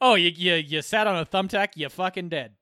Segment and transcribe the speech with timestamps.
[0.00, 1.70] Oh, you you you sat on a thumbtack.
[1.76, 2.52] You fucking dead.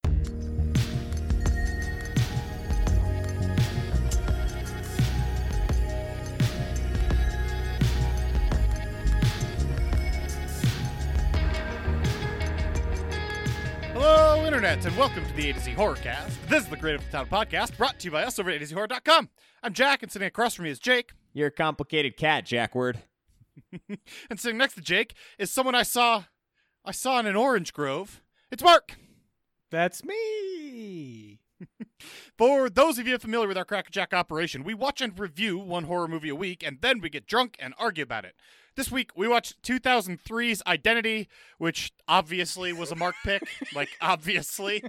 [13.93, 16.31] Hello, Internet, and welcome to the A to Z Horrorcast.
[16.49, 18.57] This is the Great of the Town podcast brought to you by us over at
[18.57, 19.29] A to Z Horror.com.
[19.63, 21.11] I'm Jack, and sitting across from me is Jake.
[21.35, 22.99] You're a complicated cat, Jackward.
[24.31, 26.25] And sitting next to Jake is someone I saw
[26.85, 28.23] I saw in an orange grove.
[28.51, 28.97] It's Mark.
[29.71, 31.39] That's me.
[32.39, 36.09] For those of you familiar with our Crackerjack operation, we watch and review one horror
[36.09, 38.35] movie a week, and then we get drunk and argue about it.
[38.77, 43.43] This week, we watched 2003's Identity, which obviously was a Mark pick.
[43.75, 44.83] like, obviously.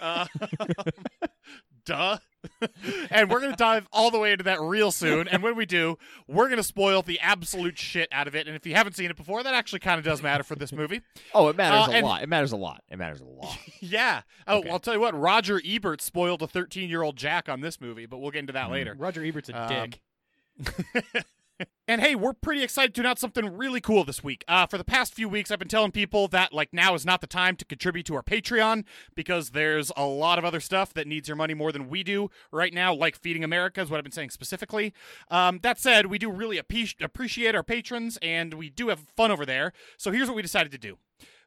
[0.00, 0.26] Uh,
[1.84, 2.18] duh.
[3.10, 5.26] and we're going to dive all the way into that real soon.
[5.28, 5.96] And when we do,
[6.28, 8.46] we're going to spoil the absolute shit out of it.
[8.46, 10.70] And if you haven't seen it before, that actually kind of does matter for this
[10.70, 11.00] movie.
[11.32, 12.22] Oh, it matters Uh, a and- lot.
[12.22, 12.82] It matters a lot.
[12.90, 13.56] It matters a lot.
[13.80, 14.22] Yeah.
[14.46, 14.68] Oh, Okay.
[14.70, 15.18] I'll tell you what.
[15.18, 18.52] Roger Ebert spoiled a 13 year old Jack on this movie, but we'll get into
[18.52, 18.94] that later.
[18.98, 20.00] Roger Ebert's a Um, dick.
[21.86, 24.42] And hey, we're pretty excited to announce something really cool this week.
[24.48, 27.20] Uh, for the past few weeks, I've been telling people that like now is not
[27.20, 31.06] the time to contribute to our Patreon because there's a lot of other stuff that
[31.06, 34.04] needs your money more than we do right now, like Feeding America is what I've
[34.04, 34.94] been saying specifically.
[35.30, 39.30] Um, that said, we do really appe- appreciate our patrons and we do have fun
[39.30, 39.72] over there.
[39.98, 40.96] So here's what we decided to do.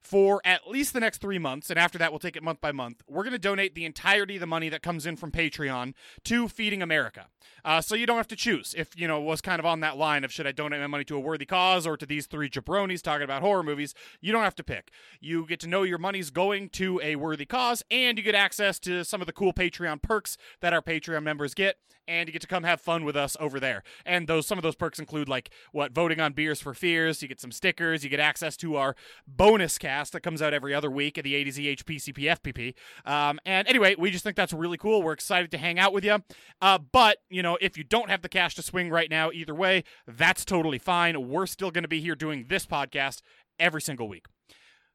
[0.01, 2.71] For at least the next three months, and after that, we'll take it month by
[2.71, 3.03] month.
[3.07, 5.93] We're going to donate the entirety of the money that comes in from Patreon
[6.25, 7.27] to Feeding America.
[7.65, 8.73] Uh, so you don't have to choose.
[8.77, 11.03] If you know was kind of on that line of should I donate my money
[11.05, 14.43] to a worthy cause or to these three jabronis talking about horror movies, you don't
[14.43, 14.91] have to pick.
[15.19, 18.79] You get to know your money's going to a worthy cause, and you get access
[18.79, 22.41] to some of the cool Patreon perks that our Patreon members get, and you get
[22.41, 23.83] to come have fun with us over there.
[24.05, 27.21] And those some of those perks include like what voting on beers for fears.
[27.21, 28.03] You get some stickers.
[28.03, 28.95] You get access to our
[29.27, 32.73] bonus cast that comes out every other week at the A to Z HPCP FPP.
[33.09, 35.01] Um, and anyway, we just think that's really cool.
[35.01, 36.21] We're excited to hang out with you.
[36.61, 39.55] Uh, but you know, if you don't have the cash to swing right now, either
[39.55, 41.29] way, that's totally fine.
[41.29, 43.21] We're still going to be here doing this podcast
[43.59, 44.25] every single week.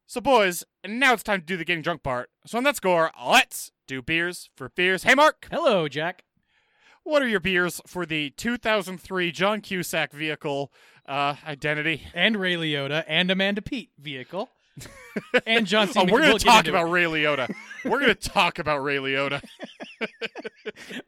[0.06, 2.28] So, boys, now it's time to do the getting drunk part.
[2.46, 5.04] So, on that score, let's do beers for beers.
[5.04, 6.24] Hey, Mark, Hello, Jack.
[7.02, 10.70] what are your beers for the 2003 John Cusack vehicle
[11.06, 12.08] uh, identity?
[12.12, 14.50] And Ray Liotta and Amanda Peet vehicle.
[15.46, 16.00] And John C.
[16.00, 16.90] Oh, we're going to talk about it.
[16.90, 17.54] Ray Liotta.
[17.84, 19.42] we're going to talk about Ray Liotta.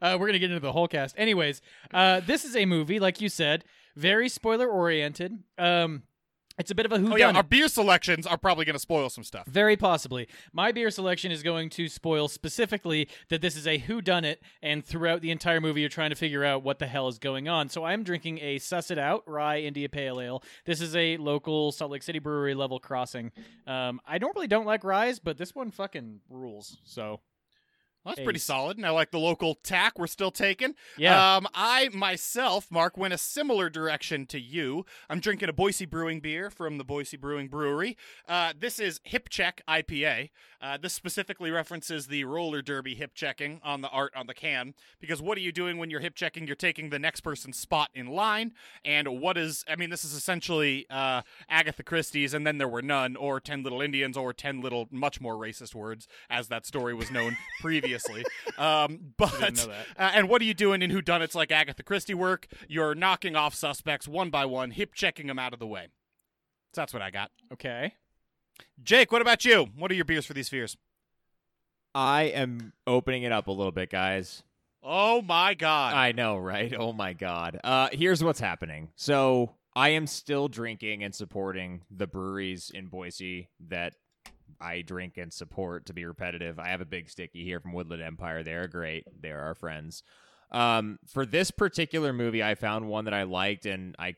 [0.01, 1.15] Uh, we're gonna get into the whole cast.
[1.17, 1.61] Anyways,
[1.93, 3.65] uh, this is a movie, like you said,
[3.95, 5.39] very spoiler oriented.
[5.57, 6.03] Um,
[6.57, 8.79] it's a bit of a who Oh, yeah, our beer selections are probably going to
[8.79, 9.45] spoil some stuff.
[9.47, 10.27] Very possibly.
[10.53, 14.41] My beer selection is going to spoil specifically that this is a who done it
[14.61, 17.47] and throughout the entire movie you're trying to figure out what the hell is going
[17.47, 17.69] on.
[17.69, 20.43] So I'm drinking a Suss It Out Rye India Pale Ale.
[20.65, 23.31] This is a local Salt Lake City brewery level crossing.
[23.67, 26.77] Um, I normally don't like ryes, but this one fucking rules.
[26.83, 27.19] So
[28.05, 28.77] Well, that's pretty solid.
[28.77, 30.75] And I like the local tack we're still taking.
[30.95, 31.37] yeah.
[31.37, 34.85] Um, I myself, Mark, went a similar direction to you.
[35.09, 37.97] I'm drinking a Boise Brewing beer from the Boise Brewing Brewery.
[38.27, 40.29] Uh, this is Hip Check IPA.
[40.61, 44.73] Uh, this specifically references the roller derby hip checking on the art on the can.
[44.99, 46.47] Because what are you doing when you're hip checking?
[46.47, 48.53] You're taking the next person's spot in line.
[48.83, 52.81] And what is, I mean, this is essentially uh, Agatha Christie's and then there were
[52.81, 56.93] none, or 10 Little Indians, or 10 Little, much more racist words, as that story
[56.93, 57.94] was known previously.
[58.57, 59.85] Um, but know that.
[59.97, 62.47] uh, and what are you doing in whodunits like Agatha Christie work?
[62.69, 65.87] You're knocking off suspects one by one, hip checking them out of the way.
[66.73, 67.31] So that's what I got.
[67.53, 67.95] okay.
[68.81, 69.67] Jake, what about you?
[69.75, 70.77] What are your beers for these fears?
[71.93, 74.43] I am opening it up a little bit, guys.
[74.83, 75.93] Oh my god.
[75.93, 76.73] I know, right?
[76.77, 77.59] Oh my god.
[77.63, 78.89] Uh here's what's happening.
[78.95, 83.95] So I am still drinking and supporting the breweries in Boise that
[84.59, 86.59] I drink and support to be repetitive.
[86.59, 88.43] I have a big sticky here from Woodland Empire.
[88.43, 89.05] They're great.
[89.21, 90.03] They're our friends.
[90.51, 94.15] Um, for this particular movie, I found one that I liked, and I,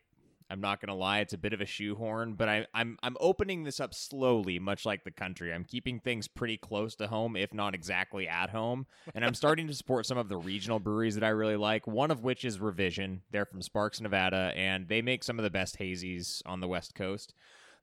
[0.50, 3.64] I'm not gonna lie, it's a bit of a shoehorn, but I, I'm, I'm opening
[3.64, 5.54] this up slowly, much like the country.
[5.54, 8.86] I'm keeping things pretty close to home, if not exactly at home,
[9.16, 11.88] and I'm starting to support some of the regional breweries that I really like.
[11.88, 13.22] One of which is Revision.
[13.32, 16.94] They're from Sparks, Nevada, and they make some of the best hazies on the West
[16.94, 17.34] Coast.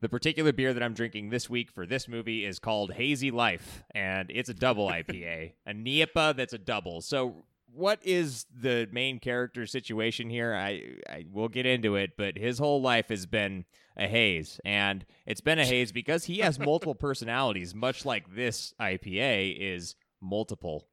[0.00, 3.84] The particular beer that I'm drinking this week for this movie is called Hazy Life,
[3.94, 7.00] and it's a double IPA, a NIPA that's a double.
[7.00, 10.54] So, what is the main character situation here?
[10.54, 13.64] I, I will get into it, but his whole life has been
[13.96, 18.74] a haze, and it's been a haze because he has multiple personalities, much like this
[18.80, 20.86] IPA is multiple.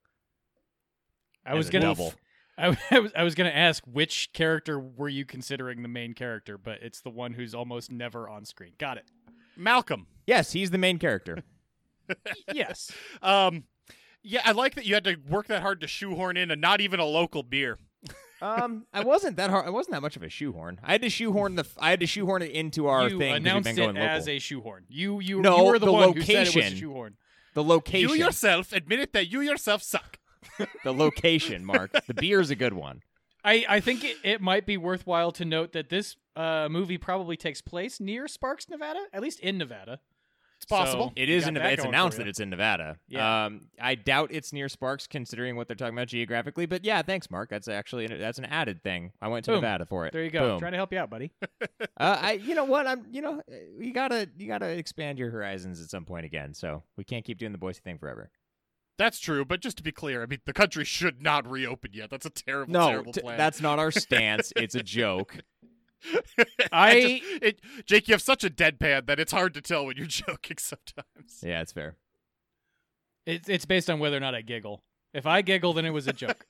[1.46, 2.14] I was gonna double.
[2.58, 6.58] I, I was I was gonna ask which character were you considering the main character,
[6.58, 8.74] but it's the one who's almost never on screen.
[8.78, 9.06] Got it.
[9.58, 10.08] Malcolm.
[10.28, 11.44] Yes, he's the main character.
[12.54, 12.92] yes.
[13.22, 13.66] Um,
[14.24, 16.80] yeah, I like that you had to work that hard to shoehorn in a not
[16.82, 17.80] even a local beer.
[18.42, 19.66] Um, I wasn't that hard.
[19.66, 20.80] I wasn't that much of a shoehorn.
[20.84, 21.66] I had to shoehorn the.
[21.80, 23.20] I had to shoehorn it into our you thing.
[23.20, 24.10] 'cause we've announced been it going local.
[24.10, 24.86] as a shoehorn.
[24.90, 26.78] You you, No, you were the, the one who said it was a location.
[26.78, 27.18] shoehorn.
[27.54, 28.10] the location.
[28.10, 30.18] You yourself admitted that you yourself suck.
[30.84, 31.92] the location, Mark.
[32.08, 33.02] the beer is a good one.
[33.44, 37.38] I, I think it, it might be worthwhile to note that this uh, movie probably
[37.38, 40.00] takes place near Sparks, Nevada, at least in Nevada.
[40.62, 41.08] It's possible.
[41.08, 41.56] So, It you in.
[41.56, 41.74] Nevada.
[41.74, 42.98] It's announced that it's in Nevada.
[43.08, 43.46] Yeah.
[43.46, 46.68] Um, I doubt it's near Sparks, considering what they're talking about geographically.
[46.68, 47.50] But yeah, thanks, Mark.
[47.50, 49.12] That's actually that's an added thing.
[49.20, 49.62] I went to Boom.
[49.62, 50.14] Nevada for it.
[50.14, 50.52] There you go.
[50.52, 50.60] Boom.
[50.60, 51.32] Trying to help you out, buddy.
[51.82, 52.86] uh, I, you know what?
[52.86, 53.42] I'm, you know,
[53.80, 56.54] you gotta, you gotta expand your horizons at some point again.
[56.54, 58.30] So we can't keep doing the Boise thing forever.
[59.02, 62.12] That's true, but just to be clear, I mean, the country should not reopen yet.
[62.12, 63.36] That's a terrible, No, terrible t- plan.
[63.36, 64.54] that's not our stance.
[64.56, 65.40] it's a joke.
[66.72, 69.98] I- just- it, Jake, you have such a deadpan that it's hard to tell when
[69.98, 71.40] you're joking sometimes.
[71.42, 71.96] Yeah, it's fair.
[73.26, 74.84] It's it's based on whether or not I giggle.
[75.16, 76.46] If I giggle, then it was a joke.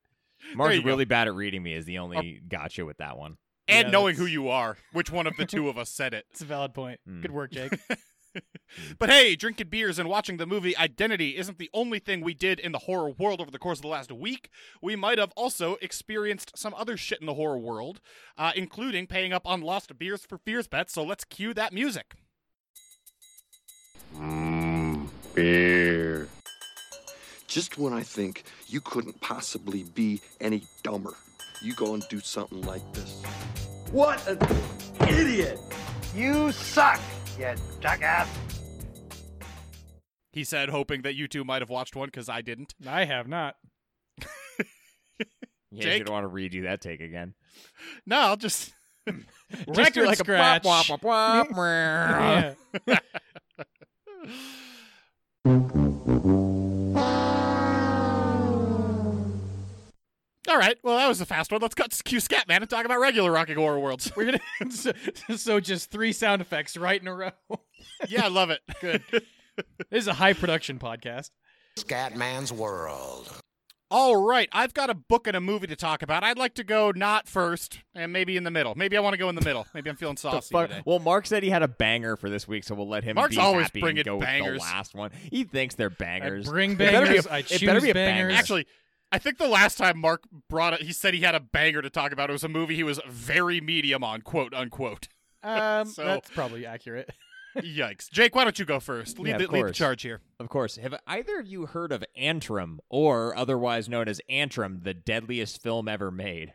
[0.54, 0.86] Mark's you go.
[0.86, 1.74] really bad at reading me.
[1.74, 3.36] Is the only gotcha with that one.
[3.68, 6.24] And Yeah, knowing who you are, which one of the two of us said it.
[6.30, 6.98] It's a valid point.
[7.06, 7.20] Mm.
[7.20, 7.72] Good work, Jake.
[8.98, 12.60] But hey, drinking beers and watching the movie Identity isn't the only thing we did
[12.60, 14.48] in the horror world over the course of the last week.
[14.80, 18.00] We might have also experienced some other shit in the horror world,
[18.38, 20.92] uh, including paying up on Lost Beers for Fears bets.
[20.92, 22.14] So let's cue that music.
[24.16, 26.28] Mmm, beer.
[27.48, 31.14] Just when I think you couldn't possibly be any dumber,
[31.60, 33.20] you go and do something like this.
[33.90, 34.38] What an
[35.08, 35.58] idiot!
[36.14, 37.00] You suck,
[37.38, 38.28] you jackass!
[40.32, 42.74] He said, hoping that you two might have watched one because I didn't.
[42.86, 43.56] I have not.
[45.72, 45.98] Yeah, Jake?
[46.00, 47.34] you don't want to redo that take again.
[48.04, 48.72] No, I'll just.
[49.72, 50.64] Just do like a wop, scratch.
[50.64, 52.54] wop, wop, wop.
[52.86, 52.98] Yeah.
[60.50, 61.60] All right, well, that was a fast one.
[61.60, 64.10] Let's cut to Q Scatman and talk about regular Rocking Horror Worlds.
[64.16, 64.40] We're gonna
[64.72, 64.92] so,
[65.36, 67.30] so just three sound effects right in a row.
[68.08, 68.60] yeah, I love it.
[68.80, 69.04] Good.
[69.12, 69.24] This
[69.92, 71.30] is a high production podcast.
[71.78, 73.30] Scatman's World.
[73.92, 76.24] All right, I've got a book and a movie to talk about.
[76.24, 78.74] I'd like to go not first and maybe in the middle.
[78.74, 79.66] Maybe I want to go in the middle.
[79.72, 80.82] Maybe I'm feeling The saucy fuck- today.
[80.84, 83.14] Well, Mark said he had a banger for this week, so we'll let him.
[83.14, 84.54] Mark's be always happy bringing and go bangers.
[84.54, 85.10] with the last one.
[85.30, 86.48] He thinks they're bangers.
[86.48, 87.26] I bring It better be bangers.
[87.26, 88.26] a- I it choose better be a banger.
[88.28, 88.38] bangers.
[88.38, 88.66] Actually,
[89.12, 91.90] I think the last time Mark brought it, he said he had a banger to
[91.90, 92.30] talk about.
[92.30, 95.08] It was a movie he was very medium on, quote unquote.
[95.42, 97.10] Um, So- that's probably accurate.
[97.56, 98.08] Yikes.
[98.10, 99.18] Jake, why don't you go first?
[99.18, 100.20] Lead, Yeah, the, lead the charge here.
[100.38, 100.76] Of course.
[100.76, 105.88] Have either of you heard of Antrum, or otherwise known as Antrum, the deadliest film
[105.88, 106.54] ever made?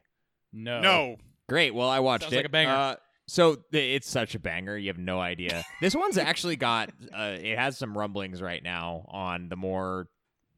[0.53, 0.79] No.
[0.79, 1.15] No.
[1.49, 1.75] Great.
[1.75, 2.37] Well, I watched Sounds it.
[2.37, 2.71] like a banger.
[2.71, 2.95] Uh,
[3.27, 4.77] so th- it's such a banger.
[4.77, 5.65] You have no idea.
[5.81, 6.91] this one's actually got.
[7.13, 10.07] Uh, it has some rumblings right now on the more.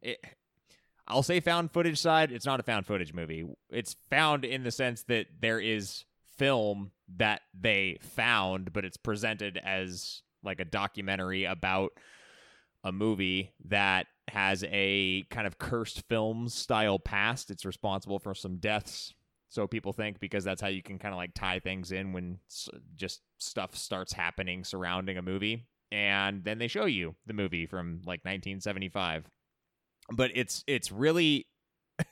[0.03, 0.19] It,
[1.07, 2.31] I'll say found footage side.
[2.31, 3.45] It's not a found footage movie.
[3.69, 6.04] It's found in the sense that there is
[6.38, 11.92] film that they found, but it's presented as like a documentary about
[12.83, 17.50] a movie that has a kind of cursed film style past.
[17.50, 19.13] It's responsible for some deaths,
[19.50, 22.39] so people think, because that's how you can kind of like tie things in when
[22.95, 25.65] just stuff starts happening surrounding a movie.
[25.92, 29.29] And then they show you the movie from like 1975.
[30.11, 31.47] But it's it's really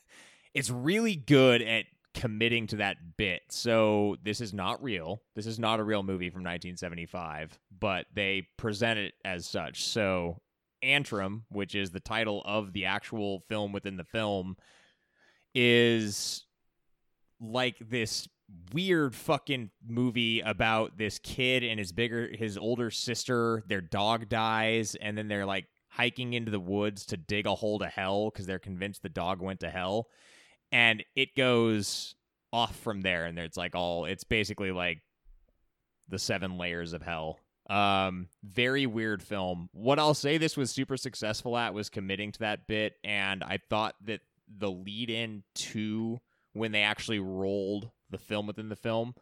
[0.53, 3.41] it's really good at committing to that bit.
[3.49, 5.21] So this is not real.
[5.35, 9.83] This is not a real movie from 1975, but they present it as such.
[9.83, 10.41] So
[10.83, 14.55] Antrum, which is the title of the actual film within the film,
[15.53, 16.45] is
[17.39, 18.27] like this
[18.73, 24.93] weird fucking movie about this kid and his bigger his older sister their dog dies
[25.01, 28.45] and then they're like hiking into the woods to dig a hole to hell because
[28.45, 30.07] they're convinced the dog went to hell.
[30.71, 32.15] And it goes
[32.51, 35.01] off from there and it's like all it's basically like
[36.07, 37.39] the seven layers of hell.
[37.69, 39.69] Um very weird film.
[39.71, 43.57] What i'll say this was super successful at was committing to that bit and i
[43.69, 44.21] thought that
[44.57, 46.19] the lead in to
[46.53, 49.15] when they actually rolled the film within the film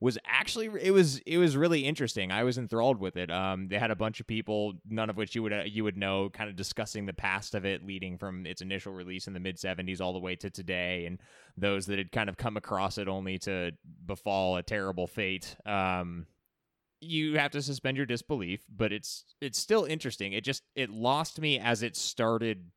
[0.00, 2.30] was actually it was it was really interesting.
[2.30, 3.30] I was enthralled with it.
[3.30, 5.96] Um, they had a bunch of people, none of which you would uh, you would
[5.96, 9.40] know, kind of discussing the past of it, leading from its initial release in the
[9.40, 11.20] mid '70s all the way to today, and
[11.56, 13.72] those that had kind of come across it only to
[14.04, 15.56] befall a terrible fate.
[15.64, 16.26] Um,
[17.00, 20.32] you have to suspend your disbelief, but it's it's still interesting.
[20.32, 22.70] It just it lost me as it started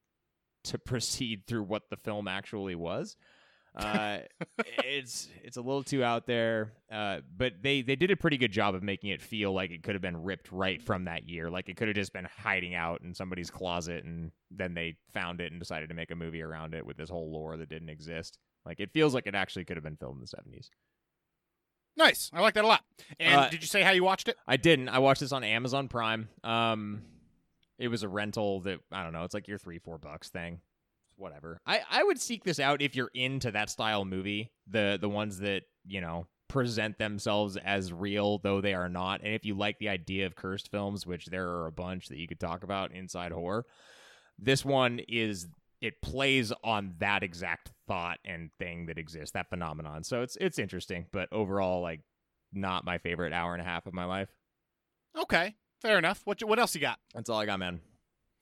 [0.66, 3.18] to proceed through what the film actually was.
[3.78, 4.20] Uh,
[4.84, 8.52] it's it's a little too out there, uh, but they they did a pretty good
[8.52, 11.50] job of making it feel like it could have been ripped right from that year.
[11.50, 15.42] Like it could have just been hiding out in somebody's closet, and then they found
[15.42, 17.90] it and decided to make a movie around it with this whole lore that didn't
[17.90, 18.40] exist.
[18.66, 20.72] Like it feels like it actually could have been filmed in the seventies.
[21.96, 22.30] Nice.
[22.34, 22.84] I like that a lot.
[23.20, 24.38] And Uh, did you say how you watched it?
[24.48, 24.90] I didn't.
[24.90, 26.30] I watched this on Amazon Prime.
[26.44, 27.02] Um,
[27.80, 29.24] it was a rental that I don't know.
[29.24, 30.62] It's like your three four bucks thing.
[31.18, 31.60] Whatever.
[31.66, 34.52] I I would seek this out if you're into that style movie.
[34.68, 39.22] The the ones that you know present themselves as real though they are not.
[39.24, 42.18] And if you like the idea of cursed films, which there are a bunch that
[42.18, 43.66] you could talk about inside horror,
[44.40, 45.48] this one is
[45.82, 50.04] it plays on that exact thought and thing that exists, that phenomenon.
[50.04, 52.02] So it's it's interesting, but overall, like
[52.54, 54.30] not my favorite hour and a half of my life.
[55.18, 55.56] Okay.
[55.82, 56.22] Fair enough.
[56.26, 57.00] What what else you got?
[57.14, 57.82] That's all I got, man.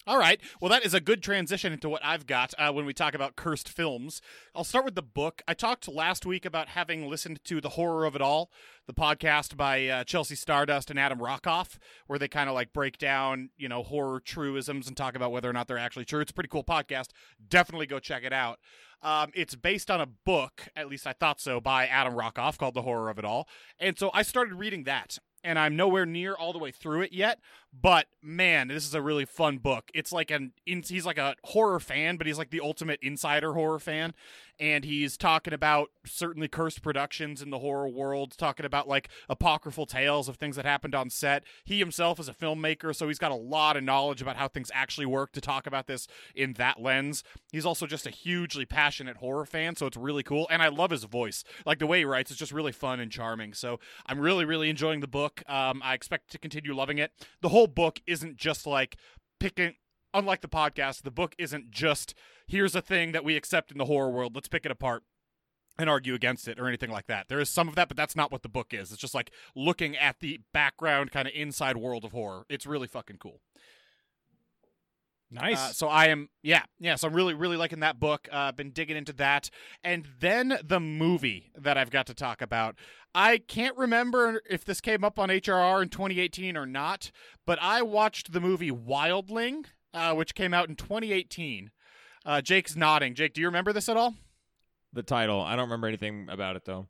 [0.08, 0.40] All right.
[0.62, 3.36] Well, that is a good transition into what I've got uh, when we talk about
[3.36, 4.22] cursed films.
[4.54, 5.42] I'll start with the book.
[5.48, 8.52] I talked last week about having listened to The Horror of It All,
[8.86, 13.00] the podcast by uh, Chelsea Stardust and Adam Rockoff, where they kind of like break
[13.00, 16.20] down, you know, horror truisms and talk about whether or not they're actually true.
[16.20, 17.08] It's a pretty cool podcast.
[17.50, 18.60] Definitely go check it out.
[19.02, 22.76] Um, it's based on a book, at least I thought so, by Adam Rockoff called
[22.76, 23.48] The Horror of It All.
[23.80, 27.14] And so I started reading that and I'm nowhere near all the way through it
[27.14, 27.40] yet.
[27.82, 29.92] But man, this is a really fun book.
[29.94, 33.80] It's like an he's like a horror fan, but he's like the ultimate insider horror
[33.80, 34.14] fan,
[34.60, 39.86] and he's talking about certainly cursed productions in the horror world, talking about like apocryphal
[39.86, 41.44] tales of things that happened on set.
[41.66, 44.72] He himself is a filmmaker, so he's got a lot of knowledge about how things
[44.74, 47.24] actually work to talk about this in that lens.
[47.52, 50.48] He's also just a hugely passionate horror fan, so it's really cool.
[50.50, 51.44] And I love his voice.
[51.66, 53.54] Like the way he writes is just really fun and charming.
[53.54, 55.44] So I'm really, really enjoying the book.
[55.48, 57.12] Um, I expect to continue loving it.
[57.42, 58.98] The whole book isn't just like
[59.40, 59.76] picking
[60.14, 62.16] unlike the podcast, the book isn't just
[62.48, 65.04] here's a thing that we accept in the horror world, let's pick it apart
[65.78, 67.28] and argue against it or anything like that.
[67.28, 68.92] There is some of that, but that's not what the book is.
[68.92, 72.46] It's just like looking at the background kind of inside world of horror.
[72.50, 73.42] It's really fucking cool.
[75.36, 75.60] Nice.
[75.60, 76.96] Uh, so I am, yeah, yeah.
[76.96, 78.28] So I'm really, really liking that book.
[78.32, 79.50] Uh, been digging into that,
[79.84, 82.76] and then the movie that I've got to talk about.
[83.14, 87.12] I can't remember if this came up on HRR in 2018 or not,
[87.46, 91.72] but I watched the movie Wildling, uh, which came out in 2018.
[92.26, 93.14] Uh, Jake's nodding.
[93.14, 94.16] Jake, do you remember this at all?
[94.92, 95.42] The title.
[95.42, 96.88] I don't remember anything about it though.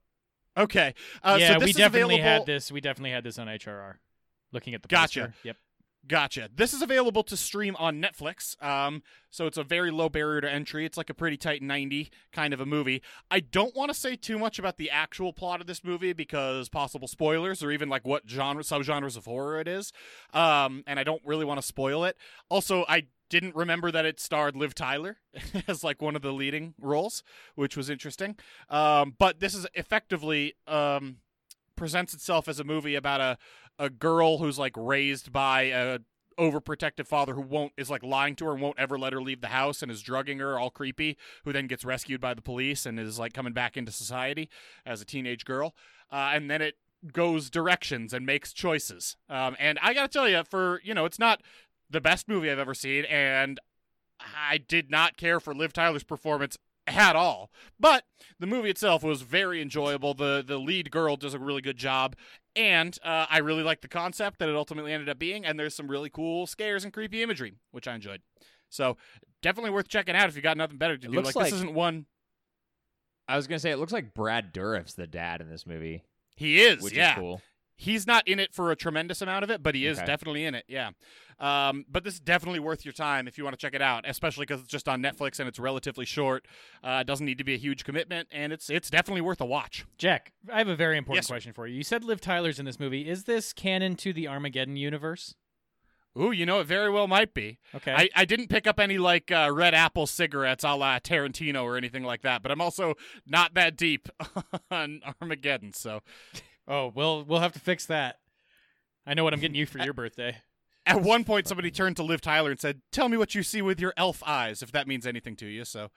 [0.58, 0.94] Okay.
[1.22, 2.40] Uh, yeah, so this we is definitely available...
[2.40, 2.72] had this.
[2.72, 3.96] We definitely had this on HRR.
[4.52, 5.20] Looking at the Gotcha.
[5.22, 5.34] poster.
[5.44, 5.58] Yep.
[6.08, 6.50] Gotcha.
[6.54, 8.62] This is available to stream on Netflix.
[8.64, 10.86] Um, so it's a very low barrier to entry.
[10.86, 13.02] It's like a pretty tight 90 kind of a movie.
[13.32, 16.70] I don't want to say too much about the actual plot of this movie because
[16.70, 19.92] possible spoilers or even like what genre subgenres of horror it is.
[20.34, 22.18] Um, and I don't really want to spoil it.
[22.50, 25.18] Also, I didn't remember that it starred Liv Tyler
[25.68, 27.24] as like one of the leading roles,
[27.56, 28.36] which was interesting.
[28.70, 31.18] Um, but this is effectively um,
[31.76, 33.38] presents itself as a movie about a
[33.80, 36.00] a girl who's like raised by a
[36.38, 39.42] overprotective father who won't is like lying to her and won't ever let her leave
[39.42, 42.86] the house and is drugging her all creepy who then gets rescued by the police
[42.86, 44.50] and is like coming back into society
[44.86, 45.74] as a teenage girl.
[46.12, 46.76] Uh, and then it
[47.14, 49.16] goes directions and makes choices.
[49.30, 51.42] Um, and i gotta tell you for you know it's not
[51.90, 53.60] the best movie i've ever seen and
[54.20, 57.52] i did not care for liv tyler's performance at all.
[57.80, 58.04] But
[58.40, 60.14] the movie itself was very enjoyable.
[60.14, 62.16] The the lead girl does a really good job,
[62.56, 65.46] and uh, I really like the concept that it ultimately ended up being.
[65.46, 68.22] And there's some really cool scares and creepy imagery, which I enjoyed.
[68.70, 68.98] So
[69.42, 71.16] definitely worth checking out if you got nothing better to It do.
[71.16, 72.06] looks Like, like- this isn't one.
[73.28, 76.04] I was gonna say it looks like Brad Dourif's the dad in this movie,
[76.36, 77.14] He is, which yeah.
[77.14, 77.42] is cool.
[77.78, 80.06] He's not in it for a tremendous amount of it, but he is Okay.
[80.08, 80.64] definitely in it.
[80.68, 80.92] Yeah.
[81.40, 84.06] Um, but this is definitely worth your time if you want to check it out,
[84.08, 86.48] especially because it's just on Netflix and it's relatively short.
[86.82, 89.86] Uh, doesn't need to be a huge commitment, and it's it's definitely worth a watch.
[89.98, 91.76] Jack, I have a very important Yes, question for you.
[91.76, 93.10] You said Liv Tyler's in this movie.
[93.10, 95.36] Is this canon to the Armageddon universe?
[96.18, 97.60] Ooh, you know, it very well might be.
[97.76, 97.92] Okay.
[97.94, 101.76] I, I didn't pick up any like uh, red apple cigarettes a la Tarantino or
[101.76, 102.94] anything like that, but I'm also
[103.28, 104.08] not that deep
[104.72, 105.74] on Armageddon.
[105.74, 106.00] So
[106.68, 108.20] oh, we'll we'll have to fix that.
[109.06, 110.38] I know what I'm getting you for your birthday.
[110.86, 113.62] at one point, somebody turned to Liv Tyler and said, "Tell me what you see
[113.62, 115.90] with your elf eyes, if that means anything to you." So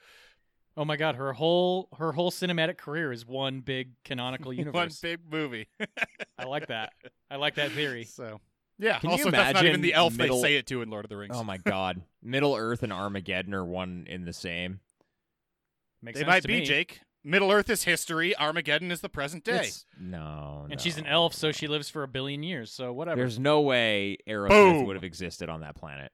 [0.78, 4.82] Oh my god, her whole her whole cinematic career is one big canonical universe, one
[4.84, 5.00] universe.
[5.00, 5.66] big movie.
[6.38, 6.92] I like that.
[7.28, 8.04] I like that theory.
[8.04, 8.40] so
[8.78, 9.00] yeah.
[9.00, 10.88] Can you also, that's not even imagine the elf middle- they say it to in
[10.88, 11.34] Lord of the Rings.
[11.36, 14.78] Oh my god, Middle Earth and Armageddon are one in the same.
[16.00, 16.64] Makes they sense might to be me.
[16.64, 17.00] Jake.
[17.24, 18.36] Middle Earth is history.
[18.36, 19.56] Armageddon is the present day.
[19.56, 22.70] It's- no, And she's an no, elf, so she lives for a billion years.
[22.72, 23.20] So whatever.
[23.20, 24.86] There's no way Aerosmith Boom.
[24.86, 26.12] would have existed on that planet.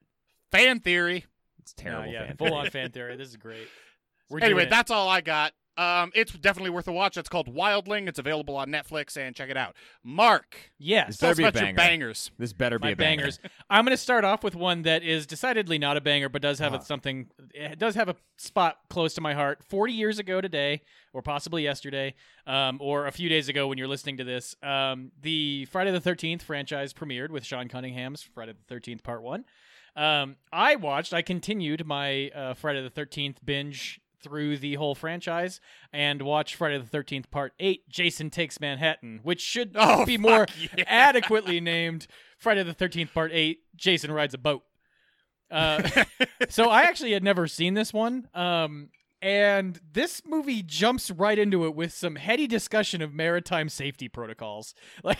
[0.51, 1.25] Fan theory.
[1.59, 2.05] It's terrible.
[2.05, 2.59] No, yeah, fan full theory.
[2.59, 3.15] on fan theory.
[3.17, 3.67] This is great.
[4.29, 5.53] We're anyway, that's all I got.
[5.77, 7.17] Um, it's definitely worth a watch.
[7.17, 8.07] It's called Wildling.
[8.07, 9.75] It's available on Netflix, and check it out.
[10.03, 11.17] Mark, Yes.
[11.17, 11.77] tell better us be a about your banger.
[11.77, 12.31] bangers.
[12.37, 13.23] This better be my a banger.
[13.23, 13.39] bangers.
[13.69, 16.59] I'm going to start off with one that is decidedly not a banger, but does
[16.59, 16.77] have Ah.
[16.77, 17.29] a, something.
[17.53, 19.63] It does have a spot close to my heart.
[19.63, 22.15] Forty years ago today, or possibly yesterday,
[22.47, 25.99] um, or a few days ago when you're listening to this, um, the Friday the
[26.01, 29.43] Thirteenth franchise premiered with Sean Cunningham's Friday the Thirteenth Part One.
[29.97, 31.13] Um, I watched.
[31.13, 35.61] I continued my uh, Friday the Thirteenth binge through the whole franchise
[35.93, 37.87] and watch Friday the Thirteenth Part Eight.
[37.87, 40.83] Jason Takes Manhattan, which should Oh, be more yeah.
[40.87, 43.59] adequately named Friday the Thirteenth Part Eight.
[43.75, 44.63] Jason rides a boat.
[45.51, 45.87] Uh,
[46.49, 48.27] so I actually had never seen this one.
[48.33, 48.89] Um,
[49.21, 54.73] and this movie jumps right into it with some heady discussion of maritime safety protocols.
[55.03, 55.19] Like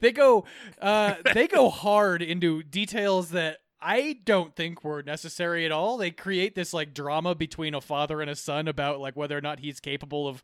[0.00, 0.44] they go,
[0.80, 5.96] uh, they go hard into details that I don't think were necessary at all.
[5.96, 9.40] They create this like drama between a father and a son about like whether or
[9.40, 10.42] not he's capable of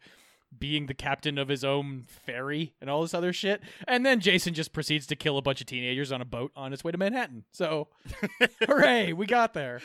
[0.57, 3.63] being the captain of his own ferry and all this other shit.
[3.87, 6.73] And then Jason just proceeds to kill a bunch of teenagers on a boat on
[6.73, 7.45] his way to Manhattan.
[7.53, 7.89] So,
[8.67, 9.81] hooray, we got there.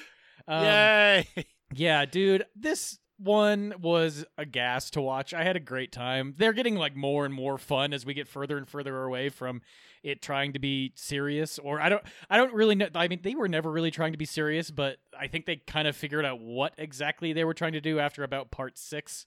[0.48, 1.28] Um, Yay!
[1.74, 5.34] yeah, dude, this one was a gas to watch.
[5.34, 6.36] I had a great time.
[6.38, 9.62] They're getting like more and more fun as we get further and further away from
[10.04, 13.36] it trying to be serious or I don't I don't really know I mean they
[13.36, 16.42] were never really trying to be serious, but I think they kind of figured out
[16.42, 19.26] what exactly they were trying to do after about part 6.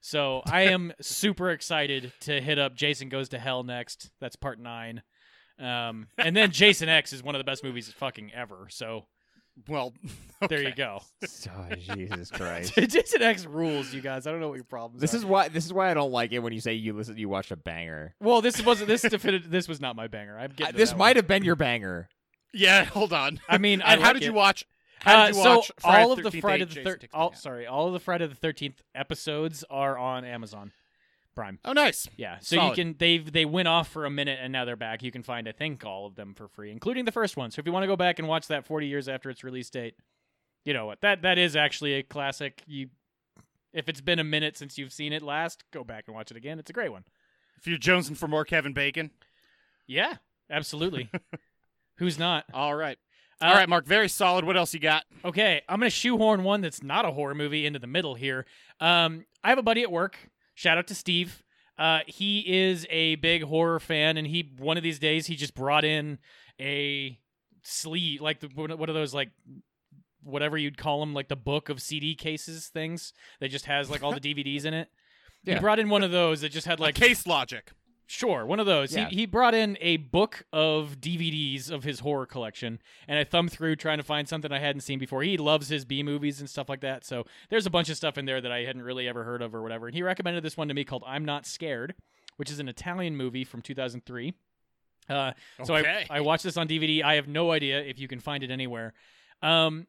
[0.00, 4.10] So, I am super excited to hit up Jason Goes to Hell next.
[4.20, 5.02] That's part 9.
[5.58, 8.66] Um, and then Jason X is one of the best movies fucking ever.
[8.70, 9.06] So,
[9.68, 9.92] Well,
[10.48, 11.00] there you go.
[11.22, 12.74] Oh, Jesus Christ.
[12.74, 14.26] Jason X rules, you guys.
[14.26, 15.18] I don't know what your problems This are.
[15.18, 17.28] is why this is why I don't like it when you say you listen you
[17.28, 18.14] watch a banger.
[18.20, 19.50] well, this wasn't this definitive.
[19.50, 20.38] This was not my banger.
[20.38, 21.16] I'm Uh, getting to this might one.
[21.16, 22.08] have been your banger.
[22.52, 23.40] Yeah, hold on.
[23.48, 24.26] I mean, I and how like did it.
[24.26, 24.66] you watch?
[25.00, 27.32] How Uh, did you so watch Friday all of the Friday the Jason thir- all
[27.34, 30.72] sorry, all of the Friday the Thirteenth episodes are on Amazon
[31.40, 31.58] Prime.
[31.64, 32.08] Oh, nice.
[32.16, 32.76] Yeah, so Solid.
[32.78, 35.02] you can they they went off for a minute and now they're back.
[35.02, 37.50] You can find I think all of them for free, including the first one.
[37.50, 39.70] So if you want to go back and watch that 40 years after its release
[39.70, 39.94] date,
[40.64, 42.62] you know what that that is actually a classic.
[42.66, 42.88] You
[43.72, 46.36] if it's been a minute since you've seen it last, go back and watch it
[46.36, 46.58] again.
[46.58, 47.04] It's a great one.
[47.56, 49.10] If you're jonesing for more Kevin Bacon,
[49.86, 50.14] Yeah,
[50.50, 51.10] absolutely.
[51.96, 52.44] Who's not?
[52.52, 52.98] all right.
[53.40, 53.86] Uh, all right, Mark.
[53.86, 54.44] Very solid.
[54.44, 55.04] What else you got?
[55.24, 58.44] Okay, I'm gonna shoehorn one that's not a horror movie into the middle here.
[58.80, 60.18] Um, I have a buddy at work.
[60.60, 61.42] Shout out to Steve.
[61.78, 65.54] Uh, he is a big horror fan, and he one of these days he just
[65.54, 66.18] brought in
[66.60, 67.18] a
[67.62, 69.30] sleeve, like the, one of those like
[70.22, 74.02] whatever you'd call them, like the book of CD cases things that just has like
[74.02, 74.88] all the DVDs in it.
[75.46, 77.72] He brought in one of those that just had like Like case logic.
[78.12, 78.92] Sure, one of those.
[78.96, 79.08] Yeah.
[79.08, 83.52] He, he brought in a book of DVDs of his horror collection, and I thumbed
[83.52, 85.22] through trying to find something I hadn't seen before.
[85.22, 88.18] He loves his B movies and stuff like that, so there's a bunch of stuff
[88.18, 89.86] in there that I hadn't really ever heard of or whatever.
[89.86, 91.94] And he recommended this one to me called I'm Not Scared,
[92.36, 94.34] which is an Italian movie from 2003.
[95.08, 96.06] Uh, so Okay.
[96.10, 97.04] I, I watched this on DVD.
[97.04, 98.92] I have no idea if you can find it anywhere.
[99.40, 99.86] Um,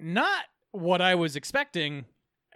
[0.00, 2.06] not what I was expecting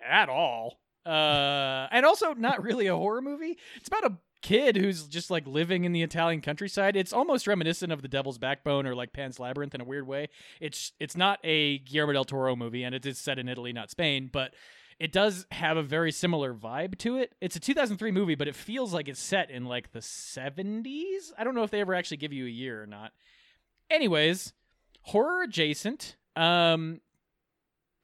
[0.03, 0.81] at all.
[1.05, 3.59] Uh, and also not really a horror movie.
[3.77, 6.95] It's about a kid who's just like living in the Italian countryside.
[6.95, 10.29] It's almost reminiscent of The Devil's Backbone or like Pan's Labyrinth in a weird way.
[10.61, 13.91] It's it's not a Guillermo del Toro movie, and it is set in Italy, not
[13.91, 14.55] Spain, but
[15.01, 17.35] it does have a very similar vibe to it.
[17.41, 21.33] It's a 2003 movie, but it feels like it's set in like the 70s.
[21.37, 23.11] I don't know if they ever actually give you a year or not.
[23.91, 24.53] Anyways,
[25.03, 26.17] horror adjacent.
[26.37, 27.01] Um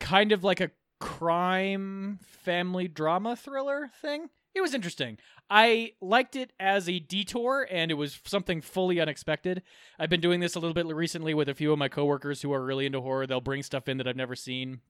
[0.00, 4.28] kind of like a crime family drama thriller thing.
[4.54, 5.18] It was interesting.
[5.48, 9.62] I liked it as a detour and it was something fully unexpected.
[9.98, 12.52] I've been doing this a little bit recently with a few of my coworkers who
[12.52, 13.26] are really into horror.
[13.26, 14.80] They'll bring stuff in that I've never seen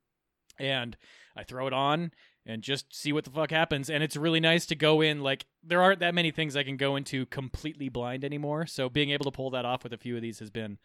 [0.59, 0.97] and
[1.37, 2.13] I throw it on
[2.45, 3.89] and just see what the fuck happens.
[3.89, 6.77] And it's really nice to go in like there aren't that many things I can
[6.77, 8.67] go into completely blind anymore.
[8.67, 10.79] So being able to pull that off with a few of these has been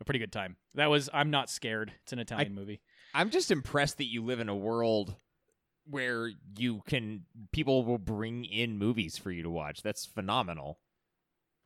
[0.00, 0.56] a pretty good time.
[0.74, 1.92] That was I'm not scared.
[2.02, 2.80] It's an Italian movie.
[3.14, 5.16] I'm just impressed that you live in a world
[5.88, 9.82] where you can people will bring in movies for you to watch.
[9.82, 10.78] That's phenomenal.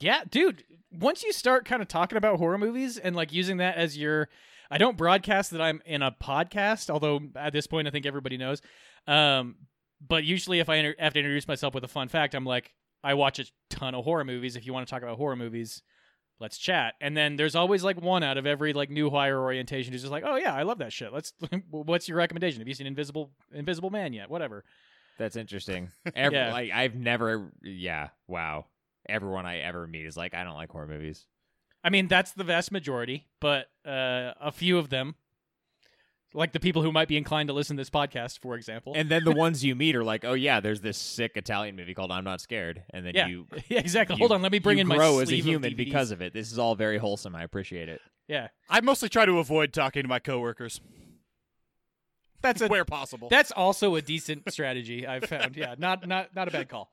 [0.00, 0.64] Yeah, dude.
[0.90, 4.28] Once you start kind of talking about horror movies and like using that as your,
[4.70, 8.36] I don't broadcast that I'm in a podcast, although at this point I think everybody
[8.36, 8.62] knows.
[9.06, 9.56] Um,
[10.06, 12.72] but usually if I inter- have to introduce myself with a fun fact, I'm like,
[13.04, 14.56] I watch a ton of horror movies.
[14.56, 15.82] If you want to talk about horror movies,
[16.40, 16.94] let's chat.
[17.00, 20.10] And then there's always like one out of every like new hire orientation who's just
[20.12, 21.12] like, oh yeah, I love that shit.
[21.12, 21.32] Let's.
[21.70, 22.60] what's your recommendation?
[22.60, 24.30] Have you seen Invisible Invisible Man yet?
[24.30, 24.64] Whatever.
[25.18, 25.90] That's interesting.
[26.16, 26.52] Every, Yeah.
[26.52, 28.66] like I've never yeah, wow.
[29.08, 31.26] Everyone I ever meet is like I don't like horror movies.
[31.84, 35.14] I mean, that's the vast majority, but uh, a few of them
[36.32, 38.92] like the people who might be inclined to listen to this podcast, for example.
[38.94, 41.94] And then the ones you meet are like, oh yeah, there's this sick Italian movie
[41.94, 44.16] called I'm Not Scared, and then yeah, you yeah, exactly.
[44.16, 45.76] you- Hold on, let me bring you in my grow as a sleeve of human
[45.76, 46.32] because of it.
[46.32, 47.34] This is all very wholesome.
[47.34, 48.00] I appreciate it.
[48.28, 50.80] yeah, I mostly try to avoid talking to my coworkers
[52.42, 53.28] that's a where possible.
[53.28, 55.56] that's also a decent strategy I've found.
[55.56, 56.90] Yeah, not not not a bad call.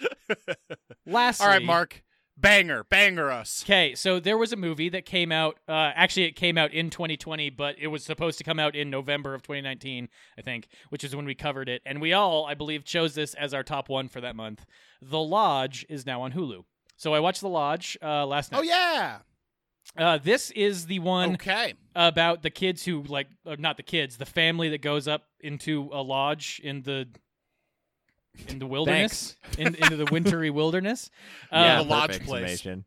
[1.06, 2.02] Lastly, All right, Mark.
[2.42, 3.62] Banger, banger us.
[3.64, 5.58] Okay, so there was a movie that came out.
[5.68, 8.90] Uh, actually, it came out in 2020, but it was supposed to come out in
[8.90, 11.80] November of 2019, I think, which is when we covered it.
[11.86, 14.66] And we all, I believe, chose this as our top one for that month.
[15.00, 16.64] The Lodge is now on Hulu.
[16.96, 18.58] So I watched The Lodge uh, last night.
[18.58, 19.18] Oh yeah.
[19.96, 21.74] Uh, this is the one Okay.
[21.94, 25.90] about the kids who like, uh, not the kids, the family that goes up into
[25.92, 27.08] a lodge in the
[28.48, 31.10] in the wilderness, in, into the wintry wilderness.
[31.50, 32.60] yeah, Uh, the lodge place.
[32.62, 32.84] summation.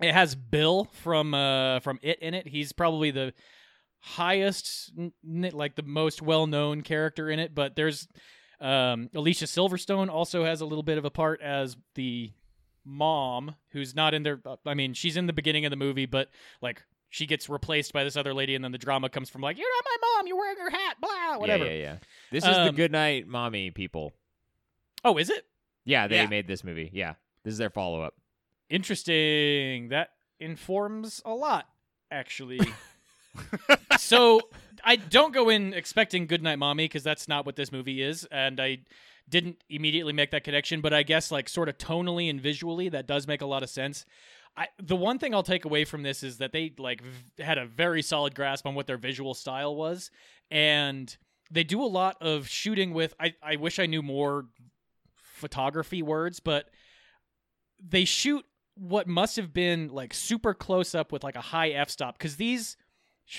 [0.00, 2.46] it has Bill from uh from It in it.
[2.46, 3.32] He's probably the
[4.00, 7.54] highest, n- n- like the most well known character in it.
[7.54, 8.08] But there's
[8.60, 12.32] um Alicia Silverstone also has a little bit of a part as the
[12.84, 14.40] mom, who's not in there.
[14.44, 16.28] uh, I mean, she's in the beginning of the movie, but
[16.60, 16.82] like.
[17.10, 19.68] She gets replaced by this other lady, and then the drama comes from like, "You're
[19.72, 20.26] not my mom.
[20.26, 21.64] You're wearing your hat." Blah, whatever.
[21.64, 21.96] Yeah, yeah, yeah.
[22.32, 24.12] This is the Um, Good Night Mommy people.
[25.04, 25.46] Oh, is it
[25.84, 26.26] Yeah, they Yeah.
[26.26, 26.90] made this movie.
[26.92, 27.14] Yeah,
[27.44, 28.14] this is their follow up.
[28.70, 29.88] interesting?
[29.88, 31.68] That informs a lot,
[32.10, 32.60] actually.
[33.98, 34.40] so
[34.84, 38.60] I don't go in expecting Goodnight Mommy because that's not what this movie is, and
[38.60, 38.78] I
[39.28, 40.80] didn't immediately make that connection.
[40.80, 43.70] But I guess like sort of tonally and visually, that does make a lot of
[43.70, 44.04] sense.
[44.56, 47.58] I, the one thing I'll take away from this is that they like v- had
[47.58, 50.10] a very solid grasp on what their visual style was,
[50.50, 51.16] and
[51.50, 53.14] they do a lot of shooting with.
[53.18, 54.46] I, I wish I knew more
[55.44, 56.70] photography words, but
[57.82, 58.44] they shoot
[58.76, 62.36] what must have been like super close up with like a high f stop because
[62.36, 62.76] these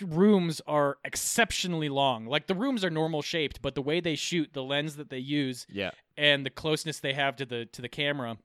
[0.01, 2.25] rooms are exceptionally long.
[2.25, 5.17] Like the rooms are normal shaped but the way they shoot the lens that they
[5.19, 8.37] use Yeah, and the closeness they have to the to the camera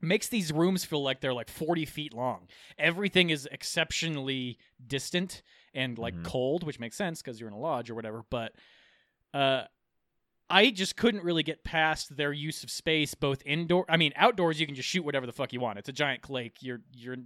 [0.00, 2.48] makes these rooms feel like they're like 40 feet long.
[2.78, 5.42] Everything is exceptionally distant
[5.74, 6.24] and like Mhm.
[6.24, 8.52] cold which makes sense because you're in a lodge or whatever but
[9.34, 9.64] uh
[10.50, 13.84] I just couldn't really get past their use of space, both indoor.
[13.88, 15.78] I mean, outdoors you can just shoot whatever the fuck you want.
[15.78, 16.56] It's a giant lake.
[16.60, 17.16] You're you're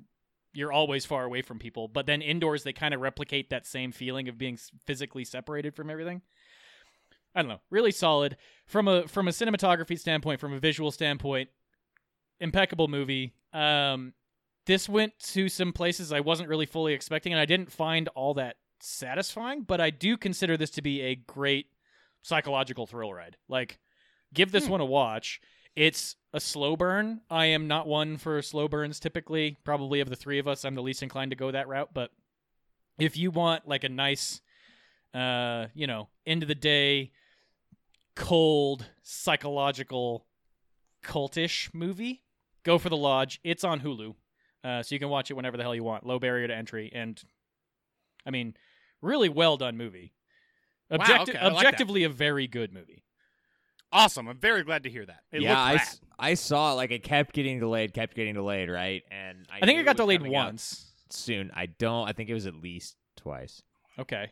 [0.54, 1.88] you're always far away from people.
[1.88, 5.88] But then indoors they kind of replicate that same feeling of being physically separated from
[5.88, 6.22] everything.
[7.34, 7.60] I don't know.
[7.70, 11.48] Really solid from a from a cinematography standpoint, from a visual standpoint.
[12.40, 13.34] Impeccable movie.
[13.52, 14.14] Um,
[14.66, 18.34] this went to some places I wasn't really fully expecting, and I didn't find all
[18.34, 19.62] that satisfying.
[19.62, 21.66] But I do consider this to be a great
[22.22, 23.36] psychological thrill ride.
[23.48, 23.78] Like,
[24.32, 25.40] give this one a watch.
[25.74, 27.20] It's a slow burn.
[27.30, 29.58] I am not one for slow burns typically.
[29.64, 31.90] Probably of the three of us, I'm the least inclined to go that route.
[31.92, 32.10] But
[32.98, 34.40] if you want like a nice,
[35.14, 37.12] uh, you know, end of the day,
[38.14, 40.26] cold, psychological,
[41.02, 42.22] cultish movie,
[42.62, 43.40] go for the Lodge.
[43.42, 44.14] It's on Hulu,
[44.64, 46.06] uh, so you can watch it whenever the hell you want.
[46.06, 47.20] Low barrier to entry, and
[48.26, 48.54] I mean,
[49.00, 50.12] really well done movie.
[50.98, 53.04] Wow, okay, I like objectively, a very good movie.
[53.92, 54.26] Awesome.
[54.26, 55.20] I'm very glad to hear that.
[55.30, 55.50] It yeah.
[55.50, 55.80] looked I, rad.
[55.80, 59.02] s- I saw it, like it kept getting delayed, kept getting delayed, right?
[59.10, 60.92] And I, I think it got was delayed once.
[61.10, 61.50] soon.
[61.54, 62.08] I don't.
[62.08, 63.62] I think it was at least twice.
[63.98, 64.30] Okay.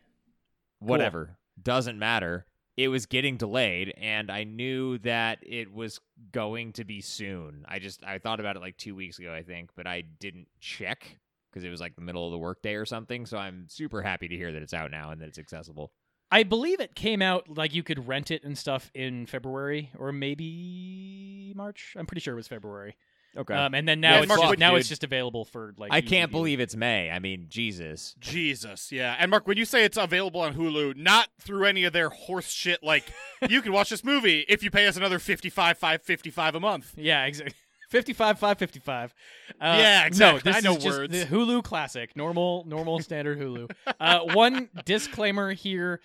[0.79, 1.37] Whatever.
[1.63, 2.47] Doesn't matter.
[2.77, 6.01] It was getting delayed, and I knew that it was
[6.33, 7.67] going to be soon.
[7.69, 10.49] I just I thought about it like two weeks ago, I think, but I didn't
[10.61, 11.19] check
[11.51, 13.27] because it was like the middle of the workday or something.
[13.27, 15.93] So I'm super happy to hear that it's out now and that it's accessible.
[16.31, 20.13] I believe it came out like you could rent it and stuff in February or
[20.13, 21.95] maybe March.
[21.99, 22.97] I'm pretty sure it was February.
[23.37, 23.55] Okay.
[23.55, 24.81] Um, and then now Yeah, it's Mark, just, now dude.
[24.81, 25.93] it's just available for like.
[25.93, 27.11] I can't believe it's May.
[27.11, 28.17] I mean, Jesus.
[28.19, 29.15] Jesus, yeah.
[29.19, 32.51] And Mark, when you say it's available on Hulu, not through any of their horse
[32.51, 33.05] shit, like
[33.49, 36.93] you can watch this movie if you pay us another fifty-five, five fifty-five a month.
[36.97, 37.55] Yeah, exactly.
[37.91, 39.15] 55 555
[39.61, 40.41] uh, Yeah, exactly.
[40.49, 41.13] no this I know is just words.
[41.13, 46.01] the hulu classic normal normal standard hulu uh, one disclaimer here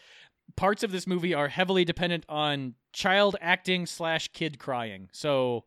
[0.56, 5.64] parts of this movie are heavily dependent on child acting slash kid crying so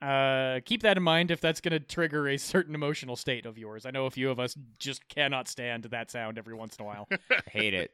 [0.00, 3.58] uh, keep that in mind if that's going to trigger a certain emotional state of
[3.58, 6.84] yours i know a few of us just cannot stand that sound every once in
[6.84, 7.08] a while
[7.50, 7.90] Hate it.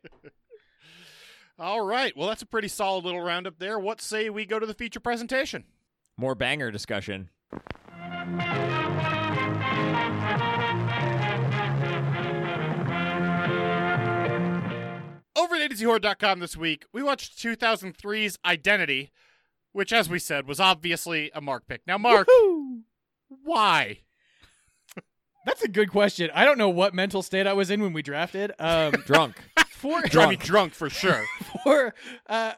[1.59, 2.16] All right.
[2.16, 3.79] Well, that's a pretty solid little roundup there.
[3.79, 5.62] What say we go to the feature presentation?
[6.16, 7.31] More banger discussion.
[15.37, 19.11] Over at ADZHorror.com this week, we watched 2003's Identity,
[19.72, 21.83] which, as we said, was obviously a Mark pick.
[21.87, 22.26] Now, Mark,
[23.28, 23.98] why?
[25.46, 28.00] that's a good question i don't know what mental state i was in when we
[28.00, 29.37] drafted um, Drunk.
[29.68, 31.24] for Drive me drunk for sure.
[31.62, 31.94] for
[32.26, 32.52] uh,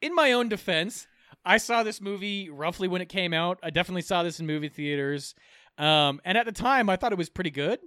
[0.00, 1.08] in my own defense,
[1.48, 3.58] I saw this movie roughly when it came out.
[3.62, 5.34] I definitely saw this in movie theaters,
[5.78, 7.78] um, and at the time, I thought it was pretty good.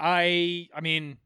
[0.00, 1.18] I, I mean,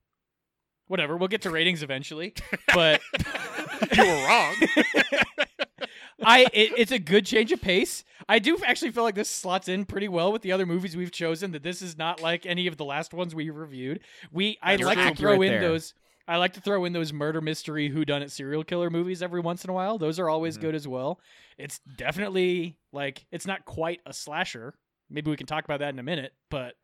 [0.86, 1.16] whatever.
[1.16, 2.34] We'll get to ratings eventually,
[2.74, 3.00] but
[3.96, 4.54] you were wrong.
[6.22, 8.04] I it, it's a good change of pace.
[8.28, 11.10] I do actually feel like this slots in pretty well with the other movies we've
[11.10, 11.52] chosen.
[11.52, 14.00] That this is not like any of the last ones we reviewed.
[14.30, 15.60] We I like to throw in there.
[15.60, 15.94] those.
[16.28, 19.40] I like to throw in those murder mystery who done it serial killer movies every
[19.40, 19.96] once in a while.
[19.98, 20.62] Those are always Mhm.
[20.62, 21.20] good as well.
[21.58, 24.74] It's definitely like it's not quite a slasher.
[25.08, 26.74] Maybe we can talk about that in a minute, but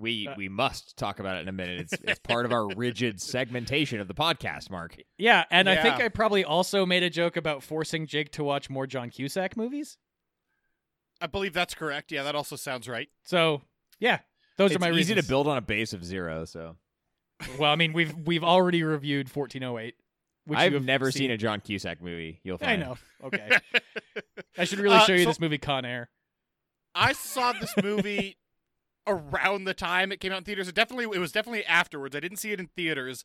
[0.00, 1.80] We Uh, we must talk about it in a minute.
[1.80, 4.96] It's it's part of our rigid segmentation of the podcast, Mark.
[5.16, 8.70] yeah, and I think I probably also made a joke about forcing Jake to watch
[8.70, 9.98] more John Cusack movies.
[11.20, 12.12] I believe that's correct.
[12.12, 13.08] Yeah, that also sounds right.
[13.24, 13.62] So,
[13.98, 14.20] yeah,
[14.56, 15.22] those it's are my easy reasons.
[15.26, 16.44] to build on a base of zero.
[16.44, 16.76] So
[17.58, 19.94] Well, I mean, we've we've already reviewed 1408.
[20.46, 22.40] Which you I've have never seen a John Cusack movie.
[22.42, 22.82] You'll find.
[22.82, 22.96] I know.
[23.22, 23.50] Okay.
[24.58, 26.08] I should really Uh, show you so- this movie Con Air.
[26.94, 28.38] I saw this movie
[29.06, 30.66] around the time it came out in theaters.
[30.68, 32.16] It definitely it was definitely afterwards.
[32.16, 33.24] I didn't see it in theaters.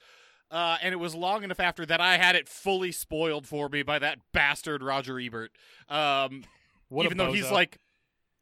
[0.51, 3.81] Uh, and it was long enough after that I had it fully spoiled for me
[3.81, 5.51] by that bastard Roger Ebert.
[5.89, 6.43] Um,
[6.89, 7.51] What even though he's bozo.
[7.51, 7.77] like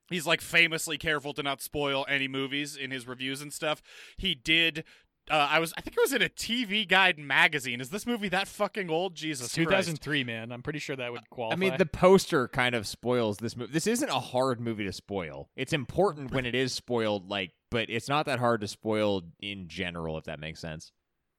[0.09, 3.81] he's like famously careful to not spoil any movies in his reviews and stuff.
[4.17, 4.83] He did
[5.29, 7.81] uh, I was I think it was in a TV Guide magazine.
[7.81, 9.15] Is this movie that fucking old?
[9.15, 10.51] Jesus 2003, man.
[10.51, 11.53] I'm pretty sure that would qualify.
[11.53, 13.71] I mean, the poster kind of spoils this movie.
[13.71, 15.49] This isn't a hard movie to spoil.
[15.55, 19.67] It's important when it is spoiled, like, but it's not that hard to spoil in
[19.67, 20.91] general, if that makes sense.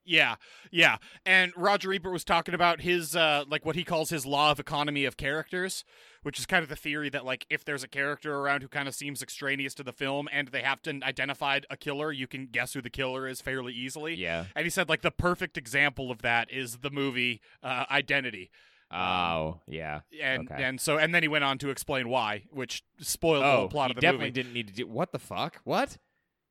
[0.04, 0.34] Yeah,
[0.70, 0.96] yeah.
[1.24, 4.58] And Roger Ebert was talking about his uh like what he calls his law of
[4.58, 5.84] economy of characters,
[6.22, 8.88] which is kind of the theory that like if there's a character around who kind
[8.88, 12.46] of seems extraneous to the film and they have to identify a killer, you can
[12.46, 14.14] guess who the killer is fairly easily.
[14.14, 14.46] Yeah.
[14.56, 18.50] And he said like the perfect example of that is the movie uh, Identity.
[18.94, 20.00] Oh, yeah.
[20.20, 20.62] And Okay.
[20.64, 23.68] and so and then he went on to explain why, which spoiled the Oh, whole
[23.68, 24.32] plot of the definitely movie.
[24.42, 24.86] didn't need to do.
[24.86, 25.60] What the fuck?
[25.64, 25.96] What?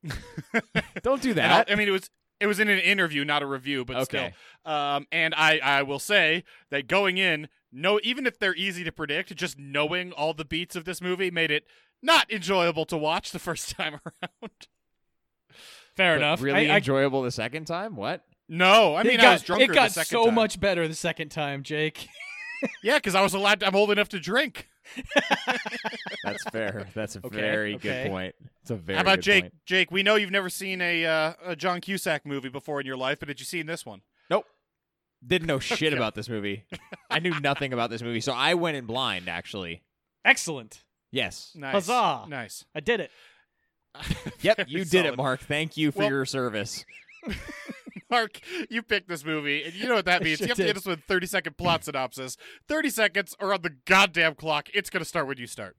[1.04, 1.70] Don't do that.
[1.72, 2.10] I mean it was
[2.42, 4.20] it was in an interview, not a review, but still.
[4.22, 4.34] okay.
[4.66, 8.92] Um, and I, I will say that going in, no, even if they're easy to
[8.92, 11.66] predict, just knowing all the beats of this movie made it
[12.02, 14.52] not enjoyable to watch the first time around.
[15.96, 16.42] Fair But enough.
[16.42, 17.96] Really I, I, enjoyable the second time?
[17.96, 18.24] What?
[18.50, 20.36] No, I it mean got, I was drunker it got the second so time.
[20.36, 22.08] much better the second time, Jake.
[22.84, 23.64] Yeah, because I was allowed.
[23.64, 24.68] I'm old enough to drink.
[26.24, 26.88] That's fair.
[26.94, 28.04] That's a Okay, very okay.
[28.04, 28.36] good point.
[28.62, 29.44] It's a very How about good Jake?
[29.44, 29.54] point.
[29.66, 32.98] Jake, we know you've never seen a uh, a John Cusack movie before in your
[32.98, 34.02] life, but did you see this one?
[34.30, 34.46] Nope.
[35.26, 35.96] Didn't know shit Okay.
[35.96, 36.66] about this movie.
[37.10, 39.28] I knew nothing about this movie, so I went in blind.
[39.30, 39.84] Actually,
[40.26, 40.84] Excellent.
[41.12, 41.52] yes.
[41.56, 42.26] Nice, Huzzah.
[42.28, 42.66] nice.
[42.76, 43.12] I did it.
[44.42, 45.06] Yep, you did solid.
[45.08, 45.42] it, Mark.
[45.42, 46.86] Thank you for Well- your service.
[48.10, 50.40] Mark, you picked this movie, and you know what that means.
[50.40, 50.70] sure you have to did.
[50.70, 52.38] hit us with 30 second plot synopsis.
[52.68, 54.70] 30 seconds or on the goddamn clock.
[54.74, 55.76] It's going to start when you start.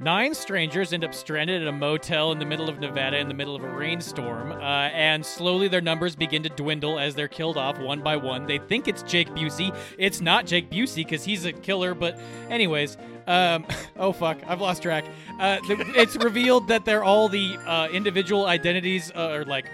[0.00, 3.34] Nine strangers end up stranded at a motel in the middle of Nevada in the
[3.34, 7.56] middle of a rainstorm, uh, and slowly their numbers begin to dwindle as they're killed
[7.56, 8.46] off one by one.
[8.46, 9.76] They think it's Jake Busey.
[9.98, 12.16] It's not Jake Busey because he's a killer, but,
[12.48, 15.04] anyways, um, oh fuck, I've lost track.
[15.40, 19.66] Uh, it's revealed that they're all the uh, individual identities, uh, or like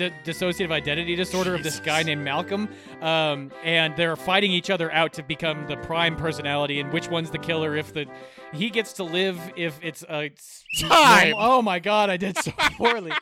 [0.00, 2.68] di- dissociative identity disorder of this guy named Malcolm,
[3.02, 7.30] um, and they're fighting each other out to become the prime personality and which one's
[7.30, 7.76] the killer.
[7.76, 8.06] If the
[8.52, 11.34] he gets to live, if it's a it's Time!
[11.36, 13.12] Oh my god, I did so poorly.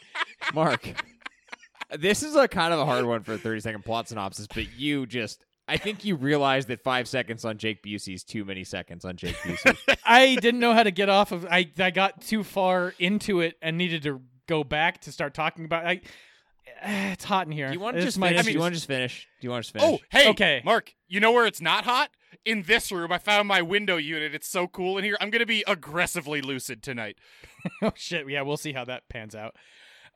[0.54, 0.88] Mark,
[1.98, 4.78] this is a kind of a hard one for a 30 second plot synopsis, but
[4.78, 5.44] you just.
[5.70, 9.16] I think you realized that five seconds on Jake Busey is too many seconds on
[9.18, 9.76] Jake Busey.
[10.04, 11.44] I didn't know how to get off of.
[11.44, 15.66] I I got too far into it and needed to go back to start talking
[15.66, 15.86] about.
[15.86, 16.00] I,
[17.12, 17.68] it's hot in here.
[17.68, 18.46] Do you want to It's just my finish?
[18.46, 19.26] Do you want to just finish?
[19.40, 20.00] Do you want to just finish?
[20.02, 20.62] Oh, hey, Okay.
[20.64, 22.10] Mark, you know where it's not hot?
[22.44, 24.34] In this room, I found my window unit.
[24.34, 25.16] It's so cool in here.
[25.20, 27.16] I'm going to be aggressively lucid tonight.
[27.82, 29.56] oh shit yeah we'll see how that pans out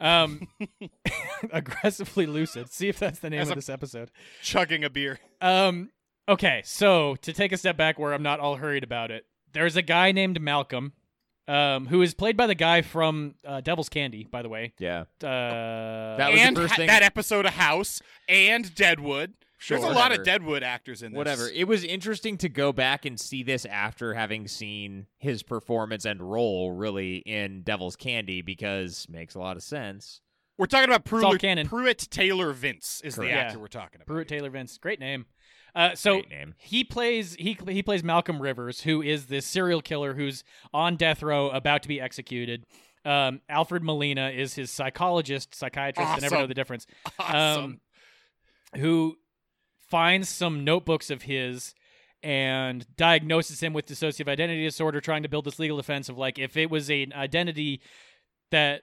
[0.01, 0.47] um
[1.53, 4.11] aggressively lucid see if that's the name As of a- this episode
[4.43, 5.19] Chugging a beer.
[5.41, 5.91] um
[6.29, 9.75] okay so to take a step back where i'm not all hurried about it there's
[9.77, 10.93] a guy named malcolm
[11.49, 15.05] um who is played by the guy from uh, devil's candy by the way Yeah.
[15.23, 19.35] uh That was the and first ha- thing- that episode of House and Deadwood.
[19.59, 19.79] Sure.
[19.79, 21.17] There's a lot of Deadwood actors in this.
[21.17, 21.49] Whatever.
[21.49, 26.21] It was interesting to go back and see this after having seen his performance and
[26.21, 30.21] role really in Devil's Candy because makes a lot of sense.
[30.63, 31.67] We're talking about all Pruitt, canon.
[31.67, 33.61] Pruitt Taylor Vince is the actor Yeah.
[33.61, 34.07] we're talking about.
[34.07, 35.27] Pruitt Taylor Vince, great name.
[35.75, 36.55] Uh, so Great name.
[36.59, 41.21] he plays he he plays Malcolm Rivers, who is this serial killer who's on death
[41.21, 42.65] row, about to be executed.
[43.05, 46.09] Um, Alfred Molina is his psychologist, psychiatrist.
[46.09, 46.87] I never know the difference.
[47.19, 47.65] Awesome.
[47.65, 47.81] Um,
[48.81, 49.17] who
[49.91, 51.75] finds some notebooks of his
[52.23, 56.39] and diagnoses him with dissociative identity disorder, trying to build this legal defense of like
[56.39, 57.81] if it was an identity
[58.53, 58.83] that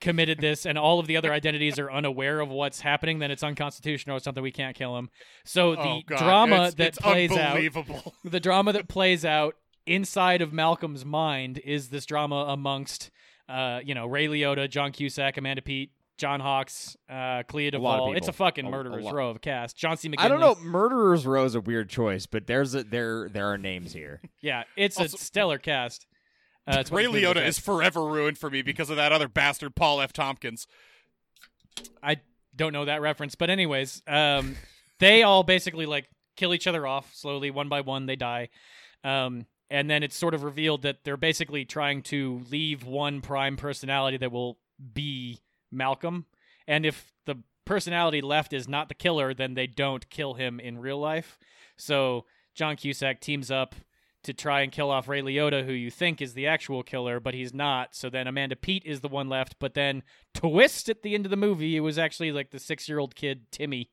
[0.00, 3.42] committed this and all of the other identities are unaware of what's happening, then it's
[3.42, 4.42] unconstitutional or something.
[4.42, 5.10] We can't kill him.
[5.44, 8.14] So the oh, drama it's, that it's plays out unbelievable.
[8.24, 13.10] the drama that plays out inside of Malcolm's mind is this drama amongst,
[13.48, 17.94] uh, you know, Ray Liotta, John Cusack, Amanda Peet, John Hawkes, uh, Clea A lot
[17.94, 18.16] of Duvall.
[18.16, 18.46] It's a people.
[18.46, 19.76] fucking A- a murderer's row of cast.
[19.76, 20.08] John C.
[20.08, 20.20] McGinley.
[20.20, 20.56] I don't know.
[20.56, 24.20] Murderer's Row is a weird choice, but there's a, there there are names here.
[24.40, 26.06] Yeah, it's Also- a stellar cast.
[26.66, 30.12] Uh, Ray Liotta is forever ruined for me because of that other bastard Paul F.
[30.12, 30.66] Tompkins.
[32.02, 32.20] I
[32.54, 34.56] don't know that reference, but anyways, um,
[34.98, 38.06] they all basically like kill each other off slowly, one by one.
[38.06, 38.48] They die,
[39.04, 43.56] um, and then it's sort of revealed that they're basically trying to leave one prime
[43.56, 44.58] personality that will
[44.94, 46.26] be Malcolm,
[46.66, 50.78] and if the personality left is not the killer, then they don't kill him in
[50.78, 51.38] real life.
[51.76, 52.24] So
[52.54, 53.74] John Cusack teams up
[54.26, 57.34] to try and kill off Ray Liotta, who you think is the actual killer, but
[57.34, 57.94] he's not.
[57.94, 59.56] So then Amanda Peet is the one left.
[59.58, 60.02] But then
[60.34, 63.14] twist at the end of the movie, it was actually like the six year old
[63.14, 63.90] kid Timmy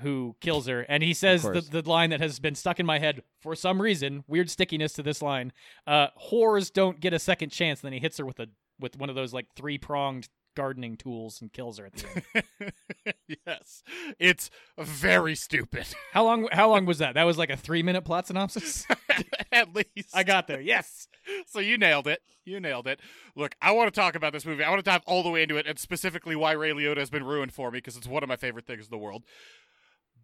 [0.00, 2.98] who kills her, and he says the, the line that has been stuck in my
[2.98, 5.52] head for some reason, weird stickiness to this line.
[5.86, 7.82] Uh, whores don't get a second chance.
[7.82, 8.46] then he hits her with a
[8.80, 13.14] with one of those like three pronged gardening tools and kills her at the end.
[13.46, 13.82] yes,
[14.18, 15.86] it's very stupid.
[16.12, 16.48] how long?
[16.52, 17.14] How long was that?
[17.14, 18.86] That was like a three minute plot synopsis.
[19.52, 20.60] At least I got there.
[20.60, 21.08] Yes.
[21.46, 22.20] So you nailed it.
[22.44, 23.00] You nailed it.
[23.36, 24.64] Look, I want to talk about this movie.
[24.64, 27.10] I want to dive all the way into it, and specifically why Ray Liotta has
[27.10, 29.22] been ruined for me because it's one of my favorite things in the world.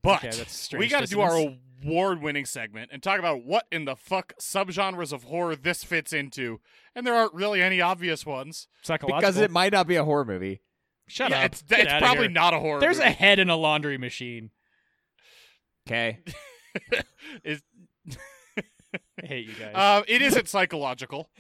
[0.02, 3.66] But Okay, that's strange we got to do our award-winning segment and talk about what
[3.70, 6.60] in the fuck subgenres of horror this fits into,
[6.94, 8.68] and there aren't really any obvious ones.
[8.82, 9.20] Psychological.
[9.20, 10.62] Because it might not be a horror movie.
[11.08, 11.44] Shut yeah, up.
[11.46, 12.30] it's it's probably here.
[12.30, 12.80] not a horror.
[12.80, 14.50] There's a head in a laundry machine.
[15.86, 16.18] Okay.
[17.44, 17.62] Is-
[19.22, 19.72] I hate you guys.
[19.74, 21.28] Uh, it isn't psychological.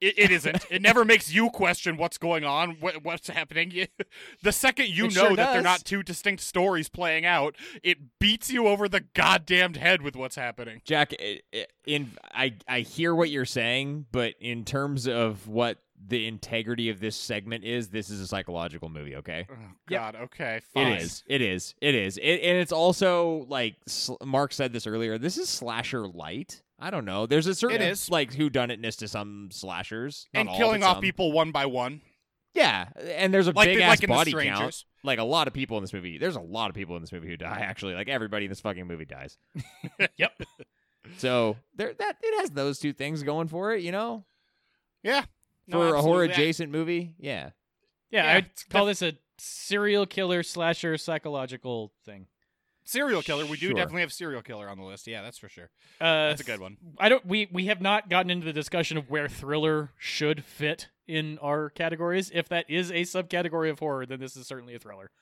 [0.00, 0.64] It, it isn't.
[0.70, 3.86] It never makes you question what's going on, what, what's happening.
[4.42, 8.18] The second you It know sure that they're not two distinct stories playing out, it
[8.18, 10.80] beats you over the goddamned head with what's happening.
[10.84, 11.12] Jack,
[11.86, 16.98] in I I hear what you're saying, but in terms of what the integrity of
[17.00, 19.16] this segment is, this is a psychological movie.
[19.16, 19.54] Okay, Oh,
[19.90, 20.00] Yep.
[20.00, 20.16] God.
[20.22, 20.60] Okay.
[20.72, 20.92] Fine.
[20.94, 21.22] it is.
[21.26, 21.74] It is.
[21.82, 22.16] It is.
[22.16, 23.76] It, and it's also like
[24.24, 25.18] Mark said this earlier.
[25.18, 26.62] This is slasher light.
[26.80, 27.26] I don't know.
[27.26, 28.10] There's a certain It is.
[28.10, 31.02] like whodunitness to some slashers, Not And all, killing but off some.
[31.02, 32.00] people one by one,
[32.54, 34.42] Yeah, and there's a like big the, ass like in the body count.
[34.56, 34.84] Strangers.
[35.04, 36.18] Like a lot of people in this movie.
[36.18, 37.60] There's a lot of people in this movie who die.
[37.60, 39.38] Actually, like everybody in this fucking movie dies.
[40.16, 40.32] yep.
[41.16, 43.82] So there, that it has those two things going for it.
[43.82, 44.24] You know,
[45.02, 45.24] Yeah.
[45.66, 47.14] No, for a horror adjacent movie.
[47.18, 47.50] Yeah.
[48.10, 52.26] Yeah, Yeah, I'd it's call this a serial killer slasher psychological thing.
[52.84, 53.44] Serial killer.
[53.46, 53.74] We do Sure.
[53.74, 55.06] definitely have serial killer on the list.
[55.06, 55.70] Yeah, that's for sure.
[56.00, 56.76] Uh, That's a good one.
[56.98, 57.24] I don't.
[57.24, 61.70] We we have not gotten into the discussion of where thriller should fit in our
[61.70, 62.30] categories.
[62.34, 65.10] If that is a subcategory of horror, then this is certainly a thriller.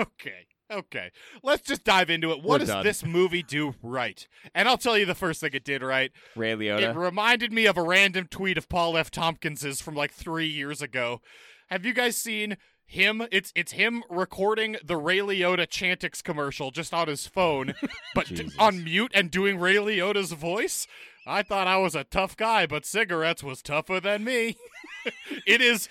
[0.00, 0.46] Okay.
[0.72, 1.10] Okay.
[1.42, 2.38] Let's just dive into it.
[2.38, 2.84] What We're does done.
[2.84, 4.26] this movie do right?
[4.54, 6.10] And I'll tell you the first thing it did right.
[6.34, 9.10] Ray It reminded me of a random tweet of Paul F.
[9.10, 11.20] Tompkins's from like three years ago.
[11.68, 13.26] Have you guys seen him?
[13.30, 17.74] It's it's him recording the Ray Liotta Chantix commercial just on his phone,
[18.14, 20.86] but d- on mute and doing Ray Liotta's voice.
[21.26, 24.56] I thought I was a tough guy, but cigarettes was tougher than me.
[25.46, 25.88] it is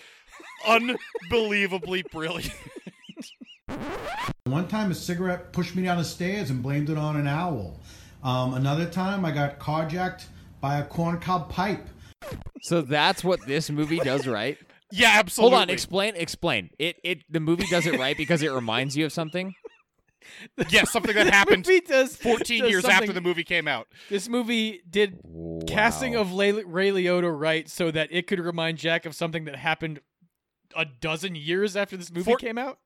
[0.67, 2.53] unbelievably brilliant.
[4.45, 7.79] One time, a cigarette pushed me down the stairs and blamed it on an owl.
[8.23, 10.25] Um, another time, I got carjacked
[10.61, 11.87] by a corncob pipe.
[12.61, 14.57] so that's what this movie does right.
[14.95, 15.57] Yeah, absolutely.
[15.57, 15.69] Hold on.
[15.69, 16.15] Explain.
[16.15, 16.69] Explain.
[16.77, 16.97] It.
[17.03, 17.23] It.
[17.31, 19.55] The movie does it right because it reminds you of something.
[20.69, 23.87] Yes, something that happened does 14 does years after the movie came out.
[24.09, 25.19] This movie did
[25.67, 29.57] casting of Lay- Ray Liotta right so that it could remind Jack of something that
[29.57, 29.99] happened
[30.77, 32.79] a dozen years after this movie Four- came out.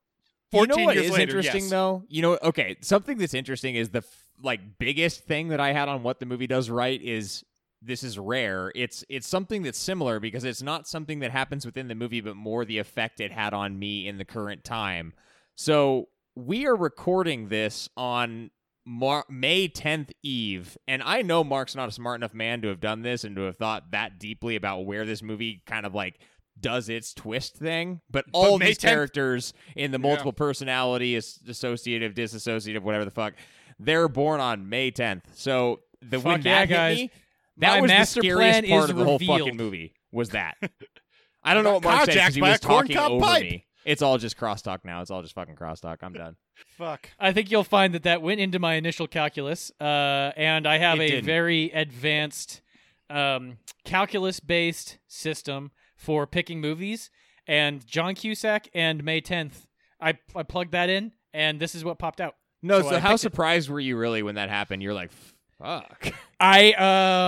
[0.51, 1.69] You know 14 what years is later, interesting yes.
[1.69, 2.03] though?
[2.09, 5.89] You know, okay, something that's interesting is the f- like biggest thing that I had
[5.89, 7.43] on what the movie does right is
[7.81, 8.71] this is rare.
[8.75, 12.35] It's it's something that's similar because it's not something that happens within the movie, but
[12.35, 15.13] more the effect it had on me in the current time.
[15.55, 18.51] So we are recording this on
[18.85, 22.79] Mar- May 10th Eve, and I know Mark's not a smart enough man to have
[22.79, 26.19] done this and to have thought that deeply about where this movie kind of like
[26.59, 28.01] does its twist thing.
[28.09, 33.11] But all May these 10th characters in the multiple personality, as- dissociative, disassociative, whatever the
[33.11, 33.33] fuck,
[33.79, 35.23] they're born on May 10th.
[35.35, 36.97] So the Fuck yeah, guys.
[36.97, 37.11] me,
[37.57, 39.93] that My was master the scariest plan part is of the whole fucking movie.
[40.11, 40.55] Was that?
[41.43, 43.43] I don't know what Mark said 'cause carjacked he was talking over pipe.
[43.43, 43.65] me.
[43.85, 45.01] It's all just crosstalk now.
[45.01, 45.97] It's all just fucking crosstalk.
[46.01, 46.35] I'm done.
[46.77, 47.09] Fuck.
[47.19, 50.99] I think you'll find that that went into my initial calculus, uh, and I have
[50.99, 51.25] It a didn't.
[51.25, 52.61] very advanced
[53.09, 57.09] um, calculus-based system for picking movies.
[57.47, 59.67] And John Cusack and May 10th,
[60.01, 62.35] I I plugged that in, and this is what popped out.
[62.61, 63.21] No, So so, I how picked it.
[63.21, 64.83] surprised were you really when that happened?
[64.83, 65.11] You're like,
[65.59, 66.07] fuck.
[66.39, 66.73] I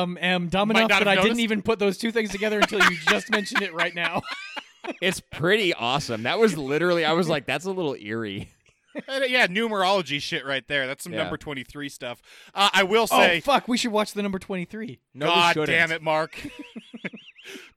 [0.03, 2.59] um am dumb Might enough that have I didn't even put those two things together
[2.59, 4.21] until you just mentioned it right now.
[5.01, 6.23] it's pretty awesome.
[6.23, 7.05] That was literally.
[7.05, 8.49] I was like, that's a little eerie.
[9.07, 10.88] Uh, yeah, numerology shit right there.
[10.88, 11.19] That's some Yeah.
[11.23, 12.21] number 23 stuff.
[12.53, 14.99] Uh, I will oh say, fuck, we should watch the number 23.
[15.13, 15.69] No, we God shouldn't.
[15.69, 16.36] damn it, Mark.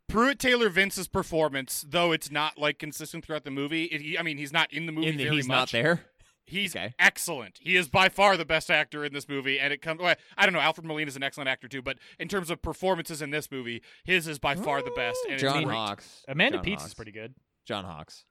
[0.08, 3.84] Pruitt Taylor Vince's performance, though it's not like consistent throughout the movie.
[3.84, 5.56] It, he- I mean, he's not in the movie In the, very he's much.
[5.56, 6.00] not there.
[6.44, 6.92] He's Okay.
[6.98, 7.58] excellent.
[7.60, 10.00] He is by far the best actor in this movie, and it comes.
[10.00, 10.60] Well, I don't know.
[10.60, 13.82] Alfred Molina is an excellent actor too, but in terms of performances in this movie,
[14.04, 15.18] his is by far the best.
[15.30, 15.74] And John great.
[15.74, 16.24] Hawkes.
[16.28, 16.86] Amanda John Peets Hawkes.
[16.86, 17.34] is pretty good.
[17.64, 18.24] John Hawkes.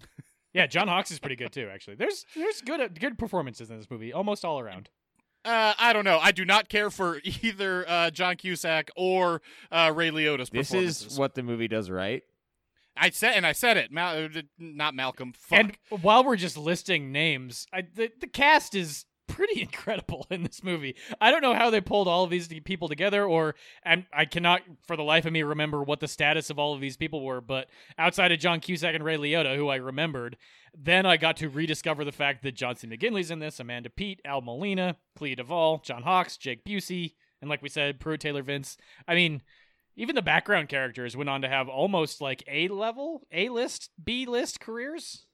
[0.52, 1.68] Yeah, John Hawkes is pretty good too.
[1.68, 4.88] Actually, there's there's good good performances in this movie, almost all around.
[5.44, 6.20] Uh, I don't know.
[6.22, 9.42] I do not care for either uh, John Cusack or
[9.72, 12.22] uh, Ray Liotta's This is what the movie does right.
[12.96, 13.90] I said, and I said it.
[13.90, 15.32] Mal- uh, not Malcolm.
[15.36, 15.58] Fuck.
[15.58, 20.62] And while we're just listing names, I, the the cast is pretty incredible in this
[20.62, 20.96] movie.
[21.20, 24.62] I don't know how they pulled all of these people together, or and I cannot
[24.86, 27.40] for the life of me remember what the status of all of these people were.
[27.40, 27.68] But
[27.98, 30.36] outside of John Cusack and Ray Liotta, who I remembered,
[30.76, 32.86] then I got to rediscover the fact that John C.
[32.86, 37.62] McGinley's in this, Amanda Peet, Al Molina, Clea Duvall, John Hawkes, Jake Busey, and like
[37.62, 38.76] we said, Pruitt Taylor Vince.
[39.08, 39.42] I mean.
[39.96, 44.26] Even the background characters went on to have almost like A level, A list, B
[44.26, 45.26] list careers.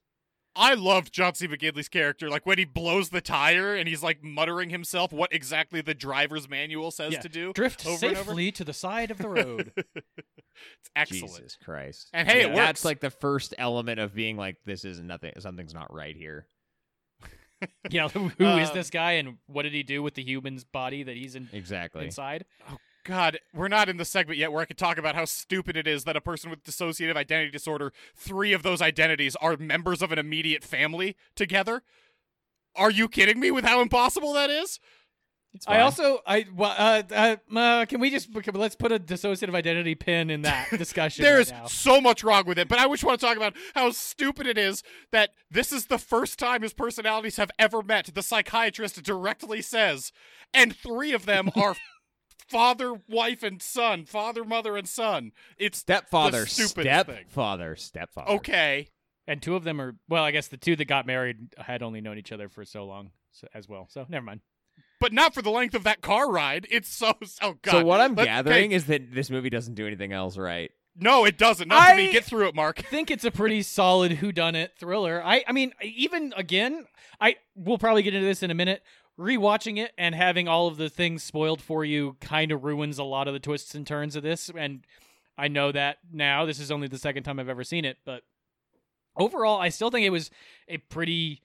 [0.53, 1.47] I loved John C.
[1.47, 2.29] McGinley's character.
[2.29, 6.49] Like when he blows the tire and he's like muttering himself what exactly the driver's
[6.49, 7.21] manual says Yeah.
[7.21, 7.53] to do.
[7.53, 8.25] Drift over and over.
[8.25, 9.71] safely to the side of the road.
[10.81, 11.37] It's excellent.
[11.37, 12.09] Jesus Christ.
[12.13, 15.31] And hey, it Yeah, That's like the first element of being like, this is nothing.
[15.39, 16.45] Something's not right here.
[17.89, 20.63] yeah, who who is Uh, this guy and what did he do with the human's
[20.63, 22.05] body that he's in, Exactly.
[22.05, 22.45] inside?
[23.03, 25.87] God, we're not in the segment yet where I could talk about how stupid it
[25.87, 30.11] is that a person with dissociative identity disorder, three of those identities are members of
[30.11, 31.83] an immediate family together.
[32.75, 34.79] Are you kidding me with how impossible that is?
[35.67, 39.95] I also I well, uh, uh, uh, can we just let's put a dissociative identity
[39.95, 41.65] pin in that discussion There right is now.
[41.65, 44.57] so much wrong with it, but I just want to talk about how stupid it
[44.57, 44.81] is
[45.11, 48.11] that this is the first time his personalities have ever met.
[48.13, 50.13] The psychiatrist directly says,
[50.53, 51.75] and three of them are
[52.51, 54.05] father, wife, and son.
[54.05, 55.31] Father, mother, and son.
[55.57, 57.15] It's stepfather, the stupidest thing.
[57.15, 58.31] stepfather, stepfather.
[58.33, 58.89] okay.
[59.27, 62.01] And two of them are well, I guess the two that got married had only
[62.01, 63.87] known each other for so long so, as well.
[63.89, 64.41] So never mind.
[64.99, 66.67] But not for the length of that car ride.
[66.69, 67.71] It's so oh god.
[67.71, 70.71] So what I'm Let- gathering okay, is that this movie doesn't do anything else right.
[70.95, 71.69] no, it doesn't.
[71.69, 72.09] Not for me.
[72.09, 72.79] I- Get through it, Mark.
[72.79, 75.21] I think it's a pretty solid whodunit thriller.
[75.23, 76.85] I I mean, even again,
[77.19, 78.83] I we'll probably get into this in a minute.
[79.19, 83.03] Rewatching it and having all of the things spoiled for you kind of ruins a
[83.03, 84.49] lot of the twists and turns of this.
[84.55, 84.85] And
[85.37, 86.45] I know that now.
[86.45, 88.23] This is only the second time I've ever seen it, but
[89.15, 90.31] overall, I still think it was
[90.67, 91.41] a pretty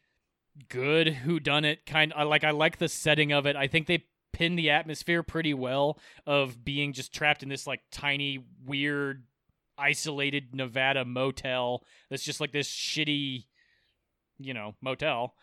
[0.69, 2.13] good whodunit kind.
[2.17, 2.45] I like.
[2.45, 3.57] I like the setting of it.
[3.57, 7.81] I think they pin the atmosphere pretty well of being just trapped in this like
[7.91, 9.25] tiny weird
[9.79, 13.45] isolated Nevada motel that's just like this shitty,
[14.39, 15.35] you know, motel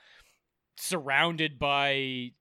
[0.78, 2.32] surrounded by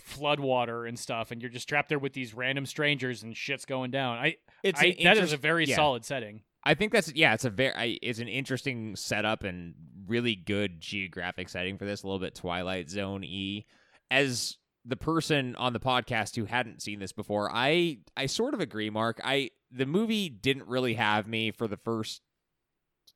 [0.00, 3.90] floodwater and stuff, and you're just trapped there with these random strangers and shit's going
[3.90, 4.18] down.
[4.18, 5.76] I, It's I an that is interest- a very yeah.
[5.76, 6.42] solid setting.
[6.64, 9.74] I think that's yeah, it's a very I, it's an interesting setup and
[10.06, 12.02] really good geographic setting for this.
[12.02, 13.66] A little bit Twilight Zone e.
[14.12, 18.60] As the person on the podcast who hadn't seen this before, I I sort of
[18.60, 19.20] agree, Mark.
[19.24, 22.20] I the movie didn't really have me for the first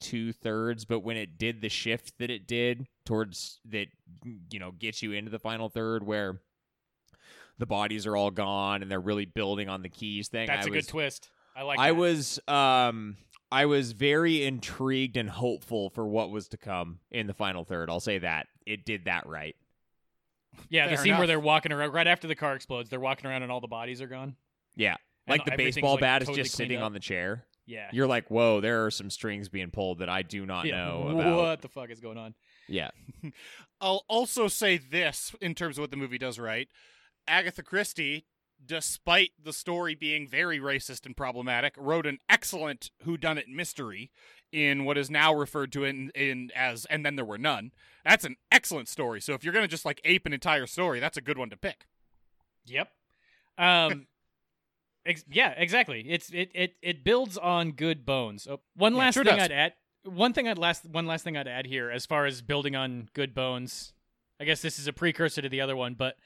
[0.01, 3.87] two thirds, but when it did the shift that it did towards that,
[4.51, 6.41] you know, gets you into the final third where
[7.59, 10.47] the bodies are all gone and they're really building on the keys thing.
[10.47, 11.31] That's I a was, good twist.
[11.57, 11.79] I like.
[11.79, 11.97] I that.
[11.97, 13.17] was um
[13.51, 17.89] I was very intrigued and hopeful for what was to come in the final third.
[17.89, 18.49] I'll say that.
[18.67, 19.57] It did that right.
[20.69, 20.89] yeah.
[20.89, 22.91] The Fair scene where they're walking around right after the car explodes.
[22.91, 24.37] They're walking around and all the bodies are gone.
[24.75, 24.97] Yeah.
[25.27, 26.85] And Like the everything's, baseball like, bat is just sitting up.
[26.85, 27.46] on the chair.
[27.67, 27.89] Yeah.
[27.93, 30.85] You're like, "Whoa, there are some strings being pulled that I do not yeah.
[30.85, 32.35] know about." What the fuck is going on?
[32.69, 32.91] Yeah.
[33.81, 36.69] I'll also say this in terms of what the movie does right.
[37.29, 38.27] Agatha Christie,
[38.65, 44.11] despite the story being very racist and problematic, wrote an excellent whodunit mystery
[44.53, 47.73] in what is now referred to in, in as and then there were none.
[48.05, 49.21] That's an excellent story.
[49.21, 51.57] So if you're gonna just like ape an entire story, that's a good one to
[51.57, 51.87] pick.
[52.67, 52.89] Yep.
[53.59, 54.07] Um,
[55.07, 56.05] Ex- yeah, exactly.
[56.09, 58.47] It's it it it builds on good bones.
[58.51, 59.45] Oh, one Yeah, last sure thing does.
[59.45, 59.73] I'd add.
[60.05, 63.09] One thing I'd last one last thing I'd add here, as far as building on
[63.15, 63.93] good bones.
[64.41, 66.17] I guess this is a precursor to the other one, but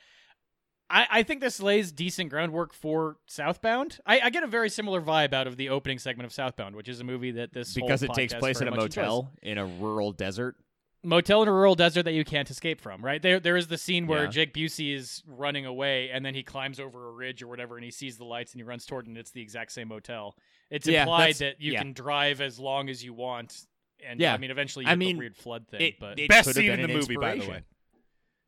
[0.91, 4.01] I, I think this lays decent groundwork for Southbound.
[4.05, 6.89] I, I get a very similar vibe out of the opening segment of Southbound, which
[6.89, 8.97] is a movie that this whole because it takes place in a much enjoys.
[8.97, 10.57] motel in a rural desert.
[11.03, 13.21] Motel in a rural desert that you can't escape from, right?
[13.23, 14.31] There there is the scene where Yeah.
[14.31, 17.85] Jake Busey is running away and then he climbs over a ridge or whatever and
[17.85, 20.37] he sees the lights and he runs toward it and it's the exact same motel.
[20.71, 21.81] It's Yeah, implied that you yeah.
[21.81, 23.67] can drive as long as you want.
[24.05, 24.35] And Yeah.
[24.35, 26.53] I mean eventually you I get mean, the weird flood thing, It, but it Best
[26.55, 27.63] scene been in the movie, by the way.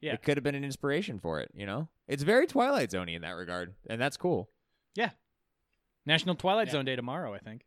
[0.00, 0.14] Yeah.
[0.14, 1.88] It could have been an inspiration for it, you know?
[2.09, 4.50] It's very Twilight Zone in that regard, and that's cool.
[4.94, 5.11] Yeah.
[6.05, 6.72] National Twilight Yeah.
[6.72, 7.64] Zone Day tomorrow, I think.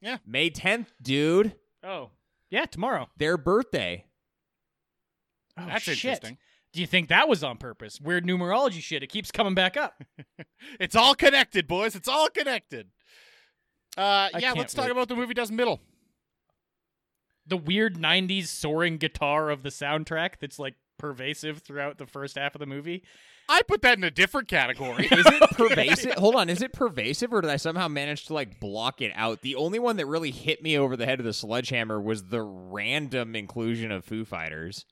[0.00, 0.18] Yeah.
[0.26, 1.54] May 10th, dude.
[1.82, 2.10] Oh.
[2.54, 3.08] Yeah, tomorrow.
[3.16, 4.04] Their birthday.
[5.58, 5.96] Oh, That's shit.
[6.04, 6.38] interesting.
[6.72, 8.00] Do you think that was on purpose?
[8.00, 9.02] Weird numerology shit.
[9.02, 10.04] It keeps coming back up.
[10.80, 11.94] It's all connected, boys.
[11.94, 12.88] It's all connected.
[13.96, 14.92] Uh, yeah, let's talk wait.
[14.92, 15.80] about the movie Does Middle.
[17.46, 20.74] the weird 90s soaring guitar of the soundtrack that's like
[21.04, 23.02] pervasive throughout the first half of the movie.
[23.46, 25.04] I put that in a different category.
[25.12, 26.14] Is it pervasive?
[26.14, 29.42] Hold on, is it pervasive or did I somehow manage to like block it out?
[29.42, 32.40] The only one that really hit me over the head of the sledgehammer was the
[32.40, 34.86] random inclusion of Foo Fighters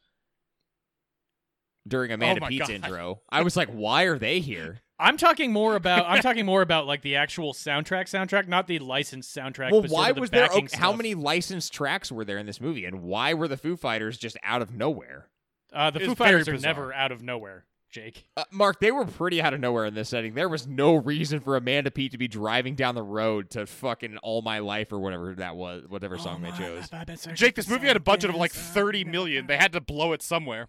[1.89, 2.75] during Amanda oh my Peet's God.
[2.75, 3.23] intro.
[3.31, 4.81] I was like, why are they here?
[5.01, 8.81] I'm talking more about I'm talking more about like the actual soundtrack soundtrack, not the
[8.81, 9.73] licensed soundtrack.
[9.73, 10.45] well, but sort why of the was there?
[10.45, 13.57] okay, oh, how many licensed tracks were there in this movie, and why were the
[13.57, 15.31] Foo Fighters just out of nowhere?
[15.73, 16.69] Uh, the Foo Fighters are bizarre.
[16.75, 18.27] never out of nowhere, Jake.
[18.37, 20.35] Uh, Mark, they were pretty out of nowhere in this setting.
[20.35, 24.19] There was no reason for Amanda Peet to be driving down the road to fucking
[24.19, 26.89] All My Life or whatever that was, whatever song they chose.
[27.35, 29.47] Jake, this movie had a budget of like 30 million.
[29.47, 30.69] They had to blow it somewhere.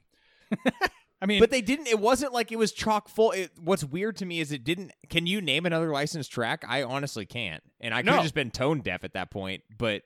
[1.22, 1.88] I mean, But they didn't.
[1.88, 3.32] It wasn't like it was chock full.
[3.32, 4.92] It, what's weird to me is it didn't.
[5.10, 6.66] Can you name another licensed track?
[6.68, 8.22] I honestly can't, and I could have No.
[8.24, 9.64] just been tone deaf at that point.
[9.78, 10.02] But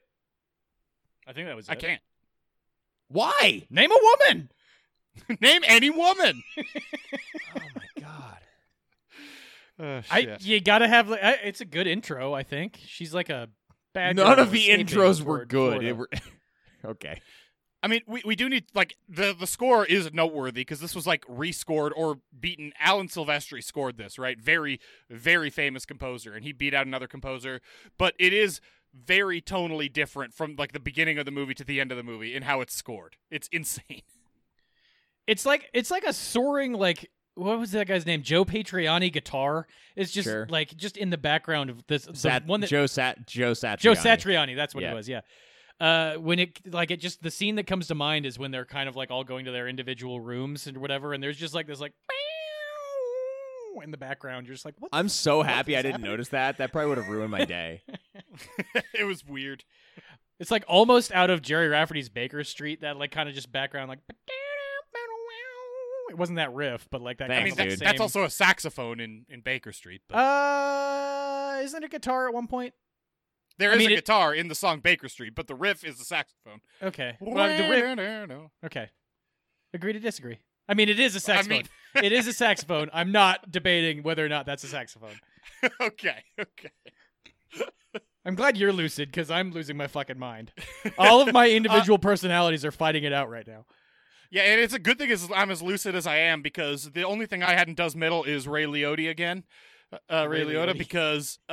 [1.26, 1.68] I think that was.
[1.68, 2.00] I can't.
[3.08, 3.66] why?
[3.70, 4.50] name a woman.
[5.40, 6.42] Name any woman.
[7.56, 8.38] Oh my god!
[9.80, 11.08] Oh, I you gotta have.
[11.08, 12.32] like, I- It's a good intro.
[12.34, 13.48] I think she's like a
[13.94, 14.16] bad.
[14.16, 15.84] None of the intros were good.
[15.84, 16.08] It were
[16.84, 17.20] okay.
[17.80, 21.06] I mean, we, we do need like the the score is noteworthy because this was
[21.06, 22.72] like rescored or beaten.
[22.80, 24.36] Alan Silvestri scored this, right?
[24.40, 27.60] Very very famous composer, and he beat out another composer.
[27.98, 28.60] But it is
[28.92, 32.02] very tonally different from like the beginning of the movie to the end of the
[32.02, 33.16] movie in how it's scored.
[33.30, 34.02] It's insane.
[35.28, 38.22] It's like it's like a soaring like what was that guy's name?
[38.22, 39.68] Joe Satriani guitar.
[39.94, 40.46] It's just Sure.
[40.50, 43.78] like just in the background of this Sat- one that Joe Sat Joe Satriani.
[43.78, 44.56] Joe Satriani.
[44.56, 44.90] That's what Yeah.
[44.90, 45.08] it was.
[45.08, 45.20] Yeah.
[45.80, 48.64] Uh, when it like it just the scene that comes to mind is when they're
[48.64, 51.68] kind of like all going to their individual rooms and whatever, and there's just like
[51.68, 51.92] this like
[53.84, 54.46] in the background.
[54.46, 54.88] You're just like, what?
[54.92, 56.10] I'm so happy I didn't happening?
[56.10, 56.56] notice that.
[56.58, 57.82] That probably would have ruined my day.
[58.92, 59.62] it was weird.
[60.40, 62.80] It's like almost out of Gerry Rafferty's Baker Street.
[62.80, 64.00] That like kind of just background like.
[66.08, 67.30] It wasn't that riff, but like that.
[67.30, 67.88] I kind mean, of like that's, dude.
[67.88, 70.02] that's also a saxophone in in Baker Street.
[70.08, 72.74] But Uh, isn't it a guitar at one point?
[73.58, 75.84] there I is mean, a it- guitar in the song Baker Street, but the riff
[75.84, 76.60] is the saxophone.
[76.82, 77.16] Okay.
[77.20, 78.50] Well, the riff.
[78.64, 78.88] Okay.
[79.74, 80.38] Agree to disagree.
[80.68, 81.58] I mean, it is a saxophone.
[81.58, 81.68] mean-
[82.04, 82.88] it is a saxophone.
[82.92, 85.18] I'm not debating whether or not that's a saxophone.
[85.80, 86.70] okay, okay.
[88.24, 90.52] I'm glad you're lucid because I'm losing my fucking mind.
[90.98, 93.64] All of my individual personalities are fighting it out right now.
[94.30, 97.02] Yeah, and it's a good thing is I'm as lucid as I am because the
[97.04, 99.44] only thing I hadn't does middle is Ray Liotta again,
[100.10, 100.78] uh, Ray, Ray Liotta, Liotta.
[100.78, 101.52] because uh,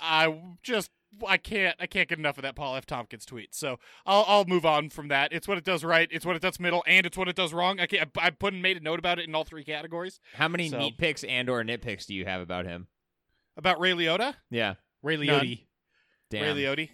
[0.00, 0.90] I just
[1.26, 2.86] I can't I can't get enough of that Paul F.
[2.86, 3.54] Tompkins tweet.
[3.54, 5.32] So I'll I'll move on from that.
[5.32, 6.08] It's what it does right.
[6.12, 7.80] It's what it does middle, and it's what it does wrong.
[7.80, 10.46] I can't, I put and made a note about it in all three categories How
[10.48, 12.86] many So- neat picks and or nitpicks do you have about him?
[13.56, 14.74] about Ray Liotta, Yeah.
[15.02, 15.16] Ray.
[15.18, 15.60] Liotta.
[16.30, 16.56] Damn.
[16.56, 16.88] Ray Liotta,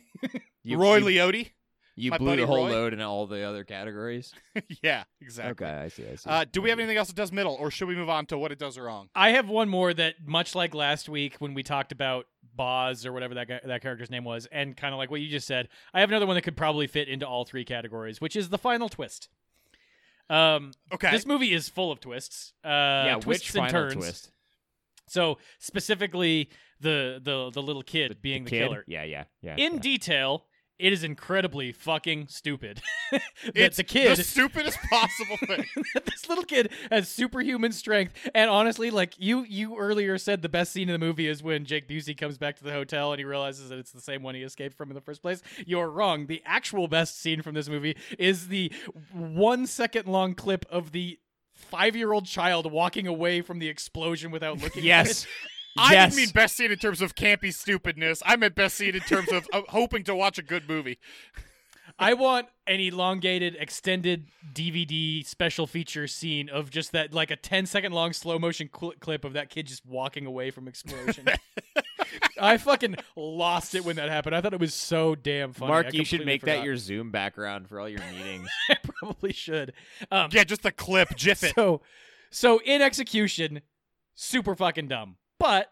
[0.64, 1.51] You, Roy you, Liotta.
[1.99, 2.70] You my blew buddy the whole Roy.
[2.72, 4.32] load in all the other categories.
[4.82, 5.66] yeah, exactly.
[5.66, 6.05] Okay, I see.
[6.11, 6.30] I see.
[6.30, 8.38] Uh, do we have anything else that does middle, or should we move on to
[8.38, 9.09] what it does wrong?
[9.14, 13.12] I have one more that, much like last week when we talked about Boz or
[13.12, 15.68] whatever that guy, that character's name was, and kind of like what you just said,
[15.92, 18.59] I have another one that could probably fit into all three categories, which is the
[18.59, 19.28] final twist.
[20.30, 22.53] Um, Okay, this movie is full of twists.
[22.64, 23.94] Uh, Yeah, twists which and final turns.
[23.94, 24.30] twist?
[25.07, 28.68] So specifically, the the the little kid The- being the, kid?
[28.68, 28.84] killer.
[28.86, 29.57] Yeah, yeah, yeah.
[29.57, 29.80] In yeah.
[29.80, 30.44] detail,
[30.79, 32.81] it is incredibly fucking stupid.
[33.12, 33.22] that
[33.55, 35.64] it's the kid, the stupidest possible thing.
[36.05, 38.14] this little kid has superhuman strength.
[38.35, 41.64] And honestly, like you you earlier said, the best scene in the movie is when
[41.64, 44.35] Jake Busey comes back to the hotel and he realizes that it's the same one
[44.35, 45.43] he escaped from in the first place.
[45.66, 46.26] You're wrong.
[46.26, 48.72] The actual best scene from this movie is the
[49.12, 51.18] one second long clip of the
[51.55, 54.83] five year old child walking away from the explosion without looking.
[54.83, 55.26] at Yes.
[55.79, 55.83] it.
[55.83, 56.11] I Yes.
[56.14, 58.22] didn't mean best scene in terms of campy stupidness.
[58.26, 60.99] I meant best scene in terms of uh, hoping to watch a good movie.
[62.01, 67.66] I want an elongated, extended DVD special feature scene of just that, like a 10
[67.66, 71.26] second long slow motion cl- clip of that kid just walking away from explosion.
[72.41, 74.37] I fucking lost it when that happened.
[74.37, 75.72] I thought it was so damn funny.
[75.72, 78.49] Mark, you should completely make that your Zoom background for all your meetings.
[78.70, 79.72] I probably should.
[80.12, 81.55] Um, Yeah, just the clip, jiff it.
[81.57, 81.81] So,
[82.31, 83.62] so in execution,
[84.14, 85.16] super fucking dumb.
[85.39, 85.70] But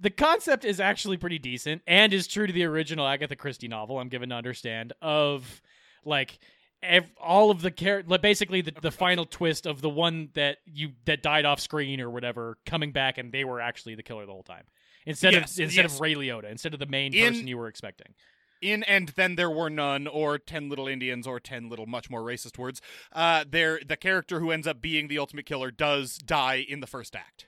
[0.00, 3.98] the concept is actually pretty decent and is true to the original Agatha Christie novel.
[3.98, 5.62] I'm given to understand of
[6.04, 6.38] like
[6.82, 10.90] ev- all of the character, basically the, the final twist of the one that you
[11.06, 14.32] that died off screen or whatever coming back and they were actually the killer the
[14.32, 14.64] whole time
[15.06, 15.94] instead Yes, of instead yes.
[15.94, 18.14] of Ray Liotta instead of the main In- person you were expecting.
[18.60, 22.20] in and then there were none or 10 little indians or 10 little much more
[22.22, 22.80] racist words
[23.12, 26.86] uh there the character who ends up being the ultimate killer does die in the
[26.86, 27.46] first act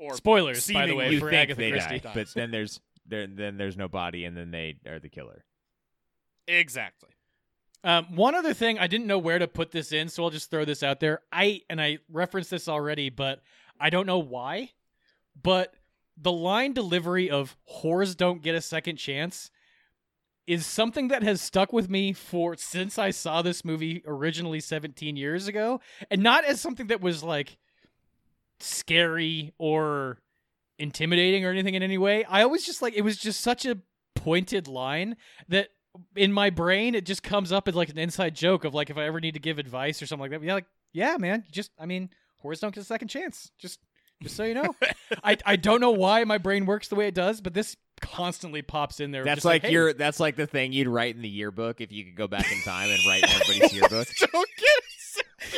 [0.00, 1.98] or Spoilers, by the way, you for think Agatha they Christie.
[2.00, 5.44] die, but then there's there, then there's no body, and then they are the killer.
[6.48, 7.10] exactly
[7.84, 10.50] Um, one other thing, I didn't know where to put this in, so I'll just
[10.50, 11.20] throw this out there.
[11.32, 13.42] I and I referenced this already, but
[13.78, 14.70] I don't know why.
[15.40, 15.74] But
[16.16, 19.50] the line delivery of "whores don't get a second chance"
[20.46, 25.16] is something that has stuck with me for since I saw this movie originally 17
[25.16, 25.80] years ago,
[26.10, 27.56] and not as something that was like
[28.62, 30.18] scary or
[30.78, 32.24] intimidating or anything in any way.
[32.24, 33.78] I always just like it was just such a
[34.16, 35.16] pointed line
[35.48, 35.68] that
[36.14, 38.96] in my brain it just comes up as like an inside joke of like if
[38.96, 40.44] I ever need to give advice or something like that.
[40.44, 42.10] Yeah, like yeah, man, just I mean,
[42.44, 43.50] whores don't get a second chance.
[43.58, 43.78] Just
[44.22, 44.74] just so you know.
[45.24, 48.62] I I don't know why my brain works the way it does, but this constantly
[48.62, 49.24] pops in there.
[49.24, 51.92] That's just like, hey, your that's like the thing you'd write in the yearbook if
[51.92, 54.08] you could go back in time and write in everybody's yearbook.
[54.32, 54.90] don't get it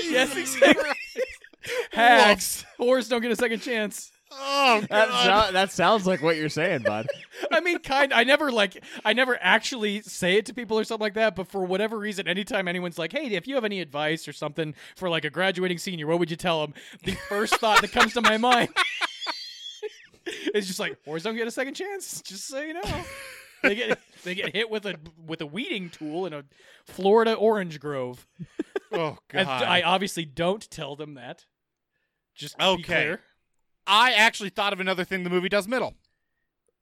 [0.03, 0.91] Yes, exactly.
[1.93, 2.65] hacks.
[2.79, 4.11] Whores don't get a second chance.
[4.31, 7.07] oh That, god so- that sounds like what you're saying, bud.
[7.53, 8.13] I mean, kind.
[8.13, 8.83] I never like.
[9.05, 11.35] I never actually say it to people or something like that.
[11.37, 14.75] But for whatever reason, anytime anyone's like, "Hey, if you have any advice or something
[14.97, 18.15] for like a graduating senior, what would you tell them?" The first thought that comes
[18.15, 18.69] to my mind
[20.55, 23.05] is just like, "Whores don't get a second chance." Just so you know,
[23.63, 24.97] they get they get hit with a
[25.27, 26.45] with a weeding tool in a
[26.87, 28.27] Florida orange grove.
[28.93, 31.45] oh And god I obviously don't tell them that.
[32.35, 32.83] Just to be Okay.
[32.83, 33.21] clear.
[33.87, 35.95] I actually thought of another thing the movie does middle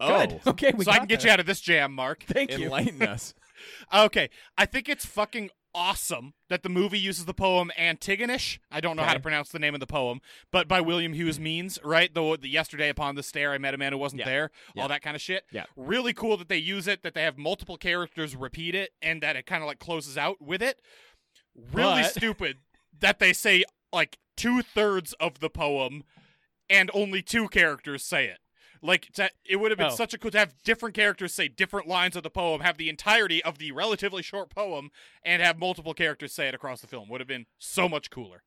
[0.01, 0.41] Good.
[0.47, 1.27] Oh, Okay, we so i can get that.
[1.27, 2.65] you out of this jam mark Thank you.
[2.65, 3.35] enlighten us.
[3.93, 8.59] Okay, I think it's fucking awesome that the movie uses the poem Antigonish.
[8.71, 11.37] I don't know how to pronounce the name of the poem, but by William Hughes
[11.37, 11.45] mm-hmm.
[11.45, 12.13] Mearns, right?
[12.15, 14.25] The, the yesterday upon the stair, I met a man who wasn't Yeah.
[14.25, 14.51] there.
[14.75, 14.83] Yeah.
[14.83, 15.45] All that kind of shit.
[15.53, 15.65] Yeah.
[15.77, 19.37] Really cool that they use it, that they have multiple characters repeat it, and that
[19.37, 20.81] it kind of like closes out with it.
[21.55, 22.57] Really But- stupid
[22.99, 26.05] that they say like two thirds of the poem,
[26.69, 28.39] and only two characters say it.
[28.83, 29.95] Like to, it would have been Oh.
[29.95, 32.89] such a cool to have different characters say different lines of the poem, have the
[32.89, 34.91] entirety of the relatively short poem,
[35.23, 37.09] and have multiple characters say it across the film.
[37.11, 38.43] Would have been so much cooler.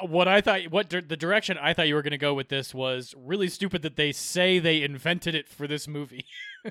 [0.00, 2.48] what I thought, what di- the direction I thought you were going to go with
[2.48, 6.24] this was really stupid that they say they invented it for this movie.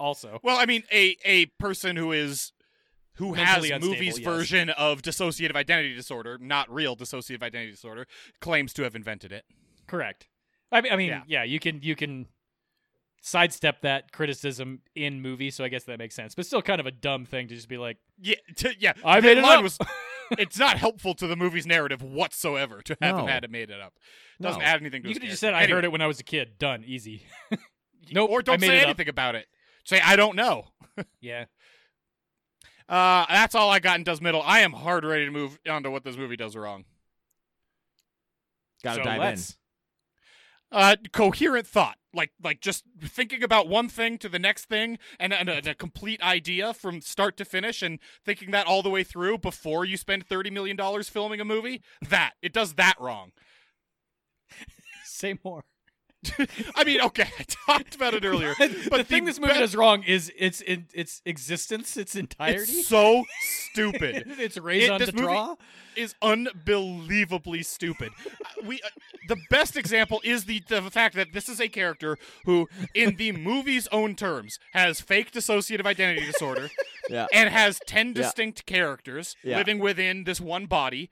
[0.00, 2.52] also, Well, I mean, a a person who is
[3.16, 4.24] who has Mentally unstable, movies yes.
[4.24, 8.06] version of dissociative identity disorder, not real dissociative identity disorder,
[8.40, 9.44] claims to have invented it.
[9.86, 10.28] correct.
[10.70, 11.22] I mean, I mean, Yeah.
[11.26, 11.42] yeah.
[11.44, 12.26] you can you can
[13.20, 16.34] sidestep that criticism in movies, so I guess that makes sense.
[16.34, 18.94] But still, kind of a dumb thing to just be like, Yeah, to, yeah.
[19.04, 19.62] I made it up.
[19.62, 19.78] Was,
[20.38, 23.30] it's not helpful to the movie's narrative whatsoever to have them No.
[23.32, 23.94] had it made it up.
[24.40, 24.66] Doesn't No.
[24.66, 25.54] add anything to you could have just character.
[25.58, 25.76] said, "I Anyway.
[25.76, 27.26] heard it when I was a kid." Done, easy.
[28.10, 28.30] nope.
[28.30, 28.86] or don't made say it up.
[28.86, 29.46] anything about it.
[29.84, 30.68] Say I don't know.
[31.20, 31.44] Yeah.
[32.88, 34.42] Uh, that's all I got in Does Middle.
[34.42, 36.84] I am hard ready to move on to what this movie does wrong.
[38.82, 39.56] Got to so dive let's.
[40.70, 45.32] Uh, coherent thought, like like just thinking about one thing to the next thing, and,
[45.32, 48.88] and, a, and a complete idea from start to finish, and thinking that all the
[48.88, 51.82] way through before you spend thirty million dollars filming a movie.
[52.08, 53.32] That it does that wrong.
[55.04, 55.64] Say more.
[56.76, 59.74] I mean, okay, I talked about it earlier, but the thing this movie be- does
[59.74, 62.60] wrong is its in, its existence, its entirety.
[62.72, 63.24] it's so
[63.70, 64.24] stupid.
[64.38, 65.56] it's raison this to movie- draw.
[65.96, 68.12] is unbelievably stupid.
[68.64, 68.88] We uh,
[69.28, 73.32] the best example is the the fact that this is a character who, in the
[73.32, 76.70] movie's own terms, has fake dissociative identity disorder
[77.10, 77.26] Yeah.
[77.32, 78.14] and has ten Yeah.
[78.22, 79.56] distinct characters Yeah.
[79.58, 81.10] living within this one body,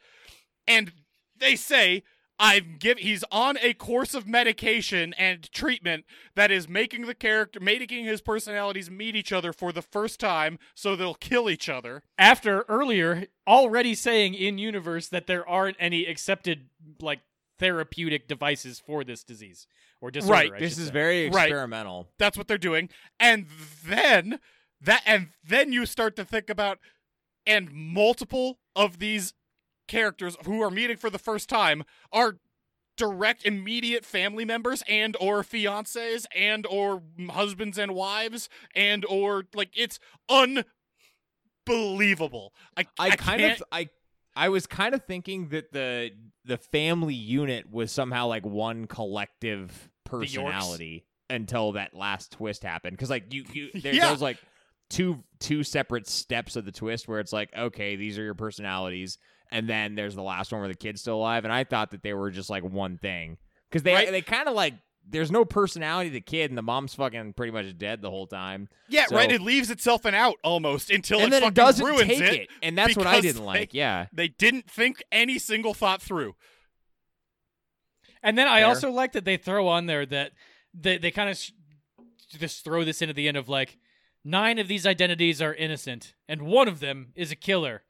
[0.69, 0.93] and
[1.37, 2.03] they say.
[2.43, 7.61] I'm give he's on a course of medication and treatment that is making the character
[7.61, 12.03] making his personalities meet each other for the first time so they'll kill each other.
[12.19, 16.71] After earlier already saying in universe that there aren't any accepted
[17.01, 17.21] like
[17.59, 19.67] therapeutic devices for this disease
[20.01, 20.33] or disorder.
[20.33, 20.53] Right.
[20.55, 20.93] I This is say.
[20.93, 21.49] very Right.
[21.49, 22.09] experimental.
[22.19, 22.89] That's what they're doing.
[23.21, 23.47] And
[23.85, 24.41] then
[24.81, 26.79] that and then you start to think about
[27.47, 29.35] and multiple of these
[29.91, 31.83] characters who are meeting for the first time
[32.13, 32.39] are
[32.97, 39.71] direct immediate family members and or fiancés and or husbands and wives and or like
[39.75, 39.99] it's
[41.67, 42.53] unbelievable.
[42.77, 43.89] I I, I kind can't- of I
[44.37, 46.11] I was kind of thinking that the
[46.45, 53.11] the family unit was somehow like one collective personality until that last twist happened because
[53.11, 54.09] like you you there, Yeah.
[54.09, 54.39] there's like
[54.89, 59.19] two two separate steps of the twist where it's like okay these are your personalities
[59.53, 62.03] and then there's the last one where the kid's still alive and I thought that
[62.03, 63.37] they were just like one thing
[63.69, 64.11] because they Right.
[64.11, 64.75] they kind of like
[65.09, 68.27] there's no personality to the kid and the mom's fucking pretty much dead the whole
[68.27, 69.33] time yeah, so- right.
[69.33, 72.21] It leaves itself an out almost until and it then fucking it doesn't ruins take
[72.21, 72.35] it.
[72.43, 76.01] it and that's what I didn't they- like yeah They didn't think any single thought
[76.03, 76.35] through.
[78.23, 80.33] And then I also like that they throw on there that
[80.75, 81.53] they they kind of sh-
[82.39, 83.79] just throw this in at the end of like
[84.25, 87.83] nine of these identities are innocent and one of them is a killer,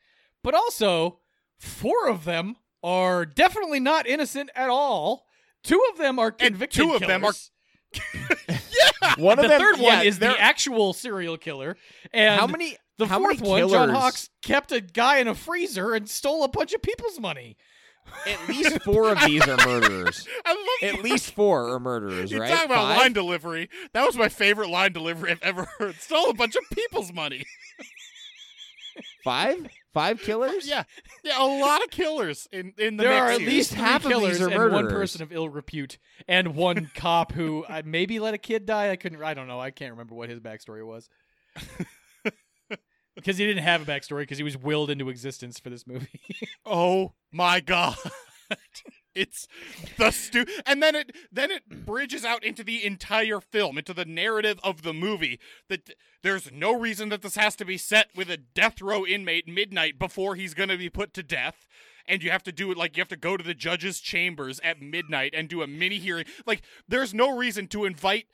[0.44, 1.18] but also
[1.60, 5.26] four of them are definitely not innocent at all.
[5.62, 6.82] Two of them are convicted.
[6.82, 7.50] two of them are- killers.
[9.18, 11.76] one the of them third one is the they're- actual serial killer,
[12.12, 15.34] and how many the how fourth many one, John Hawkes, kept a guy in a
[15.34, 17.56] freezer and stole a bunch of people's money.
[18.26, 20.26] At least four of these are murderers.
[20.44, 22.50] I love At least four are murderers, You right?
[22.50, 22.98] talking about Five?
[22.98, 23.68] line delivery.
[23.92, 25.94] That was my favorite line delivery I've ever heard.
[25.96, 27.44] Stole a bunch of people's money.
[29.24, 29.66] Five?
[29.92, 30.68] Five killers?
[30.68, 30.84] Yeah,
[31.24, 33.50] yeah, a lot of killers in in the there mix are at here.
[33.50, 36.90] least Three half of killers these are and one person of ill repute and one
[36.94, 38.90] cop who uh, maybe let a kid die.
[38.90, 39.22] I couldn't.
[39.22, 39.60] I don't know.
[39.60, 41.08] I can't remember what his backstory was.
[43.16, 46.20] Because he didn't have a backstory because he was willed into existence for this movie.
[46.64, 47.96] Oh my god.
[49.14, 49.48] It's
[49.98, 54.04] the stu and then it then it bridges out into the entire film, into the
[54.04, 55.40] narrative of the movie.
[55.68, 59.04] That th- there's no reason that this has to be set with a death row
[59.04, 61.66] inmate midnight before he's gonna be put to death.
[62.06, 64.60] And you have to do it like you have to go to the judge's chambers
[64.64, 66.24] at midnight and do a mini hearing.
[66.46, 68.26] Like there's no reason to invite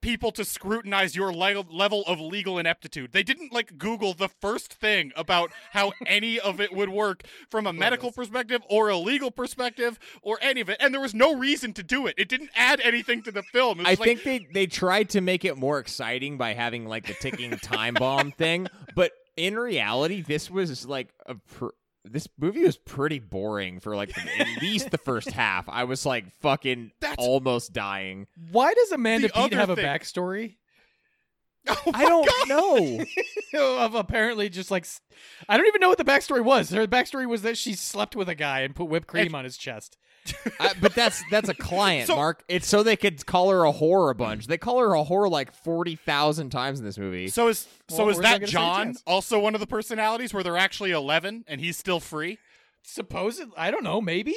[0.00, 3.12] people to scrutinize your le- level of legal ineptitude.
[3.12, 7.66] They didn't like Google the first thing about how any of it would work from
[7.66, 10.76] a medical perspective or a legal perspective or any of it.
[10.80, 12.14] And there was no reason to do it.
[12.16, 13.80] It didn't add anything to the film.
[13.80, 17.14] I like, think they they tried to make it more exciting by having like the
[17.14, 21.68] ticking time bomb thing, but in reality, this was like a pr-
[22.04, 25.68] this movie was pretty boring for like the, at least the first half.
[25.68, 28.26] I was like fucking That's- almost dying.
[28.50, 30.56] Why does Amanda The Peet have a backstory?
[31.68, 33.04] Oh I don't know.
[33.84, 34.86] of apparently just like
[35.48, 36.70] I don't even know what the backstory was.
[36.70, 39.44] Her backstory was that she slept with a guy and put whipped cream And- on
[39.44, 39.98] his chest.
[40.60, 42.44] I, but that's that's a client, So- Mark.
[42.48, 44.46] It's so they could call her a whore a bunch.
[44.46, 47.28] They call her a whore like forty thousand times in this movie.
[47.28, 51.44] So is so is that John also one of the personalities where they're actually eleven
[51.48, 52.38] and he's still free?
[52.82, 54.00] Supposedly, I don't know.
[54.00, 54.34] Maybe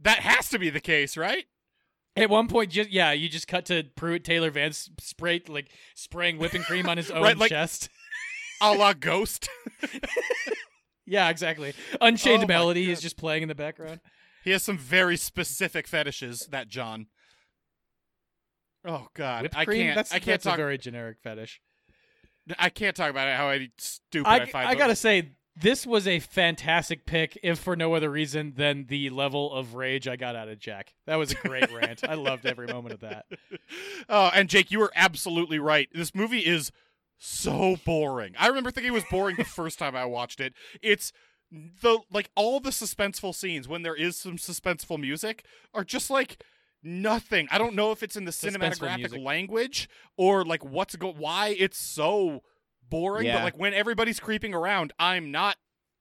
[0.00, 1.44] That has to be the case, right?
[2.16, 6.38] at one point, just yeah, you just cut to Pruitt Taylor Vince spray like spraying
[6.38, 7.88] whipping cream on his own Right, like- chest.
[8.60, 9.48] A la Ghost.
[11.10, 11.72] Yeah, exactly.
[12.02, 14.00] Unchained Oh Melody is just playing in the background.
[14.44, 17.06] He has some very specific fetishes, that John.
[18.84, 19.82] Oh God, Whipped I cream.
[19.82, 19.96] can't.
[19.96, 20.54] That's, I can't that's talk.
[20.54, 21.60] a very generic fetish.
[22.58, 23.36] I can't talk about it.
[23.36, 24.68] How I stupid I, I, find.
[24.68, 29.10] I gotta say, this was a fantastic pick, if for no other reason than the
[29.10, 30.94] level of rage I got out of Jack.
[31.06, 32.08] That was a great rant.
[32.08, 33.26] I loved every moment of that.
[34.08, 35.88] Oh, and Jake, you were absolutely right.
[35.92, 36.72] This movie is
[37.18, 38.34] so boring.
[38.38, 40.54] I remember thinking it was boring the first time I watched it.
[40.80, 41.12] It's
[41.50, 46.42] the like all the suspenseful scenes when there is some suspenseful music are just like
[46.82, 47.48] nothing.
[47.50, 51.78] I don't know if it's in the cinematographic language or like what's go why it's
[51.78, 52.42] so
[52.88, 53.26] boring.
[53.32, 55.56] But like when everybody's creeping around, I'm not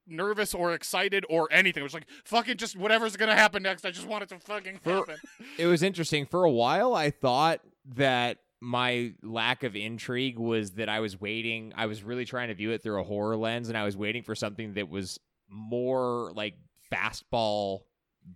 [0.05, 1.81] nervous or excited or anything.
[1.81, 3.85] It was like fucking just whatever's gonna happen next.
[3.85, 5.17] I just want it to fucking For- happen.
[5.57, 6.25] it was interesting.
[6.25, 7.61] For a while, I thought
[7.95, 11.73] that my lack of intrigue was that I was waiting.
[11.75, 14.23] I was really trying to view it through a horror lens, and I was waiting
[14.23, 15.19] for something that was
[15.49, 16.55] more like
[16.91, 17.81] fastball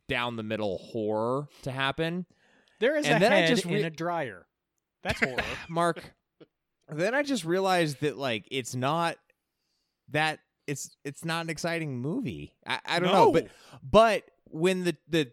[0.07, 2.26] down the middle horror to happen.
[2.80, 4.47] There is And a then I head just in re- a dryer.
[5.03, 5.43] That's horror.
[5.70, 6.14] Mark,
[6.89, 9.18] then I just realized that like it's not
[10.09, 12.53] that it's it's not an exciting movie.
[12.66, 13.47] I, I don't know, but
[13.84, 15.32] but when the the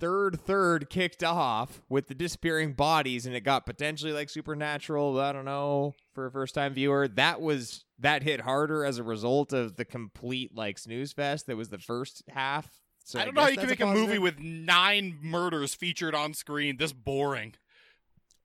[0.00, 5.32] third third kicked off with the disappearing bodies and it got potentially like supernatural, I
[5.32, 9.52] don't know, for a first time viewer, that was that hit harder as a result
[9.52, 13.42] of the complete like snooze fest that was the first half So I don't know
[13.42, 17.54] how you can make a movie with nine murders featured on screen this boring.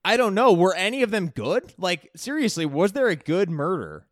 [0.04, 0.54] I don't know.
[0.54, 1.74] Were any of them good?
[1.78, 4.08] Like seriously, was there a good murder?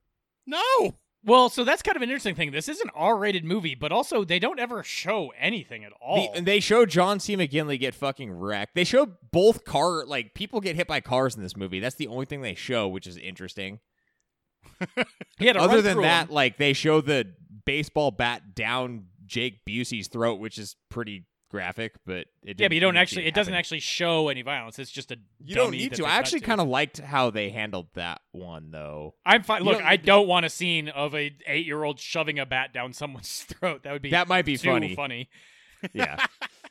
[0.45, 0.95] No.
[1.25, 2.51] Well, so that's kind of an interesting thing.
[2.51, 6.17] This is an R-rated movie, but also they don't ever show anything at all.
[6.17, 7.37] The- and they show John C.
[7.37, 8.75] McGinley get fucking wrecked.
[8.75, 11.79] They show both car like people get hit by cars in this movie.
[11.79, 13.79] That's the only thing they show, which is interesting.
[15.39, 16.33] he had to Other than that, 'em.
[16.33, 17.33] like they show the
[17.65, 22.79] baseball bat down Jake Busey's throat, which is pretty graphic, but it yeah, but you
[22.81, 23.25] don't actually.
[23.27, 24.79] It doesn't actually show any violence.
[24.79, 25.17] It's just a.
[25.39, 26.05] You don't need to.
[26.05, 29.13] I actually kind of liked how they handled that one, though.
[29.25, 29.61] I'm fine.
[29.61, 32.45] you Look, don't I don't want a scene of a eight year old shoving a
[32.45, 33.83] bat down someone's throat.
[33.83, 34.95] That would be That might be funny.
[34.95, 35.29] funny.
[35.93, 36.25] Yeah,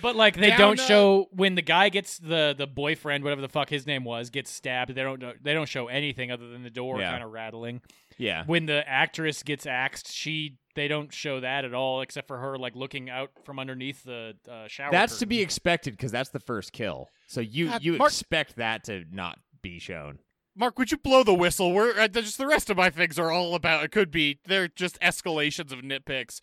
[0.00, 3.40] But like they Down, don't uh, show when the guy gets the the boyfriend, whatever
[3.40, 4.94] the fuck his name was, gets stabbed.
[4.94, 7.10] They don't they don't show anything other than the door Yeah.
[7.10, 7.82] kind of rattling.
[8.18, 8.44] yeah.
[8.46, 12.56] When the actress gets axed, she they don't show that at all, except for her
[12.56, 14.90] like looking out from underneath the uh, shower.
[14.90, 17.08] That's to be expected because that's the first kill.
[17.26, 20.18] So you God, you Mark- expect that to not be shown.
[20.54, 21.72] Mark, would you blow the whistle?
[21.72, 23.84] We're uh, just the rest of my things are all about.
[23.84, 26.40] It could be they're just escalations of nitpicks.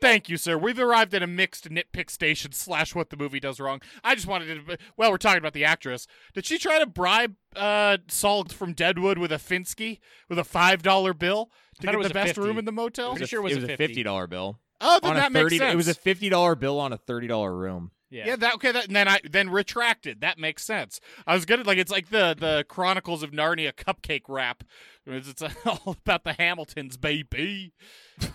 [0.00, 0.58] Thank you, sir.
[0.58, 3.80] We've arrived at a mixed nitpick station slash what the movie does wrong.
[4.04, 4.76] I just wanted to.
[4.96, 6.06] Well, we're talking about the actress.
[6.34, 10.82] Did she try to bribe uh, Sol from Deadwood with a Finsky with a five
[10.82, 12.40] dollar bill to thought it get was the best 50.
[12.42, 13.12] room in the motel?
[13.12, 14.02] Pretty sure it was it was a a 50.
[14.02, 15.72] dollar bill Oh, then that a makes sense.
[15.72, 17.92] It was a fifty dollar bill on a thirty dollar room.
[18.10, 18.26] yeah.
[18.26, 18.72] Yeah, that okay.
[18.72, 20.20] That and then I then retracted.
[20.20, 21.00] That makes sense.
[21.26, 24.62] I was gonna like it's like the the Chronicles of Narnia cupcake rap.
[25.06, 27.72] It's, it's all about the Hamiltons, baby.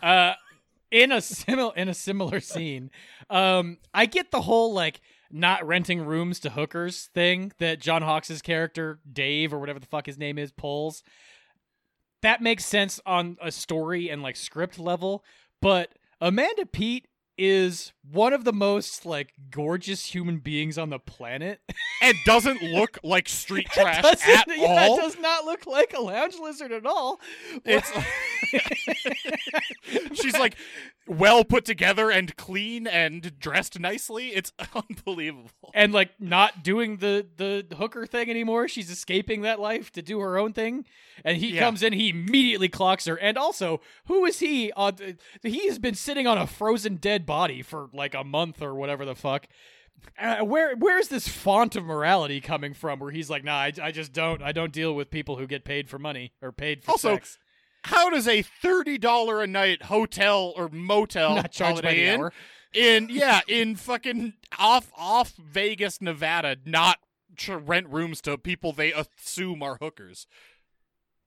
[0.01, 0.33] uh,
[0.91, 2.91] in a similar in a similar scene,
[3.29, 8.41] um, I get the whole like not renting rooms to hookers thing that John Hawkes'
[8.41, 11.03] character Dave or whatever the fuck his name is pulls.
[12.21, 15.23] That makes sense on a story and like script level,
[15.61, 21.61] but Amanda Peet is one of the most like gorgeous human beings on the planet.
[22.03, 24.97] And doesn't look like street trash at yeah, all.
[24.97, 27.21] It does not look like a lounge lizard at all.
[27.63, 27.91] It's
[30.13, 30.55] she's like
[31.07, 34.29] well put together and clean and dressed nicely.
[34.29, 35.71] It's unbelievable.
[35.73, 38.67] and like not doing the the hooker thing anymore.
[38.67, 40.85] She's escaping that life to do her own thing.
[41.25, 41.61] And he Yeah.
[41.61, 43.15] comes in, he immediately clocks her.
[43.19, 44.71] And also, who is he?
[44.75, 44.91] Uh,
[45.43, 49.05] he has been sitting on a frozen dead body for like a month or whatever
[49.05, 49.47] the fuck.
[50.17, 52.99] Uh, where where is this font of morality coming from?
[52.99, 55.63] Where he's like, nah, I, I just don't, I don't deal with people who get
[55.63, 57.37] paid for money or paid for Also, sex.
[57.83, 62.19] How does a thirty dollar a night hotel or motel Not charged by the Inn
[62.21, 62.33] hour.
[62.73, 66.99] in yeah in fucking off off Vegas, Nevada, not
[67.37, 70.27] to rent rooms to people they assume are hookers?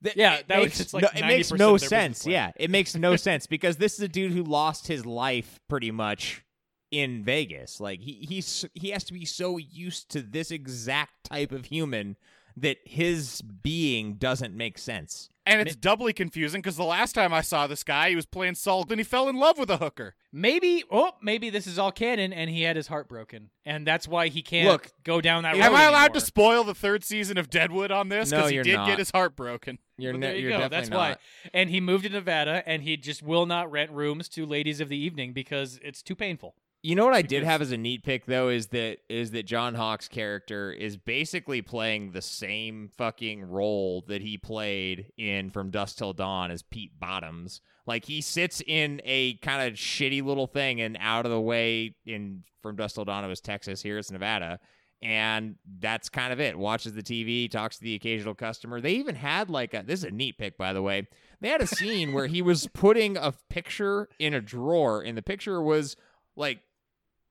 [0.03, 2.27] Th- Yeah, it that makes just, like, no, it makes no of their sense.
[2.27, 5.91] Yeah, it makes no sense because this is a dude who lost his life pretty
[5.91, 6.45] much
[6.91, 7.81] in Vegas.
[7.81, 12.17] Like he he's he has to be so used to this exact type of human
[12.57, 15.29] that his being doesn't make sense.
[15.47, 18.55] And it's doubly confusing because the last time I saw this guy, he was playing
[18.55, 20.15] Sol and he fell in love with a hooker.
[20.33, 24.09] Maybe, oh, maybe this is all canon, and he had his heart broken, and that's
[24.09, 25.61] why he can't Look, go down that road.
[25.63, 26.15] Am I allowed anymore.
[26.15, 28.31] to spoil the third season of Deadwood on this?
[28.31, 28.87] No, Because he you're did not.
[28.89, 29.79] get his heart broken.
[29.99, 30.59] You're, Well, ne- there you you're go.
[30.61, 30.97] definitely That's not.
[30.99, 31.17] why.
[31.53, 34.89] And he moved to Nevada, and he just will not rent rooms to ladies of
[34.89, 36.55] the evening because it's too painful.
[36.85, 39.47] You know what I did have as a neat pick though is that is that
[39.47, 45.71] John Hawkes' character is basically playing the same fucking role that he played in From
[45.71, 47.63] Dusk Till Dawn as Pete Bottoms.
[47.87, 51.97] Like he sits in a kind of shitty little thing and out of the way
[52.05, 54.61] in From Dusk Till Dawn it was Texas, here it's Nevada.
[55.01, 56.59] And that's kind of it.
[56.59, 58.83] Watches the TV, talks to the occasional customer.
[58.83, 61.09] They even had like a this is a neat pick, by the way.
[61.41, 65.23] They had a scene where he was putting a picture in a drawer, and the
[65.23, 65.97] picture was
[66.37, 66.61] like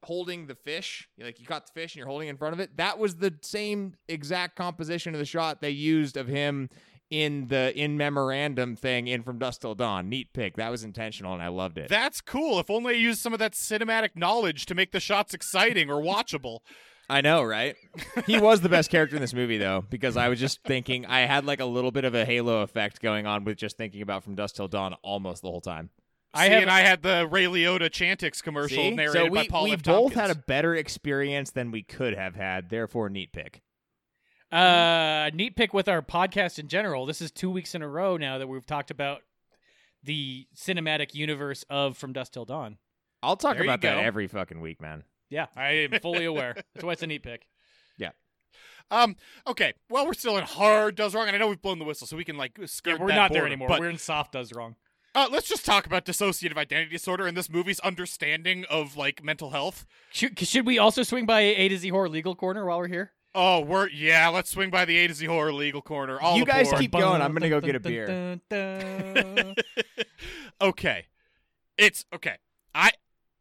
[0.03, 1.07] holding the fish.
[1.19, 2.77] Like you caught the fish and you're holding in front of it.
[2.77, 6.69] That was the same exact composition of the shot they used of him
[7.09, 10.09] in the in memorandum thing in From Dusk Till Dawn.
[10.09, 10.55] Neat pick.
[10.57, 11.89] That was intentional and I loved it.
[11.89, 12.59] That's cool.
[12.59, 16.01] If only I used some of that cinematic knowledge to make the shots exciting or
[16.01, 16.59] watchable.
[17.09, 17.75] I know, right?
[18.25, 21.21] he was the best character in this movie though, because I was just thinking I
[21.21, 24.23] had like a little bit of a halo effect going on with just thinking about
[24.23, 25.89] From Dusk Till Dawn almost the whole time.
[26.34, 28.91] I See, have- and I had the Ray Liotta Chantix commercial See?
[28.91, 29.84] narrated so we, by Paul we F.
[29.84, 32.69] both had a better experience than we could have had.
[32.69, 33.61] Therefore, neat pick.
[34.51, 37.05] Uh, neat pick with our podcast in general.
[37.05, 39.21] This is two weeks in a row now that we've talked about
[40.03, 42.77] the cinematic universe of From Dusk Till Dawn.
[43.23, 45.03] I'll talk There about that every fucking week, man.
[45.29, 46.53] Yeah, I am fully aware.
[46.75, 47.47] That's why it's a neat pick.
[47.97, 48.09] Yeah.
[48.91, 49.15] Um.
[49.47, 49.73] Okay.
[49.89, 52.17] Well, we're still in hard does wrong, and I know we've blown the whistle, so
[52.17, 52.97] we can like skirt.
[52.97, 53.69] Yeah, we're that not there anymore.
[53.69, 54.75] But We're in soft does wrong.
[55.16, 59.51] Uh, let's just talk about dissociative identity disorder and this movie's understanding of like mental
[59.51, 59.86] health.
[60.11, 63.11] Should, should we also swing by A to Z horror legal corner while we're here?
[63.36, 64.30] Oh, we're yeah.
[64.30, 66.20] Let's swing by the A to Z horror legal corner.
[66.20, 66.82] All You guys aboard.
[66.82, 67.22] keep going.
[67.22, 68.39] I'm gonna go get a beer.
[70.61, 71.07] Okay.
[71.78, 72.38] It's okay.
[72.74, 72.91] I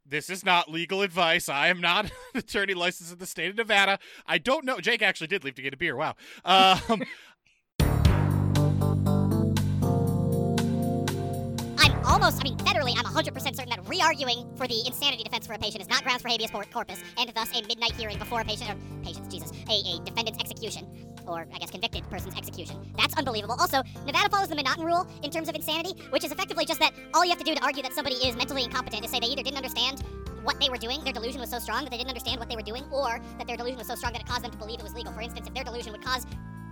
[0.05, 1.49] this is not legal advice.
[1.49, 3.99] I am not an attorney licensed in the state of Nevada.
[4.27, 4.81] I don't know.
[4.81, 5.97] Jake actually did leave to get a beer.
[5.97, 6.16] Wow.
[6.45, 7.03] Um,
[12.23, 15.59] almost, I mean, federally, I'm 100% certain that re-arguing for the insanity defense for a
[15.59, 18.70] patient is not grounds for habeas corpus, and thus a midnight hearing before a patient,
[18.70, 20.87] or patient's, Jesus, a, a defendant's execution,
[21.27, 22.77] or I guess convicted person's execution.
[22.97, 23.57] That's unbelievable.
[23.59, 26.93] Also, Nevada follows the M'Naghten rule in terms of insanity, which is effectively just that
[27.12, 29.27] all you have to do to argue that somebody is mentally incompetent is say they
[29.27, 30.05] either didn't understand
[30.45, 32.57] what they were doing, their delusion was so strong that they didn't understand what they
[32.57, 34.79] were doing, or that their delusion was so strong that it caused them to believe
[34.79, 35.12] it was legal.
[35.12, 36.25] For instance, if their delusion would cause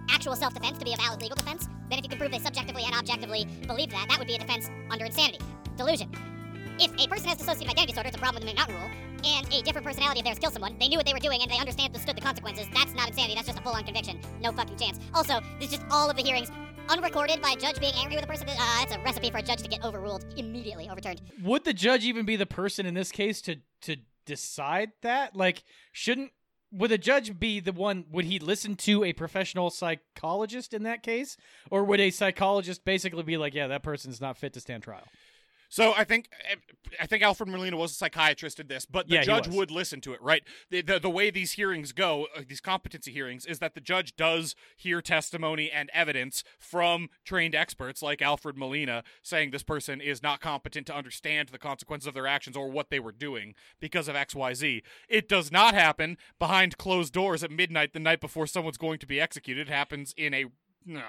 [0.08, 2.84] actual self-defense to be a valid legal defense, then if you can prove they subjectively
[2.84, 5.38] and objectively believed that, that would be a defense under insanity.
[5.76, 6.10] Delusion.
[6.78, 8.90] If a person has dissociative identity disorder, it's a problem with the M'Naghten rule,
[9.24, 11.50] and a different personality of theirs kills someone, they knew what they were doing and
[11.50, 12.66] they understand understood the consequences.
[12.72, 14.18] That's not insanity, that's just a full-on conviction.
[14.40, 14.98] No fucking chance.
[15.12, 16.50] Also, this is just all of the hearings
[16.88, 18.48] unrecorded by a judge being angry with a person.
[18.48, 21.20] Uh, it's a recipe for a judge to get overruled, immediately overturned.
[21.42, 23.96] Would the judge even be the person in this case to to
[24.26, 25.36] decide that?
[25.36, 26.32] Like, shouldn't
[26.72, 28.04] would the judge be the one?
[28.10, 31.36] Would he listen to a professional psychologist in that case,
[31.70, 35.06] or would a psychologist basically be like, "Yeah, that person's not fit to stand trial"?
[35.70, 36.28] So I think
[37.00, 40.00] I think Alfred Molina was a psychiatrist in this, but the Yeah, judge would listen
[40.00, 40.42] to it, right?
[40.68, 44.16] The, the the way these hearings go, uh, these competency hearings, is that the judge
[44.16, 50.24] does hear testimony and evidence from trained experts like Alfred Molina saying this person is
[50.24, 54.08] not competent to understand the consequences of their actions or what they were doing because
[54.08, 54.82] of X Y Z.
[55.08, 59.06] It does not happen behind closed doors at midnight the night before someone's going to
[59.06, 59.68] be executed.
[59.68, 60.46] It happens in a
[60.84, 61.02] no.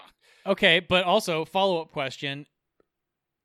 [0.45, 2.45] Okay, but also follow up question: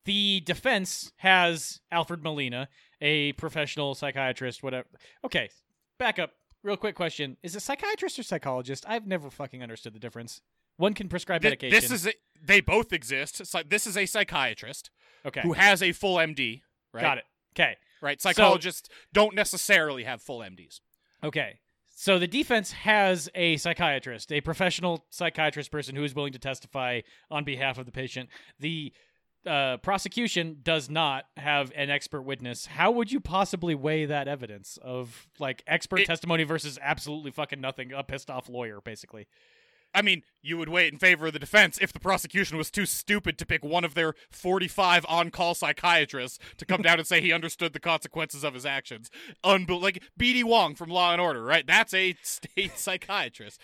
[0.07, 2.69] the defense has Alfred Molina,
[3.01, 4.87] a professional psychiatrist, whatever.
[5.25, 5.51] Okay,
[5.99, 6.31] back up.
[6.63, 8.85] Real quick question: Is it psychiatrist or psychologist?
[8.89, 10.41] I've never fucking understood the difference.
[10.79, 11.79] One can prescribe Th- medication.
[11.81, 13.47] This is a, they both exist.
[13.47, 14.91] So this is a psychiatrist
[15.27, 15.43] okay.
[15.43, 16.63] who has a full MD.
[16.93, 17.03] Right?
[17.03, 17.25] Got it.
[17.55, 17.77] Okay.
[18.01, 18.21] Right.
[18.21, 20.81] Psychologists don't necessarily have full MDs.
[21.25, 21.61] Okay.
[21.99, 27.01] So the defense has a psychiatrist, a professional psychiatrist person who is willing to testify
[27.31, 28.29] on behalf of the patient.
[28.61, 28.93] The
[29.47, 32.67] uh, prosecution does not have an expert witness.
[32.67, 37.61] How would you possibly weigh that evidence of like expert It- testimony versus absolutely fucking
[37.61, 39.27] nothing, a pissed off lawyer, basically?
[39.97, 42.85] I mean, you would wait in favor of the defense if the prosecution was too
[42.85, 47.33] stupid to pick one of their 45 on-call psychiatrists to come down and say he
[47.33, 49.11] understood the consequences of his actions.
[49.43, 50.45] Unbel- like B.D.
[50.45, 51.67] Wong from Law and Order, right?
[51.67, 53.59] That's a state psychiatrist.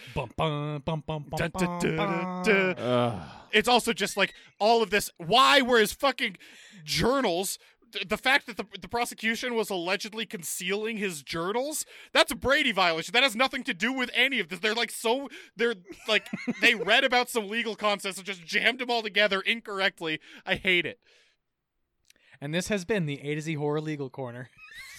[3.53, 5.11] It's also just like all of this.
[5.19, 6.39] Why were his fucking
[6.83, 7.59] journals?
[7.93, 12.73] Th- The fact that the, the prosecution was allegedly concealing his journals, that's a Brady
[12.73, 13.13] violation.
[13.13, 14.59] That has nothing to do with any of this.
[14.61, 15.75] They're like so, they're
[16.09, 16.29] like,
[16.61, 20.21] they read about some legal concepts and just jammed them all together incorrectly.
[20.47, 20.99] I hate it.
[22.41, 24.51] And this has been the A to Z Horror Legal Corner.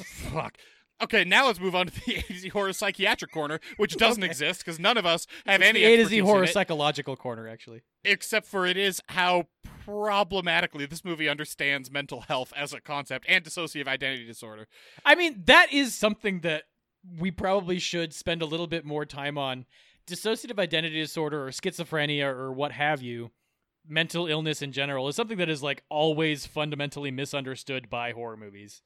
[0.05, 0.57] Fuck.
[1.01, 4.23] Okay, now let's move on to the A to Z horror psychiatric corner, which doesn't
[4.23, 4.29] Okay.
[4.29, 6.47] exist because none of us have It's any A to Z Horror.
[6.47, 7.81] Psychological Corner, actually.
[8.03, 9.47] except for it is how
[9.85, 14.67] problematically this movie understands mental health as a concept and dissociative identity disorder.
[15.05, 16.63] I mean, that is something that
[17.19, 19.65] we probably should spend a little bit more time on.
[20.07, 23.31] Dissociative identity disorder or schizophrenia or what have you,
[23.87, 28.81] mental illness in general, is something that is like always fundamentally misunderstood by horror movies.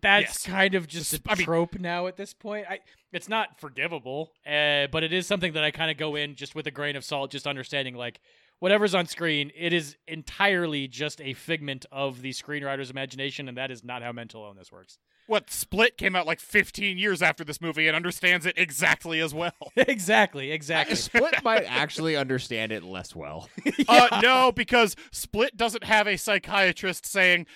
[0.00, 0.46] That's Yes.
[0.46, 2.66] kind of just a I mean- trope now at this point.
[2.68, 2.80] I,
[3.12, 6.54] it's not forgivable, uh, but it is something that I kind of go in just
[6.54, 8.20] with a grain of salt, just understanding like
[8.60, 13.70] whatever's on screen, it is entirely just a figment of the screenwriter's imagination, and that
[13.70, 14.96] is not how mental illness works.
[15.26, 19.34] What Split came out like 15 years after this movie and understands it exactly as
[19.34, 19.52] well.
[19.76, 20.96] exactly, exactly.
[20.96, 23.48] Split might actually understand it less well.
[23.88, 27.46] Uh, no, because Split doesn't have a psychiatrist saying,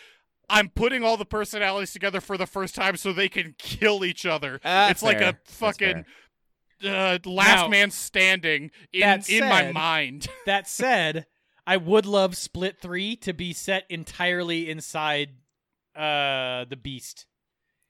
[0.51, 4.25] "I'm putting all the personalities together for the first time so they can kill each
[4.27, 6.05] other." Ah, it's like a fucking
[6.85, 10.29] uh, last Now, man standing in that in my mind.
[10.47, 11.27] that said,
[11.67, 15.31] I would love Split 3 to be set entirely inside
[15.97, 17.27] uh the Beast.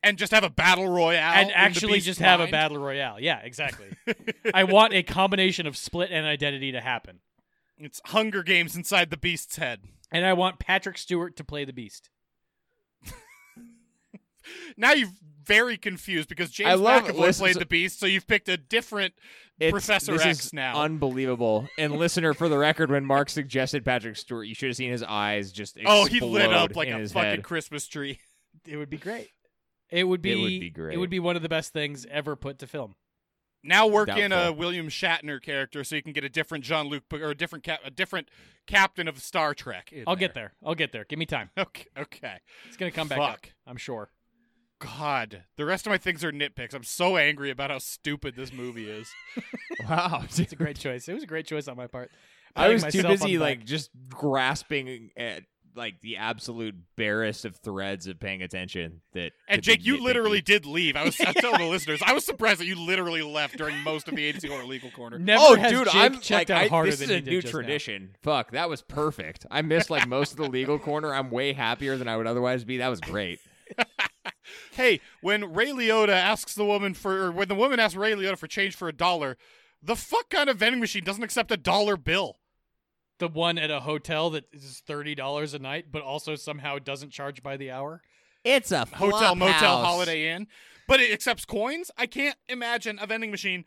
[0.02, 3.20] and just have a battle royale and actually Beast's just have a battle royale.
[3.20, 3.88] Yeah, exactly.
[4.54, 7.20] I want a combination of Split and Identity to happen.
[7.76, 9.80] It's Hunger Games inside the Beast's head.
[10.10, 12.08] And I want Patrick Stewart to play the Beast.
[14.76, 15.12] Now you've
[15.44, 18.48] very confused because James I love- McAvoy listen, played so- the Beast, so you've picked
[18.48, 19.14] a different
[19.70, 20.80] Professor this X is now.
[20.80, 21.68] unbelievable.
[21.78, 25.02] And listener, for the record, when Mark suggested Patrick Stewart, you should have seen his
[25.02, 27.42] eyes just oh, he lit up like a fucking head.
[27.42, 28.20] Christmas tree.
[28.66, 29.28] It would be great.
[29.88, 30.32] It would be.
[30.32, 30.94] It would be great.
[30.94, 32.96] It would be one of the best things ever put to film.
[33.62, 37.04] Now work in a William Shatner character so you can get a different Jean Luc
[37.12, 38.28] or a different cap, a different
[38.66, 39.92] captain of Star Trek.
[40.06, 40.52] I'll get there.
[40.64, 41.04] I'll get there.
[41.04, 41.50] Give me time.
[41.58, 42.36] Okay, okay.
[42.66, 43.46] It's gonna come back up.
[43.66, 44.10] I'm sure.
[44.80, 46.72] God, the rest of my things are nitpicks.
[46.74, 49.08] I'm so angry about how stupid this movie is.
[49.88, 51.08] Wow, It's a great choice.
[51.08, 52.10] It was a great choice on my part.
[52.56, 53.66] I was too busy like back.
[53.66, 55.44] just grasping at
[55.76, 59.00] like the absolute barest of threads of paying attention.
[59.14, 60.02] That And Jake, you nitpicky.
[60.02, 60.96] literally did leave.
[60.96, 64.08] I was I'm telling the listeners, I was surprised that you literally left during most
[64.08, 65.18] of the agency or legal corner.
[65.18, 67.16] Never oh, has dude, Jake I'm checked like, out I, harder this than is he
[67.16, 67.60] a did new just now.
[67.60, 68.16] tradition.
[68.22, 69.46] Fuck, that was perfect.
[69.50, 71.14] I missed like most of the legal corner.
[71.14, 72.78] I'm way happier than I would otherwise be.
[72.78, 73.38] That was great.
[74.72, 78.38] Hey, when Ray Liotta asks the woman for, or when the woman asks Ray Liotta
[78.38, 79.36] for change for a dollar,
[79.82, 82.38] the fuck kind of vending machine doesn't accept a dollar bill?
[83.18, 87.10] The one at a hotel that is thirty dollars a night, but also somehow doesn't
[87.10, 88.00] charge by the hour.
[88.44, 89.84] It's a Hotel, motel, house.
[89.84, 90.46] Holiday Inn,
[90.86, 91.90] but it accepts coins.
[91.98, 93.64] I can't imagine a vending machine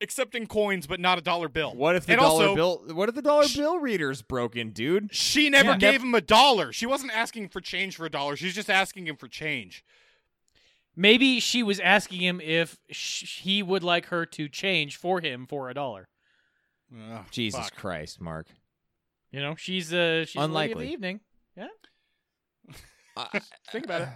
[0.00, 1.74] accepting coins but not a dollar bill.
[1.74, 2.82] What if the and dollar also, bill?
[2.94, 5.14] What if the dollar bill reader's broken, dude?
[5.14, 5.76] She never Yeah.
[5.78, 6.72] gave him a dollar.
[6.72, 8.36] She wasn't asking for change for a dollar.
[8.36, 9.84] She's just asking him for change.
[10.96, 15.46] Maybe she was asking him if sh- he would like her to change for him
[15.46, 16.08] for a dollar.
[16.92, 17.76] Ugh, Jesus fuck.
[17.76, 18.48] Christ, Mark.
[19.30, 20.86] You know, she's uh she's the lady of Unlikely.
[20.86, 21.20] the evening.
[21.56, 21.68] Yeah,
[23.16, 24.08] I- think about it.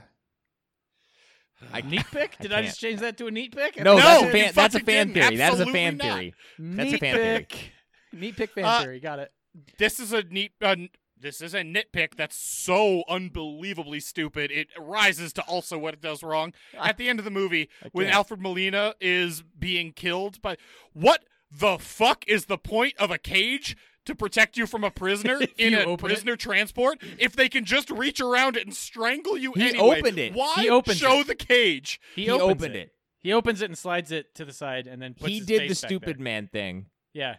[1.72, 2.38] I Neat pick?
[2.40, 2.66] Did I, can't.
[2.66, 3.76] just change that to a neat pick?
[3.78, 4.52] No, No, that's a you fan.
[4.54, 5.14] That's a fan didn't.
[5.14, 5.36] theory.
[5.36, 6.06] That is a fan not.
[6.06, 6.34] theory.
[6.58, 7.38] That's a neat fan theory.
[7.40, 7.72] pick.
[8.12, 9.00] Neat pick fan Uh, theory.
[9.00, 9.32] Got it.
[9.78, 10.52] This is a neat.
[10.62, 10.76] Uh,
[11.18, 14.50] this is a nitpick that's so unbelievably stupid.
[14.50, 16.52] It rises to also what it does wrong.
[16.78, 18.08] At the end of the movie, when.
[18.08, 20.56] Alfred Molina is being killed by
[20.92, 23.76] what the fuck is the point of a cage
[24.07, 25.98] to protect you from a prisoner in a open it.
[26.14, 29.98] prisoner transport if they can just reach around it and strangle you He anyway?
[30.00, 30.34] opened it.
[30.34, 31.26] Why He opens show it.
[31.26, 32.00] the cage?
[32.14, 32.80] He, He opens opened it.
[32.80, 32.90] it.
[33.20, 35.59] He opens it and slides it to the side, and then puts He his did
[35.61, 36.24] face the back stupid there.
[36.24, 36.86] man thing.
[37.14, 37.36] Yeah,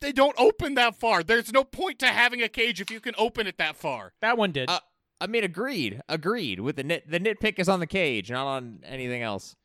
[0.00, 1.22] They don't open that far.
[1.22, 4.14] There's no point to having a cage if you can open it that far.
[4.22, 4.70] that one did.
[4.70, 4.80] Uh,
[5.20, 6.00] I mean, agreed.
[6.08, 6.60] Agreed.
[6.60, 9.56] With the nit, the nitpick is on the cage, not on anything else.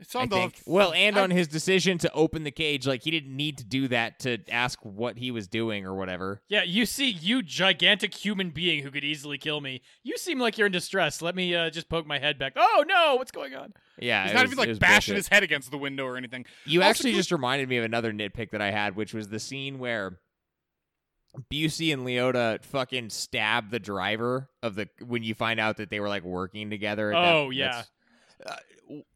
[0.00, 0.60] It's I the think.
[0.64, 3.64] Well, and I- on his decision to open the cage, like he didn't need to
[3.64, 6.40] do that to ask what he was doing or whatever.
[6.48, 9.82] yeah, you see, you gigantic human being who could easily kill me.
[10.04, 11.20] You seem like you're in distress.
[11.20, 12.52] Let me uh, just poke my head back.
[12.54, 13.72] Oh no, what's going on?
[13.98, 15.16] Yeah, He's not was- even like bashing bullshit.
[15.16, 16.46] his head against the window or anything.
[16.64, 19.40] You Also, actually just reminded me of another nitpick that I had, which was the
[19.40, 20.20] scene where
[21.52, 26.00] Busey and Liotta fucking stab the driver of the when you find out that they
[26.00, 27.12] were like working together.
[27.12, 27.82] at that- Oh, yeah.
[28.46, 28.56] Uh,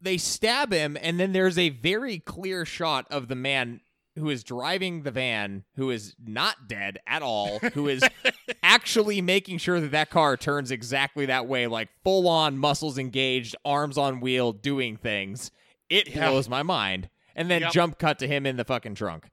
[0.00, 3.80] they stab him, and then there's a very clear shot of the man
[4.16, 8.04] who is driving the van, who is not dead at all, who is
[8.62, 13.56] actually making sure that that car turns exactly that way, like full on muscles engaged,
[13.64, 15.50] arms on wheel, doing things.
[15.88, 16.28] It Yeah.
[16.28, 17.08] blows my mind.
[17.34, 17.72] And then Yep.
[17.72, 19.30] jump cut to him in the fucking trunk.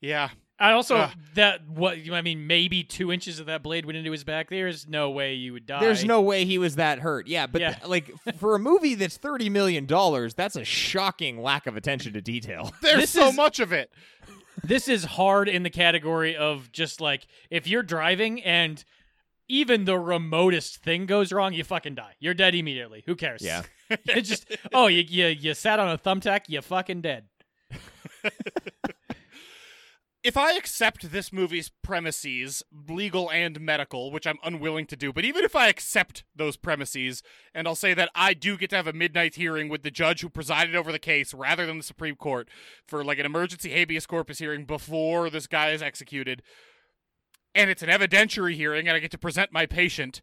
[0.00, 0.28] Yeah.
[0.60, 1.10] I also Ugh.
[1.34, 4.50] that what I mean, maybe two inches of that blade went into his back.
[4.50, 5.78] There's no way you would die.
[5.80, 7.28] There's no way he was that hurt.
[7.28, 7.74] Yeah, but Yeah.
[7.74, 12.12] th- like for a movie that's thirty million dollars, that's a shocking lack of attention
[12.14, 12.72] to detail.
[12.82, 13.92] There's This so is- much of it.
[14.64, 18.84] This is hard in the category of just like if you're driving and
[19.48, 22.14] even the remotest thing goes wrong, you fucking die.
[22.18, 23.04] You're dead immediately.
[23.06, 23.40] Who cares?
[23.42, 23.62] Yeah.
[23.90, 27.26] it's just oh you you you sat on a thumbtack, you fucking dead.
[30.28, 35.24] If I accept this movie's premises, legal and medical, which I'm unwilling to do, but
[35.24, 37.22] even if I accept those premises,
[37.54, 40.20] and I'll say that I do get to have a midnight hearing with the judge
[40.20, 42.46] who presided over the case rather than the Supreme Court
[42.86, 46.42] for like an emergency habeas corpus hearing before this guy is executed,
[47.54, 50.20] and it's an evidentiary hearing and I get to present my patient.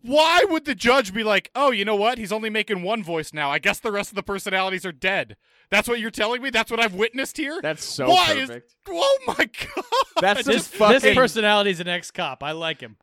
[0.00, 2.16] Why would the judge be like, oh, you know what?
[2.16, 3.50] He's only making one voice now.
[3.50, 5.36] I guess the rest of the personalities are dead.
[5.74, 6.50] That's what you're telling me?
[6.50, 7.58] That's what I've witnessed here?
[7.60, 8.66] That's so Why perfect.
[8.68, 9.34] Is, oh my
[9.74, 9.84] god!
[10.20, 11.00] That's This, fucking.
[11.00, 12.44] this personality is an ex cop.
[12.44, 12.96] I like him.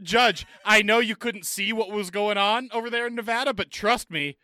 [0.00, 3.72] Judge, I know you couldn't see what was going on over there in Nevada, but
[3.72, 4.36] trust me,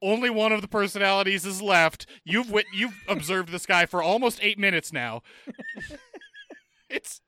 [0.00, 2.06] only one of the personalities is left.
[2.24, 5.22] You've wit- you've observed this guy for almost eight minutes now.
[6.88, 7.20] it's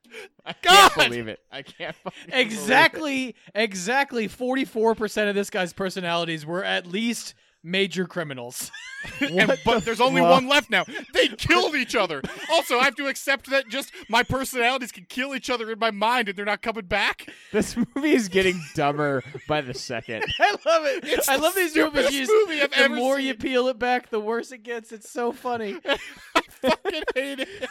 [0.47, 1.09] I can't God!
[1.09, 1.41] believe it.
[1.51, 1.97] I can't.
[1.97, 2.47] fucking believe it.
[2.47, 4.29] Exactly, exactly.
[4.29, 8.71] Forty-four percent of this guy's personalities were at least major criminals.
[9.21, 10.31] and, but there's only fuck?
[10.31, 10.85] one left now.
[11.15, 12.21] They killed each other.
[12.51, 15.91] Also, I have to accept that just my personalities can kill each other in my
[15.91, 17.29] mind, and they're not coming back.
[17.53, 20.25] This movie is getting dumber by the second.
[20.41, 21.05] I love it.
[21.05, 22.07] It's I the love these movies.
[22.07, 24.63] stupidest You just- movie I've the ever more you peel it back, the worse it
[24.63, 24.91] gets.
[24.93, 25.77] It's so funny.
[25.87, 27.69] I fucking hate it.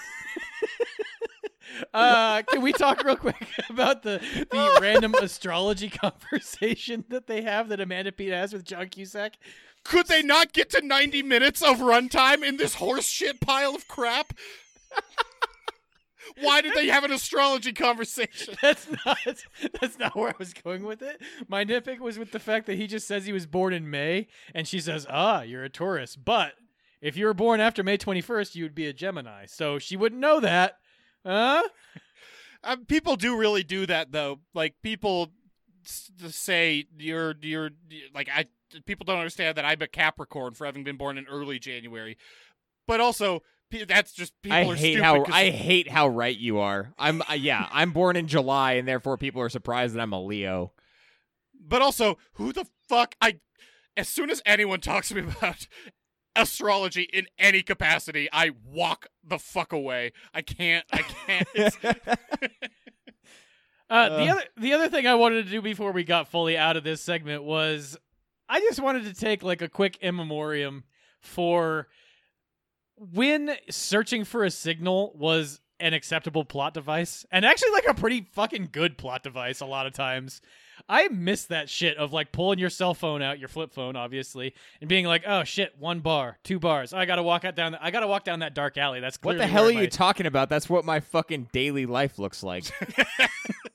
[1.93, 3.35] Uh, can we talk real quick
[3.69, 4.19] about the
[4.51, 9.33] the random astrology conversation that they have that Amanda Peet has with John Cusack?
[9.87, 13.87] Could they not get to 90 minutes of runtime in this horse shit pile of
[13.87, 14.33] crap?
[16.41, 18.55] Why did they have an astrology conversation?
[18.61, 19.17] That's not
[19.79, 21.21] that's not where I was going with it.
[21.47, 24.27] My nitpick was with the fact that he just says he was born in May,
[24.53, 26.53] and she says, "Ah, you're a Taurus, but
[27.01, 30.21] if you were born after May 21st, you would be a Gemini." So she wouldn't
[30.21, 30.77] know that,
[31.25, 31.63] huh?
[32.63, 34.41] Um, people do really do that though.
[34.53, 35.31] Like people
[35.85, 37.71] s- say you're you're
[38.13, 38.45] like I
[38.85, 42.17] people don't understand that I'm a Capricorn for having been born in early January,
[42.87, 43.41] but also
[43.87, 45.03] that's just people I are hate stupid.
[45.03, 46.93] how 'cause- I hate how right you are.
[46.97, 50.21] I'm uh, yeah, I'm born in July and therefore people are surprised that I'm a
[50.21, 50.71] Leo.
[51.59, 53.39] but also who the fuck I
[53.97, 55.67] as soon as anyone talks to me about
[56.35, 60.11] astrology in any capacity, I walk the fuck away.
[60.33, 60.85] I can't.
[60.93, 61.47] I can't.
[61.55, 61.77] It's,
[63.89, 66.75] Uh, the other the other thing I wanted to do before we got fully out
[66.75, 67.97] of this segment was
[68.49, 70.83] I just wanted to take like a quick in memoriam
[71.19, 71.87] for
[72.97, 78.27] when searching for a signal was an acceptable plot device and actually like a pretty
[78.33, 80.41] fucking good plot device a lot of times.
[80.89, 84.53] I miss that shit of like pulling your cell phone out, your flip phone, obviously,
[84.79, 86.93] and being like, "Oh shit, one bar, two bars.
[86.93, 87.73] Oh, I gotta walk out down.
[87.73, 88.99] The, I gotta walk down that dark alley.
[88.99, 90.49] That's What the hell are where you talking about?
[90.49, 92.65] That's what my fucking daily life looks like.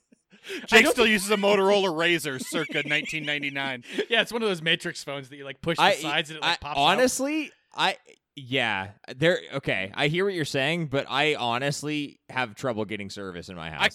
[0.67, 3.83] Jake still uses a Motorola RAZR, circa 1999.
[4.09, 6.37] yeah, it's one of those Matrix phones that you like push the I, sides and
[6.37, 6.81] it I- like pops out.
[6.81, 7.97] honestly, I
[8.35, 9.39] yeah, there.
[9.55, 13.69] Okay, I hear what you're saying, but I honestly have trouble getting service in my
[13.69, 13.81] house.
[13.81, 13.89] I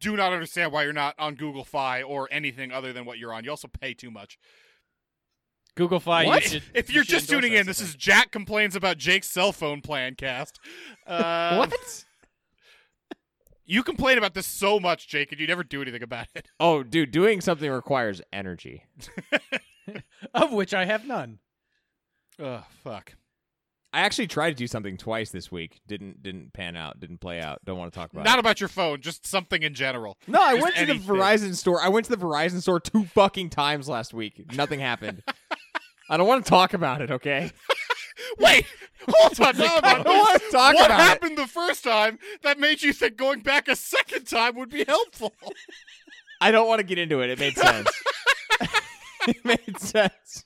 [0.00, 3.32] do not understand why you're not on Google Fi or anything other than what you're
[3.32, 3.44] on.
[3.44, 4.38] You also pay too much.
[5.74, 6.26] Google Fi.
[6.26, 6.42] What?
[6.44, 7.94] You should, If you you're should just tuning in, this is.
[7.94, 10.58] Jack complains about Jake's cell phone plan cast.
[11.06, 12.04] Uh, what?
[13.64, 16.48] You complain about this so much, Jake, and you never do anything about it.
[16.60, 18.84] Oh, dude, doing something requires energy.
[20.34, 21.38] of which I have none.
[22.38, 23.14] Oh fuck.
[23.92, 25.80] I actually tried to do something twice this week.
[25.86, 26.98] Didn't didn't pan out.
[26.98, 27.60] Didn't play out.
[27.64, 28.24] Don't want to talk about it.
[28.24, 28.40] Not it.
[28.40, 30.16] about your phone, just something in general.
[30.26, 30.94] No, I Just went to the.
[30.94, 31.80] Verizon store.
[31.82, 34.54] I went to the Verizon store two fucking times last week.
[34.54, 35.22] Nothing happened.
[36.08, 37.50] I don't want to talk about it, okay?
[38.38, 38.66] Wait,
[39.08, 39.56] hold on.
[39.58, 40.52] Now I'm I on don't wanna this.
[40.52, 41.02] talk what about it.
[41.02, 44.84] happened the first time that made you think going back a second time would be
[44.86, 45.32] helpful?
[46.40, 47.30] I don't want to get into it.
[47.30, 47.88] It made sense.
[49.28, 50.44] it made sense.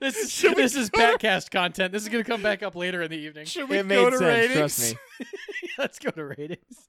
[0.00, 1.92] This is Should this is Batcast content.
[1.92, 3.46] This is gonna come back up later in the evening.
[3.46, 4.22] Should we It go made to sense.
[4.22, 4.56] ratings?
[4.56, 5.26] Trust me.
[5.78, 6.88] Let's go to ratings.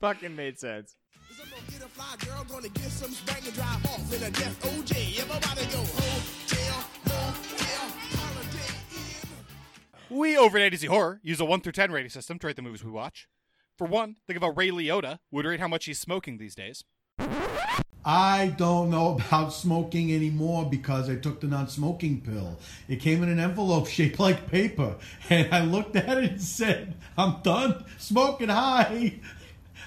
[0.00, 0.94] Fucking made sense.
[1.36, 4.30] Some gonna get a fly girl, gonna get some spank and drive off in a
[4.30, 5.18] death OJ.
[5.20, 6.22] Everybody go hotel,
[10.08, 12.62] We over at ADC Horror use a 1 through 10 rating system to rate the
[12.62, 13.26] movies we watch.
[13.76, 16.84] For one, think of how Ray Liotta would rate how much he's smoking these days.
[18.04, 22.56] I don't know about smoking anymore because I took the non-smoking pill.
[22.88, 24.94] It came in an envelope shaped like paper,
[25.28, 29.18] and I looked at it and said, "I'm done smoking." high.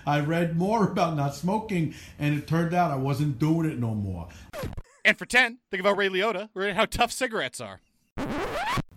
[0.06, 3.96] I read more about not smoking, and it turned out I wasn't doing it no
[3.96, 4.28] more.
[5.06, 7.80] And for 10, think about Ray Liotta rate how tough cigarettes are.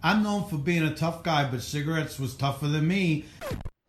[0.03, 3.25] I'm known for being a tough guy, but cigarettes was tougher than me.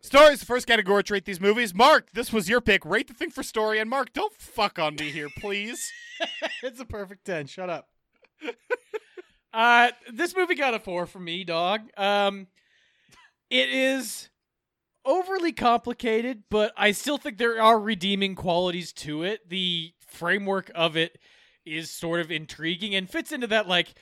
[0.00, 1.74] Stories, the first category to rate these movies.
[1.74, 2.84] Mark, this was your pick.
[2.84, 3.80] Rate the thing for story.
[3.80, 5.90] And Mark, don't fuck on me here, please.
[6.62, 7.46] it's a perfect 10.
[7.46, 7.88] Shut up.
[9.54, 11.82] uh this movie got a 4 from me, dog.
[11.96, 12.48] Um
[13.50, 14.28] it is
[15.04, 19.48] overly complicated, but I still think there are redeeming qualities to it.
[19.48, 21.18] The framework of it
[21.64, 23.94] is sort of intriguing and fits into that like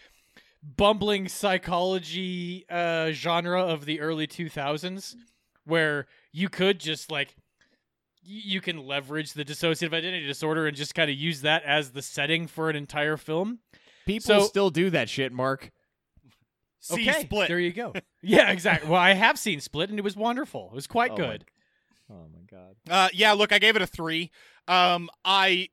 [0.63, 5.17] bumbling psychology uh genre of the early 2000s
[5.65, 7.35] where you could just like
[8.25, 12.01] you can leverage the dissociative identity disorder and just kind of use that as the
[12.03, 13.59] setting for an entire film.
[14.07, 15.73] People So- still do that shit, Mark.
[16.79, 17.49] See okay, Split.
[17.49, 17.93] There you go.
[18.23, 18.89] yeah, exactly.
[18.91, 20.69] Well, I have seen Split and it was wonderful.
[20.73, 21.45] It was quite Oh my good.
[22.11, 22.77] Oh my god.
[22.89, 24.31] Uh, yeah, look, I gave it a three.
[24.69, 25.69] Um, I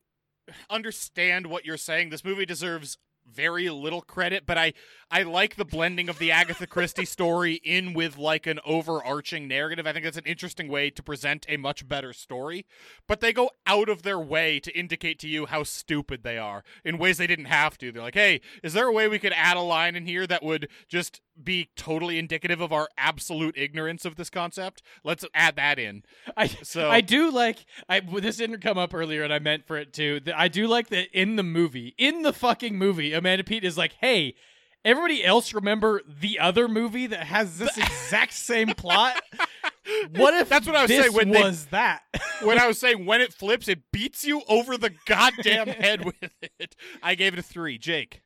[0.69, 2.09] understand what you're saying.
[2.09, 2.97] This movie deserves
[3.34, 4.73] very little credit, but I
[5.11, 9.88] I like the blending of the Agatha Christie story in with like an overarching narrative.
[9.88, 12.65] I think that's an interesting way to present a much better story.
[13.07, 16.64] But they go out of their way to indicate to you how stupid they are
[16.86, 17.91] in ways they didn't have to.
[17.91, 20.44] They're like, "Hey, is there a way we could add a line in here that
[20.44, 24.84] would just be totally indicative of our absolute ignorance of this concept?
[25.03, 26.03] Let's add that in."
[26.38, 29.76] I So- I do like I this didn't come up earlier and I meant for
[29.77, 30.22] it to.
[30.36, 33.94] I do like that in the movie, in the fucking movie, Amanda Peet is like,
[34.02, 34.36] "Hey,
[34.85, 39.22] everybody else remember the other movie that has this exact same plot?
[40.15, 42.01] What if That's what I was saying when they- was that?
[42.43, 46.31] when I was saying when it flips, it beats you over the goddamn head with
[46.60, 46.76] it.
[47.01, 47.80] I gave it a three.
[47.80, 48.22] Jake.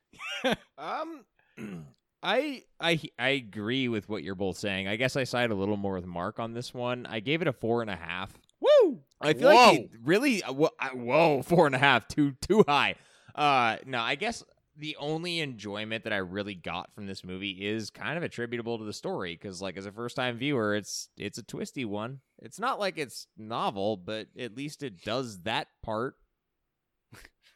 [0.76, 1.24] Um,
[2.22, 4.88] I I I agree with what you're both saying.
[4.88, 7.06] I guess I side a little more with Mark on this one.
[7.06, 8.38] I gave it a four and a half.
[8.60, 9.00] Woo!
[9.20, 9.98] I feel like it Whoa.
[10.04, 12.96] really uh, whoa four and a half too too high.
[13.34, 14.44] Uh, no, I guess
[14.76, 18.84] the only enjoyment that I really got from this movie is kind of attributable to
[18.84, 22.20] the story because, like, as a first time viewer, it's it's a twisty one.
[22.38, 26.16] It's not like it's novel, but at least it does that part.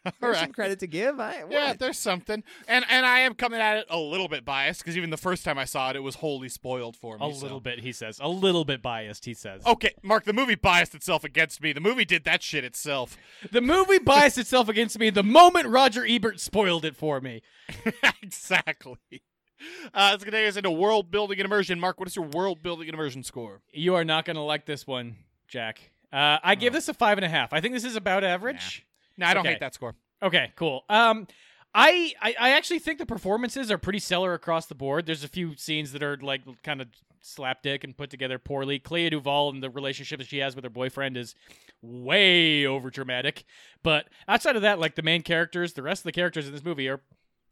[0.07, 0.43] All There's right.
[0.45, 1.19] some credit to give.
[1.20, 1.79] I, Yeah, what?
[1.81, 5.11] there's something, and and I am coming at it a little bit biased because even
[5.11, 7.29] the first time I saw it, it was wholly spoiled for me.
[7.31, 8.19] A so- little bit, he says.
[8.23, 9.62] A little bit biased, he says.
[9.66, 11.73] Okay, Mark, the movie biased itself against me.
[11.73, 13.16] The movie did that shit itself.
[13.53, 17.43] The movie biased itself against me the moment Roger Ebert spoiled it for me.
[18.23, 18.97] exactly.
[19.93, 21.81] Uh, let's get us into world building and immersion.
[21.81, 23.61] Mark, what is your world building and immersion score?
[23.73, 25.16] You are not going to like this one,
[25.49, 25.91] Jack.
[26.12, 27.53] Uh, I give this a five and a half.
[27.53, 28.87] I think this is about average.
[29.19, 29.51] No, I don't Okay.
[29.51, 29.95] hate that score.
[30.23, 30.85] Okay, cool.
[30.89, 31.27] Um,
[31.74, 35.05] I, I I actually think the performances are pretty stellar across the board.
[35.07, 36.89] There's a few scenes that are like kind of
[37.23, 38.78] slapdick and put together poorly.
[38.78, 41.35] Clea DuVall and the relationship that she has with her boyfriend is
[41.82, 43.45] way over dramatic.
[43.82, 46.65] But outside of that, like the main characters, the rest of the characters in this
[46.65, 47.01] movie are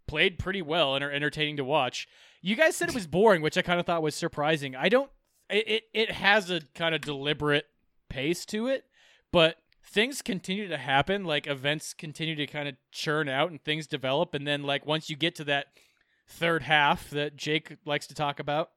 [0.08, 2.08] played pretty well and are entertaining to watch.
[2.40, 4.74] You guys said it was boring, which I kind of thought was surprising.
[4.76, 5.10] I don't.
[5.50, 7.66] It it, it has a kind of deliberate
[8.08, 8.84] pace to it,
[9.32, 9.56] but
[9.86, 14.34] things continue to happen like events continue to kind of churn out and things develop
[14.34, 15.66] and then like once you get to that
[16.28, 18.70] third half that Jake likes to talk about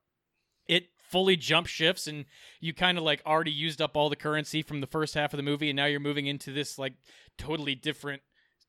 [0.68, 2.26] it fully jump shifts and
[2.60, 5.38] you kind of like already used up all the currency from the first half of
[5.38, 6.94] the movie and now you're moving into this like
[7.38, 8.22] totally different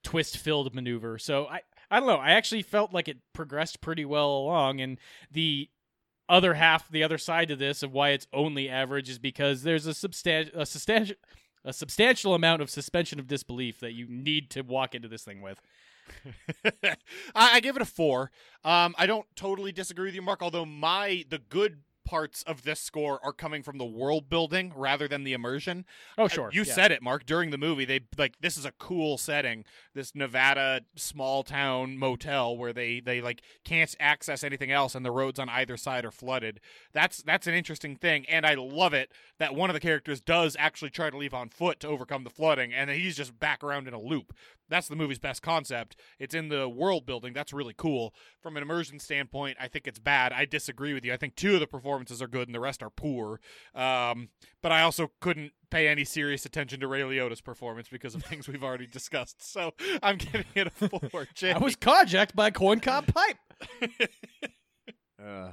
[0.03, 1.19] twist filled maneuver.
[1.19, 1.61] So i
[1.91, 4.97] i don't know i actually felt like it progressed pretty well along and
[5.31, 5.69] the
[6.27, 9.85] other half the other side to this of why it's only average is because there's
[9.85, 11.17] a substantial a substantial
[11.65, 15.43] a substantial amount of suspension of disbelief that you need to walk into this thing
[15.43, 15.61] with.
[16.85, 16.97] I,
[17.35, 18.31] I give it a four.
[18.65, 20.43] Um, I don't totally disagree with you, Mark.
[20.43, 21.81] Although my the good
[22.11, 25.85] parts of this score are coming from the world building rather than the immersion.
[26.19, 26.51] Oh, Uh, sure.
[26.53, 26.75] You yeah.
[26.75, 27.25] said it, Mark.
[27.25, 29.65] During the movie, they like this is a cool setting.
[29.95, 35.13] This Nevada small town motel where they they like can't access anything else, and the
[35.13, 36.59] roads on either side are flooded.
[36.93, 40.57] That's that's an interesting thing, and I love it that one of the characters does
[40.59, 43.63] actually try to leave on foot to overcome the flooding, and then he's just back
[43.63, 44.35] around in a loop.
[44.71, 45.97] That's the movie's best concept.
[46.19, 47.33] It's in the world building.
[47.33, 48.15] That's really cool.
[48.41, 50.33] From an immersion standpoint, I think it's bad.
[50.33, 51.13] I disagree with you.
[51.13, 53.41] I think two of the performances are good and the rest are poor.
[53.75, 54.29] Um,
[54.63, 58.49] but I also couldn't pay any serious attention to Ray Liotta's performance because of things
[58.49, 59.43] we've already discussed.
[59.53, 59.73] So
[60.03, 61.29] I'm giving it a four.
[61.35, 61.57] Jake.
[61.57, 63.37] I was carjacked by a corncob pipe.
[65.23, 65.51] Uh,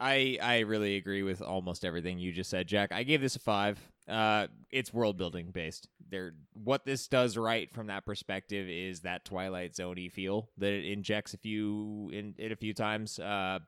[0.00, 2.90] I I really agree with almost everything you just said, Jack.
[2.90, 3.78] I gave this a five.
[4.08, 5.88] Uh, it's world building based.
[6.10, 10.90] There, what this does right from that perspective is that Twilight Zoney feel that it
[10.90, 13.18] injects a few in it a few times.
[13.18, 13.60] Uh,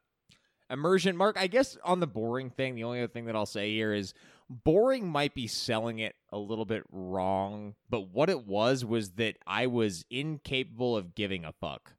[0.71, 1.37] immersion, Mark.
[1.39, 4.13] I guess on the boring thing, the only other thing that I'll say here is
[4.49, 9.37] boring might be selling it a little bit wrong, but what it was was that
[9.47, 11.93] I was incapable of giving a fuck.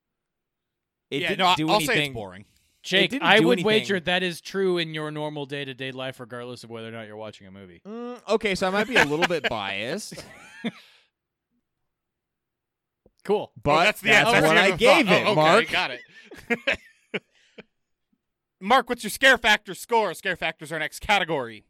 [1.10, 2.14] It yeah, didn't no, do I'll anything.
[2.14, 2.46] boring.
[2.86, 3.66] Jake, didn't I do would anything.
[3.68, 6.92] wager that is true in your normal day to day life, regardless of whether or
[6.92, 7.82] not you're watching a movie.
[7.86, 10.24] Mm, okay, so I might be a little bit biased,
[13.24, 13.52] Cool.
[13.64, 14.98] but Oh, that's the that's, that's what I of the thought.
[15.06, 15.72] gave it, Oh, okay, Mark.
[15.72, 16.82] Got it.
[18.62, 20.14] Mark, what's your scare factor score?
[20.14, 21.66] Scare factors are our next category.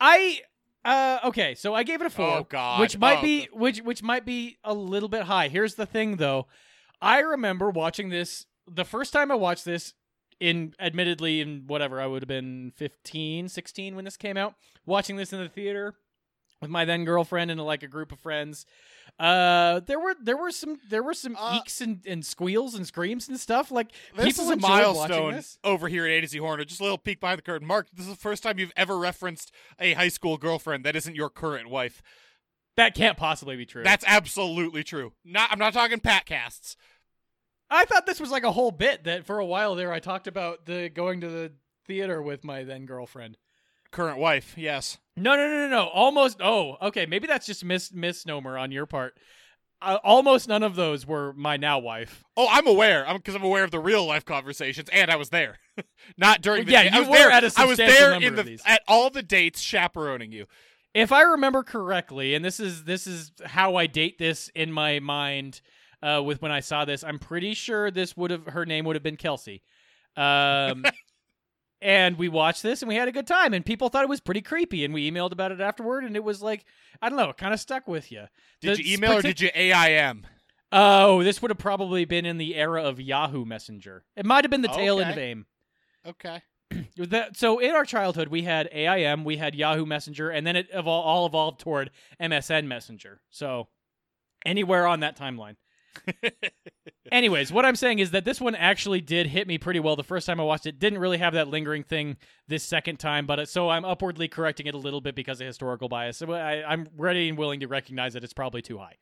[0.00, 0.40] I
[0.84, 2.80] uh okay, so I gave it a four, Oh, God.
[2.80, 5.48] which might Oh, be which which might be a little bit high.
[5.48, 6.46] Here's the thing though.
[7.00, 9.94] I remember watching this the first time I watched this
[10.40, 14.54] in admittedly in whatever I would have been 15, 16 when this came out,
[14.84, 15.94] watching this in the theater
[16.60, 18.66] with my then girlfriend and like a group of friends.
[19.16, 22.84] Uh there were there were some there were some Uh, eeks and, and squeals and
[22.84, 26.38] screams and stuff like This people is a milestone over here at A to Z
[26.38, 26.64] Horror.
[26.64, 27.68] Just a little peek behind the curtain.
[27.68, 31.14] Mark, this is the first time you've ever referenced a high school girlfriend that isn't
[31.14, 32.02] your current wife.
[32.76, 33.84] That can't possibly be true.
[33.84, 35.12] That's absolutely true.
[35.24, 36.76] Not, I'm not talking pat casts.
[37.70, 40.26] I thought this was like a whole bit that for a while there I talked
[40.26, 41.52] about the going to the
[41.86, 43.36] theater with my then girlfriend.
[43.90, 44.98] Current wife, yes.
[45.16, 45.86] No, no, no, no, no.
[45.88, 46.38] Almost.
[46.42, 47.06] Oh, okay.
[47.06, 49.16] Maybe that's just mis- misnomer on your part.
[49.80, 52.24] Uh, almost none of those were my now wife.
[52.36, 53.06] Oh, I'm aware.
[53.06, 55.58] I'm because I'm aware of the real life conversations, and I was there.
[56.16, 56.80] Not during Well, the yeah.
[56.92, 57.30] I you was were there.
[57.30, 58.62] at a I was substantial there number in of these.
[58.66, 60.46] at all the dates chaperoning you.
[60.94, 64.98] If I remember correctly, and this is this is how I date this in my
[65.00, 65.60] mind.
[66.04, 67.02] Uh, with when I saw this.
[67.02, 69.62] I'm pretty sure this would have her name would have been Kelsey.
[70.16, 70.84] Um,
[71.80, 74.20] and we watched this and we had a good time and people thought it was
[74.20, 76.64] pretty creepy and we emailed about it afterward and it was like
[77.00, 78.24] I don't know, it kind of stuck with you.
[78.60, 80.26] Did you email or did you AIM?
[80.70, 84.04] Oh, this would have probably been in the era of Yahoo Messenger.
[84.16, 85.46] It might have been the tail end of AIM.
[86.06, 86.42] Okay.
[86.96, 90.72] That, so in our childhood, we had AIM, we had Yahoo Messenger, and then it
[90.72, 91.90] evol- all evolved toward
[92.20, 93.20] MSN Messenger.
[93.30, 93.68] So
[94.44, 95.56] anywhere on that timeline.
[97.12, 100.02] Anyways, what I'm saying is that this one actually did hit me pretty well the
[100.02, 100.78] first time I watched it.
[100.78, 102.16] Didn't really have that lingering thing
[102.48, 105.46] this second time, but it, so I'm upwardly correcting it a little bit because of
[105.46, 106.16] historical bias.
[106.16, 108.96] So I, I'm ready and willing to recognize that it's probably too high.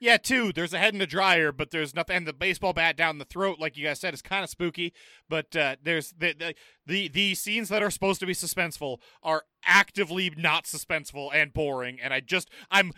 [0.00, 0.52] Yeah, two.
[0.52, 2.16] There's a head in the dryer, but there's nothing.
[2.16, 4.92] And the baseball bat down the throat, like you guys said, is kind of spooky.
[5.28, 6.54] But uh, there's the, the
[6.86, 11.98] the the scenes that are supposed to be suspenseful are actively not suspenseful and boring.
[12.00, 12.92] And I just I'm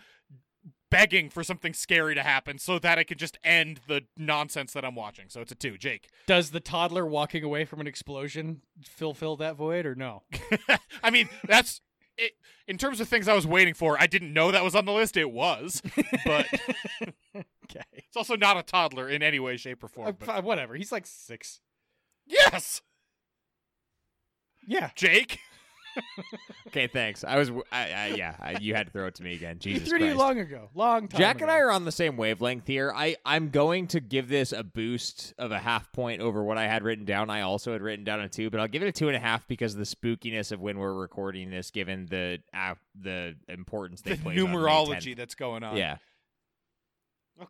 [0.91, 4.85] begging for something scary to happen so that I can just end the nonsense that
[4.85, 5.25] I'm watching.
[5.29, 6.09] So it's a two, Jake.
[6.27, 10.21] Does the toddler walking away from an explosion fulfill that void or no?
[11.01, 11.81] I mean, that's
[12.17, 12.33] it.
[12.67, 14.91] In terms of things I was waiting for, I didn't know that was on the
[14.93, 15.17] list.
[15.17, 15.81] It was,
[16.25, 16.45] but
[17.35, 17.83] okay.
[17.93, 20.09] it's also not a toddler in any way, shape, or form.
[20.09, 20.75] Uh, but- whatever.
[20.75, 21.59] He's like six.
[22.27, 22.81] yes,
[24.67, 24.91] Yeah.
[24.95, 25.39] Jake.
[26.67, 27.23] Okay, thanks.
[27.23, 29.57] I was, w- I, I, yeah, I, you had to throw it to me again.
[29.61, 30.69] He Jesus threw to you long ago.
[30.73, 31.45] Long time Jack ago.
[31.45, 32.93] and I are on the same wavelength here.
[32.95, 36.67] I, I'm going to give this a boost of a half point over what I
[36.67, 37.29] had written down.
[37.29, 39.19] I also had written down a two, but I'll give it a two and a
[39.19, 44.01] half because of the spookiness of when we're recording this, given the uh, the importance
[44.01, 45.17] they the place numerology 10th.
[45.17, 45.75] that's going on.
[45.75, 45.97] Yeah,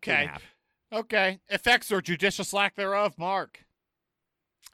[0.01, 0.39] two and a Okay.
[0.93, 1.39] Okay.
[1.49, 3.65] Effects or judicious lack thereof, Mark.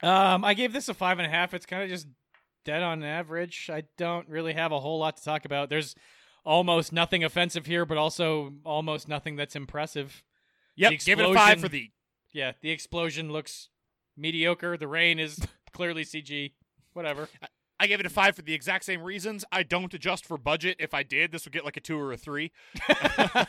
[0.01, 1.53] Um, I gave this a five and a half.
[1.53, 2.07] It's kind of just
[2.67, 3.69] dead on average.
[3.73, 5.69] I don't really have a whole lot to talk about.
[5.69, 5.95] There's
[6.43, 10.21] almost nothing offensive here, but also almost nothing that's impressive.
[10.75, 10.99] Yep.
[11.05, 11.89] Give it a five for the.
[12.33, 13.69] Yeah, the explosion looks
[14.17, 14.75] mediocre.
[14.77, 15.39] The rain is
[15.73, 16.51] clearly CG.
[16.91, 17.29] Whatever.
[17.79, 19.45] I gave it a five for the exact same reasons.
[19.49, 20.75] I don't adjust for budget.
[20.79, 22.51] If I did, this would get like a two or a three.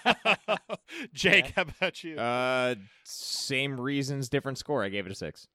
[1.13, 2.17] Jake, how about you?
[2.17, 4.85] Uh, same reasons, different score.
[4.85, 5.49] I gave it a six.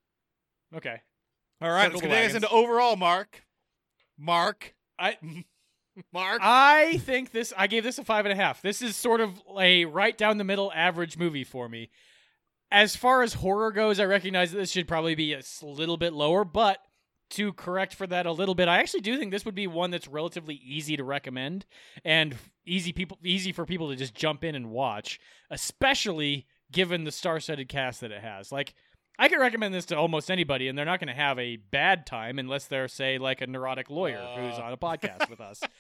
[0.76, 1.02] Okay.
[1.62, 3.44] All right, circle let's the get this into overall, Mark.
[4.18, 4.74] Mark.
[4.98, 5.18] I
[6.14, 6.40] Mark.
[6.42, 7.54] I think this.
[7.58, 8.62] I gave this a five and a half.
[8.62, 11.90] This is sort of a right down the middle average movie for me.
[12.72, 16.12] As far as horror goes, I recognize that this should probably be a little bit
[16.12, 16.80] lower, but
[17.32, 19.92] to correct for that a little bit, I actually do think this would be one
[19.92, 21.66] that's relatively easy to recommend
[22.04, 22.36] and
[22.66, 25.20] easy people easy for people to just jump in and watch,
[25.50, 28.52] especially given the star-studded cast that it has.
[28.52, 28.74] Like
[29.20, 32.06] I could recommend this to almost anybody, and they're not going to have a bad
[32.06, 34.64] time unless they're, say, like a neurotic lawyer who's Uh.
[34.64, 35.62] on a podcast with us.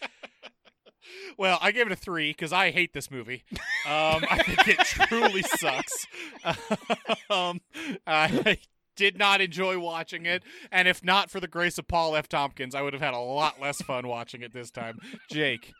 [1.37, 3.43] Well, I gave it a three because I hate this movie.
[3.85, 6.07] Um, I think it truly sucks.
[7.29, 7.59] um,
[8.07, 8.57] I
[8.95, 12.29] did not enjoy watching it, and if not for the grace of Paul F.
[12.29, 14.97] Tompkins, I would have had a lot less fun watching it this time.
[15.29, 15.73] Jake,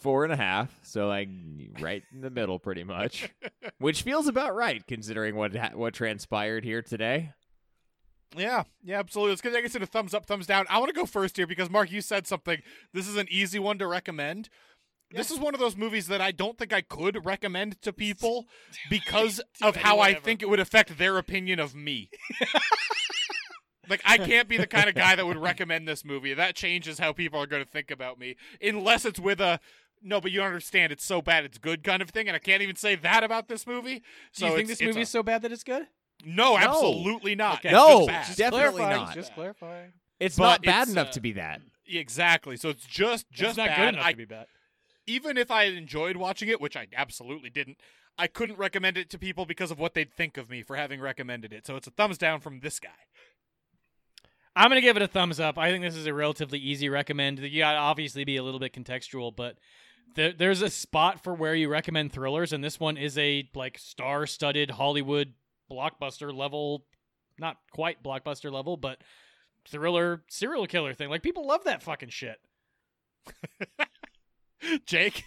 [0.00, 1.28] Four and a half, so like
[1.80, 3.30] right in the middle, pretty much,
[3.78, 7.32] which feels about right considering what ha- what transpired here today.
[8.36, 9.30] yeah, yeah, absolutely.
[9.32, 10.66] Let's get I guess a thumbs up, thumbs down.
[10.68, 12.60] I want to go first here because Mark, you said something.
[12.92, 14.50] This is an easy one to recommend.
[15.10, 18.46] This is one of those movies that I don't think I could recommend to people
[18.90, 20.24] because of how I whatever.
[20.24, 22.10] think it would affect their opinion of me.
[23.88, 26.34] like I can't be the kind of guy that would recommend this movie.
[26.34, 29.60] That changes how people are going to think about me unless it's with a
[30.04, 30.92] no, but you don't understand.
[30.92, 33.48] It's so bad, it's good kind of thing, and I can't even say that about
[33.48, 34.02] this movie.
[34.36, 35.86] Do you think this movie it's is so bad that it's good?
[36.26, 37.56] no, absolutely not.
[37.58, 37.72] Okay.
[37.72, 39.14] No, just definitely clarifying, not.
[39.14, 39.92] Just clarifying.
[40.20, 41.60] It's But not bad it's, enough uh, to be that.
[41.86, 42.56] exactly.
[42.56, 43.76] So it's just just it's not bad.
[43.78, 44.46] good enough I to be bad.
[45.06, 47.78] even if I had enjoyed watching it, which I absolutely didn't,
[48.16, 51.00] I couldn't recommend it to people because of what they'd think of me for having
[51.00, 51.66] recommended it.
[51.66, 52.90] So it's a thumbs down from this guy.
[54.56, 55.58] I'm gonna give it a thumbs up.
[55.58, 57.40] I think this is a relatively easy recommend.
[57.40, 59.56] You gotta obviously be a little bit contextual, but
[60.14, 63.78] there, there's a spot for where you recommend thrillers, and this one is a like
[63.78, 65.34] star-studded Hollywood
[65.70, 66.84] blockbuster level,
[67.38, 69.02] not quite blockbuster level, but
[69.68, 71.08] thriller serial killer thing.
[71.10, 72.36] Like people love that fucking shit.
[74.86, 75.24] Jake,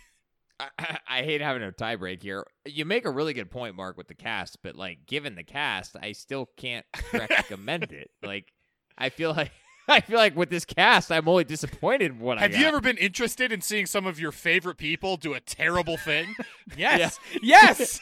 [0.59, 2.45] I, I- I hate having a tie break here.
[2.65, 5.95] You make a really good point, Mark, with the cast, but like given the cast,
[6.01, 8.09] I still can't recommend it.
[8.23, 8.51] Like
[8.97, 9.51] I feel like
[9.89, 12.81] I feel like with this cast, I'm only disappointed in what I have you ever
[12.81, 16.35] been interested in seeing some of your favorite people do a terrible thing?
[16.77, 18.01] Yes, yes,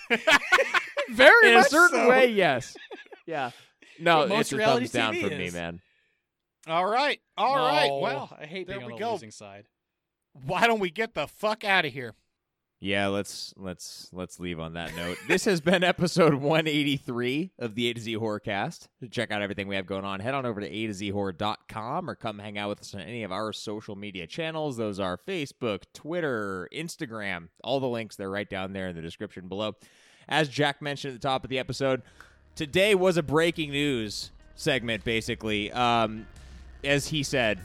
[1.12, 2.10] very in a certain so.
[2.10, 2.76] way, yes.
[3.28, 3.52] Yeah.
[4.00, 5.82] No, most it's a reality thumbs down TV from me, man.
[6.68, 7.88] All right, all right.
[7.88, 9.06] No, Well, I hate there being we on go.
[9.08, 9.68] the losing side.
[10.34, 12.16] why don't we get the fuck out of here?
[12.82, 15.18] Yeah, let's let's let's leave on that note.
[15.28, 18.14] this has been episode 183 of the A to Z.
[18.16, 18.80] To
[19.10, 22.10] check out everything we have going on, head on over to a to z horror.com
[22.10, 24.76] or come hang out with us on any of our social media channels.
[24.78, 27.48] Those are Facebook, Twitter, Instagram.
[27.64, 29.76] All the links they're right down there in the description below.
[30.28, 32.02] As Jack mentioned at the top of the episode,
[32.56, 35.72] today was a breaking news segment basically.
[35.72, 36.28] Um
[36.84, 37.60] as he said,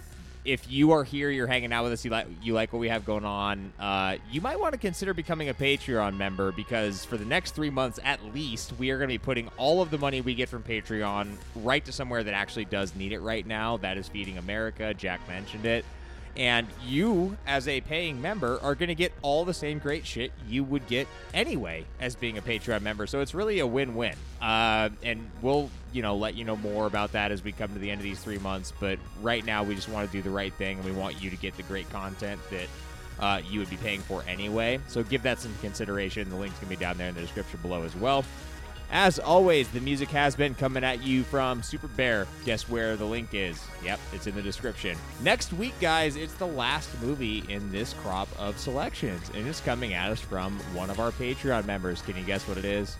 [0.44, 2.88] if you are here, you're hanging out with us, you like you like what we
[2.88, 7.16] have going on, uh, you might want to consider becoming a Patreon member because for
[7.16, 9.98] the next three months at least, we are going to be putting all of the
[9.98, 13.76] money we get from Patreon right to somewhere that actually does need it right now.
[13.76, 14.94] That is Feeding America.
[14.94, 15.84] Jack mentioned it.
[16.36, 20.32] And you, as a paying member, are going to get all the same great shit
[20.48, 23.06] you would get anyway as being a Patreon member.
[23.06, 24.14] So it's really a win-win.
[24.40, 27.78] Uh, and we'll, you know, let you know more about that as we come to
[27.78, 28.72] the end of these three months.
[28.78, 31.30] But right now, we just want to do the right thing, and we want you
[31.30, 32.68] to get the great content that
[33.18, 34.80] uh, you would be paying for anyway.
[34.88, 36.30] So give that some consideration.
[36.30, 38.24] The link's going to be down there in the description below as well.
[38.92, 42.26] As always, the music has been coming at you from Superbare.
[42.44, 43.62] Guess where the link is?
[43.84, 44.98] Yep, it's in the description.
[45.22, 49.94] Next week, guys, it's the last movie in this crop of selections, and it's coming
[49.94, 52.02] at us from one of our Patreon members.
[52.02, 52.96] Can you guess what it is?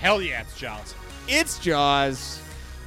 [0.00, 0.96] Hell yeah, it's Jaws.
[1.28, 2.40] It's Jaws.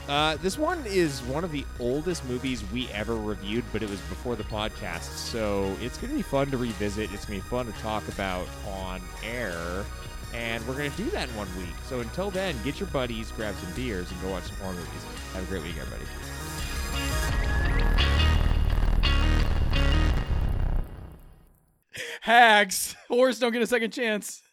[0.10, 4.02] Uh, this one is one of the oldest movies we ever reviewed, but it was
[4.02, 7.12] before the podcast, so it's going to be fun to revisit.
[7.14, 9.86] It's going to be fun to talk about on air,
[10.36, 11.76] and we're going to do that in one week.
[11.88, 14.90] So until then, get your buddies, grab some beers, and go watch some horror movies.
[15.34, 16.04] Have a great week, everybody.
[22.22, 22.96] Hags.
[23.08, 24.44] Horrors don't get a second chance.